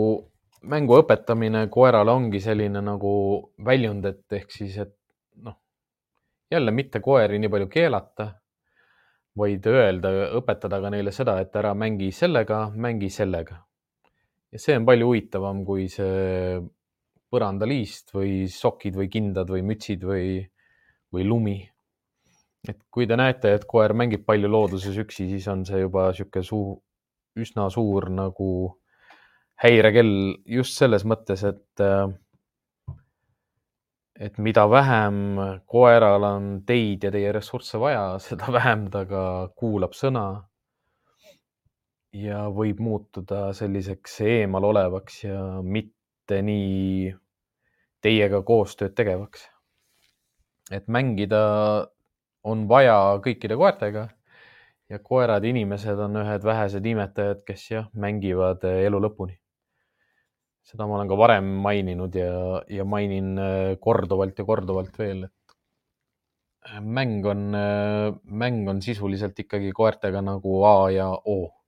[0.68, 3.14] mängu õpetamine koerale ongi selline nagu
[3.64, 4.92] väljund, et ehk siis, et
[5.40, 5.56] noh,
[6.52, 8.28] jälle mitte koeri nii palju keelata,
[9.40, 13.62] vaid öelda, õpetada ka neile seda, et ära mängi sellega, mängi sellega
[14.50, 16.60] ja see on palju huvitavam kui see
[17.30, 20.40] põrandaliist või sokid või kindad või mütsid või,
[21.14, 21.58] või lumi.
[22.68, 26.44] et kui te näete, et koer mängib palju looduses üksi, siis on see juba niisugune
[26.44, 26.74] suu,
[27.38, 28.50] üsna suur nagu
[29.62, 31.84] häirekell just selles mõttes, et
[34.20, 35.38] et mida vähem
[35.70, 39.24] koeral on teid ja teie ressursse vaja, seda vähem ta ka
[39.56, 40.26] kuulab sõna
[42.12, 47.12] ja võib muutuda selliseks eemalolevaks ja mitte nii
[48.02, 49.48] teiega koostööd tegevaks.
[50.70, 51.40] et mängida
[52.46, 54.08] on vaja kõikide koertega
[54.90, 59.36] ja koerad, inimesed on ühed vähesed imetajad, kes jah, mängivad elu lõpuni.
[60.62, 66.82] seda ma olen ka varem maininud ja, ja mainin äh, korduvalt ja korduvalt veel, et
[66.82, 71.59] mäng on, äh, mäng on sisuliselt ikkagi koertega nagu A ja O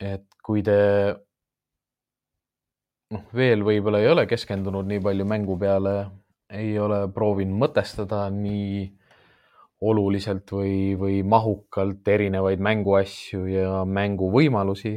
[0.00, 0.78] et kui te
[3.14, 5.94] noh, veel võib-olla ei ole keskendunud nii palju mängu peale,
[6.50, 8.86] ei ole proovinud mõtestada nii
[9.88, 14.94] oluliselt või, või mahukalt erinevaid mänguasju ja mänguvõimalusi,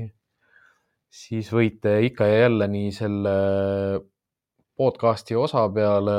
[1.12, 3.36] siis võite ikka ja jälle nii selle
[4.78, 6.18] podcast'i osa peale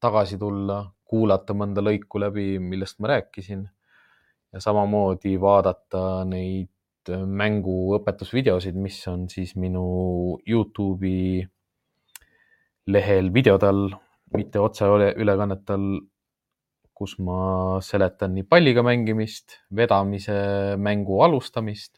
[0.00, 3.66] tagasi tulla, kuulata mõnda lõiku läbi, millest ma rääkisin
[4.54, 6.70] ja samamoodi vaadata neid
[7.08, 9.84] mänguõpetusvideosid, mis on siis minu
[10.48, 11.40] Youtube'i
[12.90, 13.86] lehel videode all,
[14.36, 16.00] mitte otseülekannet all,
[17.00, 20.36] kus ma seletan nii palliga mängimist, vedamise
[20.76, 21.96] mängu alustamist,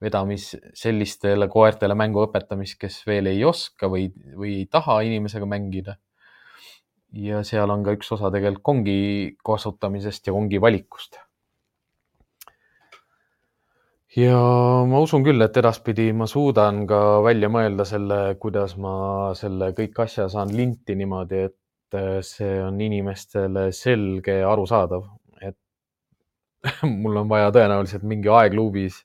[0.00, 5.98] vedamis sellistele koertele mängu õpetamist, kes veel ei oska või, või ei taha inimesega mängida.
[7.16, 8.98] ja seal on ka üks osa tegelikult kongi
[9.44, 11.20] kasutamisest ja kongi valikust
[14.16, 14.38] ja
[14.88, 20.00] ma usun küll, et edaspidi ma suudan ka välja mõelda selle, kuidas ma selle kõik
[20.06, 25.04] asja saan linti niimoodi, et äh, see on inimestele selge ja arusaadav,
[25.44, 25.58] et
[27.02, 29.02] mul on vaja tõenäoliselt mingi aegluubis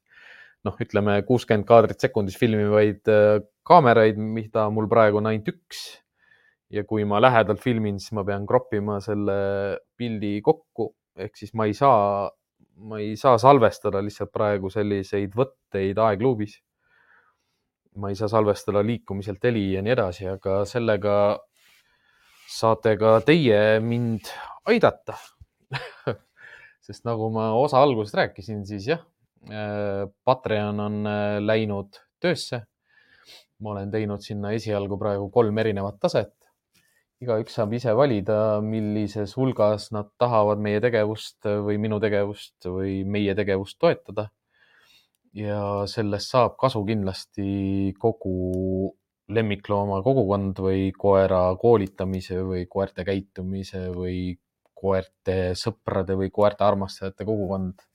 [0.67, 5.89] noh, ütleme kuuskümmend kaadrit sekundis filmivaid äh, kaameraid, mida mul praegu on ainult üks.
[6.71, 9.33] ja kui ma lähedalt filmin, siis ma pean kroppima selle
[9.99, 12.29] pildi kokku, ehk siis ma ei saa
[12.77, 16.59] ma ei saa salvestada lihtsalt praegu selliseid võtteid aegluubis.
[17.99, 21.15] ma ei saa salvestada liikumiselt heli ja nii edasi, aga sellega
[22.47, 24.31] saate ka teie mind
[24.71, 25.17] aidata
[26.85, 29.03] sest nagu ma osa alguses rääkisin, siis jah,
[29.51, 32.65] äh, Patreon on äh, läinud töösse.
[33.61, 36.33] ma olen teinud sinna esialgu praegu kolm erinevat taset
[37.21, 43.35] igaüks saab ise valida, millises hulgas nad tahavad meie tegevust või minu tegevust või meie
[43.37, 44.29] tegevust toetada.
[45.31, 48.91] ja sellest saab kasu kindlasti kogu
[49.31, 54.33] lemmiklooma kogukond või koera koolitamise või koerte käitumise või
[54.81, 57.85] koerte sõprade või koerte armastajate kogukond.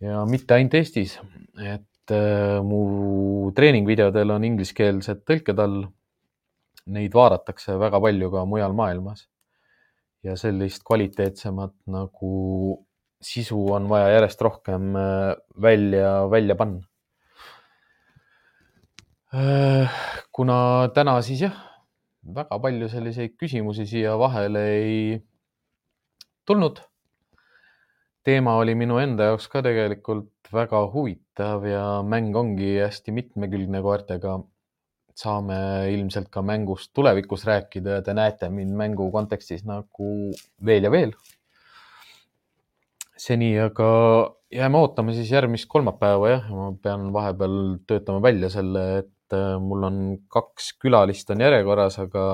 [0.00, 1.16] ja mitte ainult Eestis,
[1.56, 5.86] et äh, mu treeningvideodel on ingliskeelsed tõlked all
[6.88, 9.28] neid vaadatakse väga palju ka mujal maailmas.
[10.26, 12.30] ja sellist kvaliteetsemat nagu
[13.22, 16.82] sisu on vaja järjest rohkem äh, välja, välja panna.
[19.34, 19.90] Äh,
[20.32, 21.56] kuna täna siis jah,
[22.34, 25.00] väga palju selliseid küsimusi siia vahele ei
[26.48, 26.80] tulnud.
[28.24, 34.38] teema oli minu enda jaoks ka tegelikult väga huvitav ja mäng ongi hästi mitmekülgne koertega.
[35.18, 35.58] Saame
[35.92, 40.12] ilmselt ka mängust tulevikus rääkida ja te näete mind mängu kontekstis nagu
[40.64, 41.14] veel ja veel.
[43.18, 43.88] seni aga
[44.54, 47.56] jääme ootama siis järgmist kolmapäeva jah, ma pean vahepeal
[47.88, 49.98] töötama välja selle, et äh, mul on
[50.30, 52.28] kaks külalist on järjekorras, aga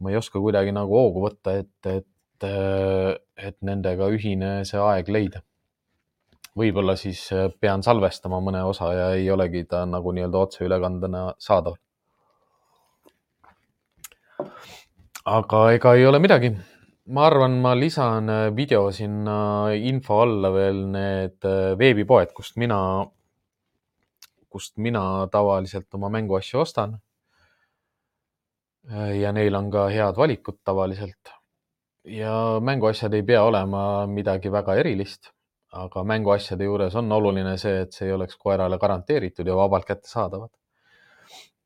[0.00, 5.08] ma ei oska kuidagi nagu hoogu võtta, et, et, äh, et nendega ühine see aeg
[5.12, 5.44] leida.
[6.56, 11.78] Võib-olla siis äh, pean salvestama mõne osa ja ei olegi ta nagu nii-öelda otseülekandena saadaval.
[15.30, 16.54] aga ega ei ole midagi
[17.10, 22.78] ma arvan, ma lisan äh, video sinna info alla veel need äh, veebipoed, kust mina,
[24.48, 26.98] kust mina tavaliselt oma mänguasju ostan.
[28.90, 31.34] Ja neil on ka head valikud tavaliselt.
[32.08, 35.28] ja mänguasjad ei pea olema midagi väga erilist,
[35.70, 40.50] aga mänguasjade juures on oluline see, et see ei oleks koerale garanteeritud ja vabalt kättesaadavad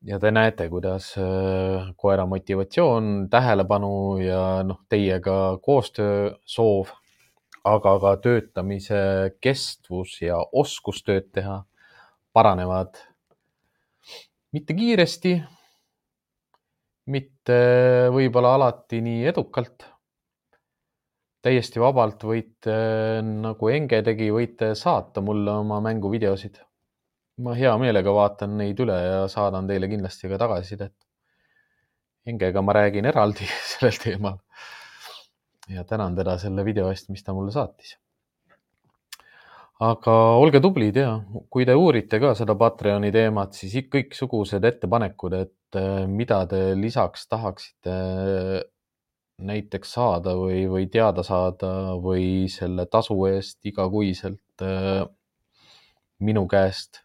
[0.05, 6.93] ja te näete, kuidas äh, koera motivatsioon, tähelepanu ja noh, teiega koostöösoov,
[7.65, 9.01] aga ka töötamise
[9.41, 11.63] kestvus ja oskus tööd teha
[12.33, 12.99] paranevad
[14.53, 15.33] mitte kiiresti,
[17.11, 17.57] mitte
[18.13, 19.89] võib-olla alati nii edukalt.
[21.45, 22.75] Täiesti vabalt võite,
[23.21, 26.57] nagu Enge tegi, võite saata mulle oma mänguvideosid
[27.43, 30.95] ma hea meelega vaatan neid üle ja saadan teile kindlasti ka tagasisidet.
[32.25, 34.39] Hingega ma räägin eraldi sellel teemal.
[35.69, 37.95] ja tänan teda selle video eest, mis ta mulle saatis.
[39.81, 41.17] aga olge tublid ja
[41.51, 47.27] kui te uurite ka seda Patreoni teemat, siis kõiksugused ettepanekud, et äh, mida te lisaks
[47.27, 48.61] tahaksite äh,
[49.43, 55.03] näiteks saada või, või teada saada või selle tasu eest igakuiselt äh,
[56.23, 57.01] minu käest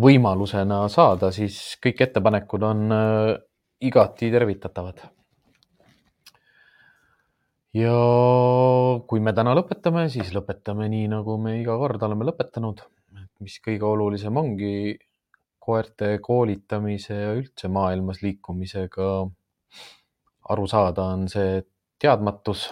[0.00, 3.32] võimalusena saada, siis kõik ettepanekud on äh,
[3.80, 5.02] igati tervitatavad.
[7.74, 7.94] ja
[9.06, 12.82] kui me täna lõpetame, siis lõpetame nii, nagu me iga kord oleme lõpetanud,
[13.40, 14.98] mis kõige olulisem ongi
[15.60, 19.06] koerte koolitamise ja üldse maailmas liikumisega
[20.50, 21.60] aru saada, on see,
[22.00, 22.68] teadmatus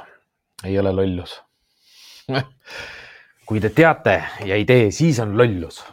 [0.64, 1.38] ei ole lollus.
[3.48, 5.82] Kui te teate ja ei tee, siis on lollus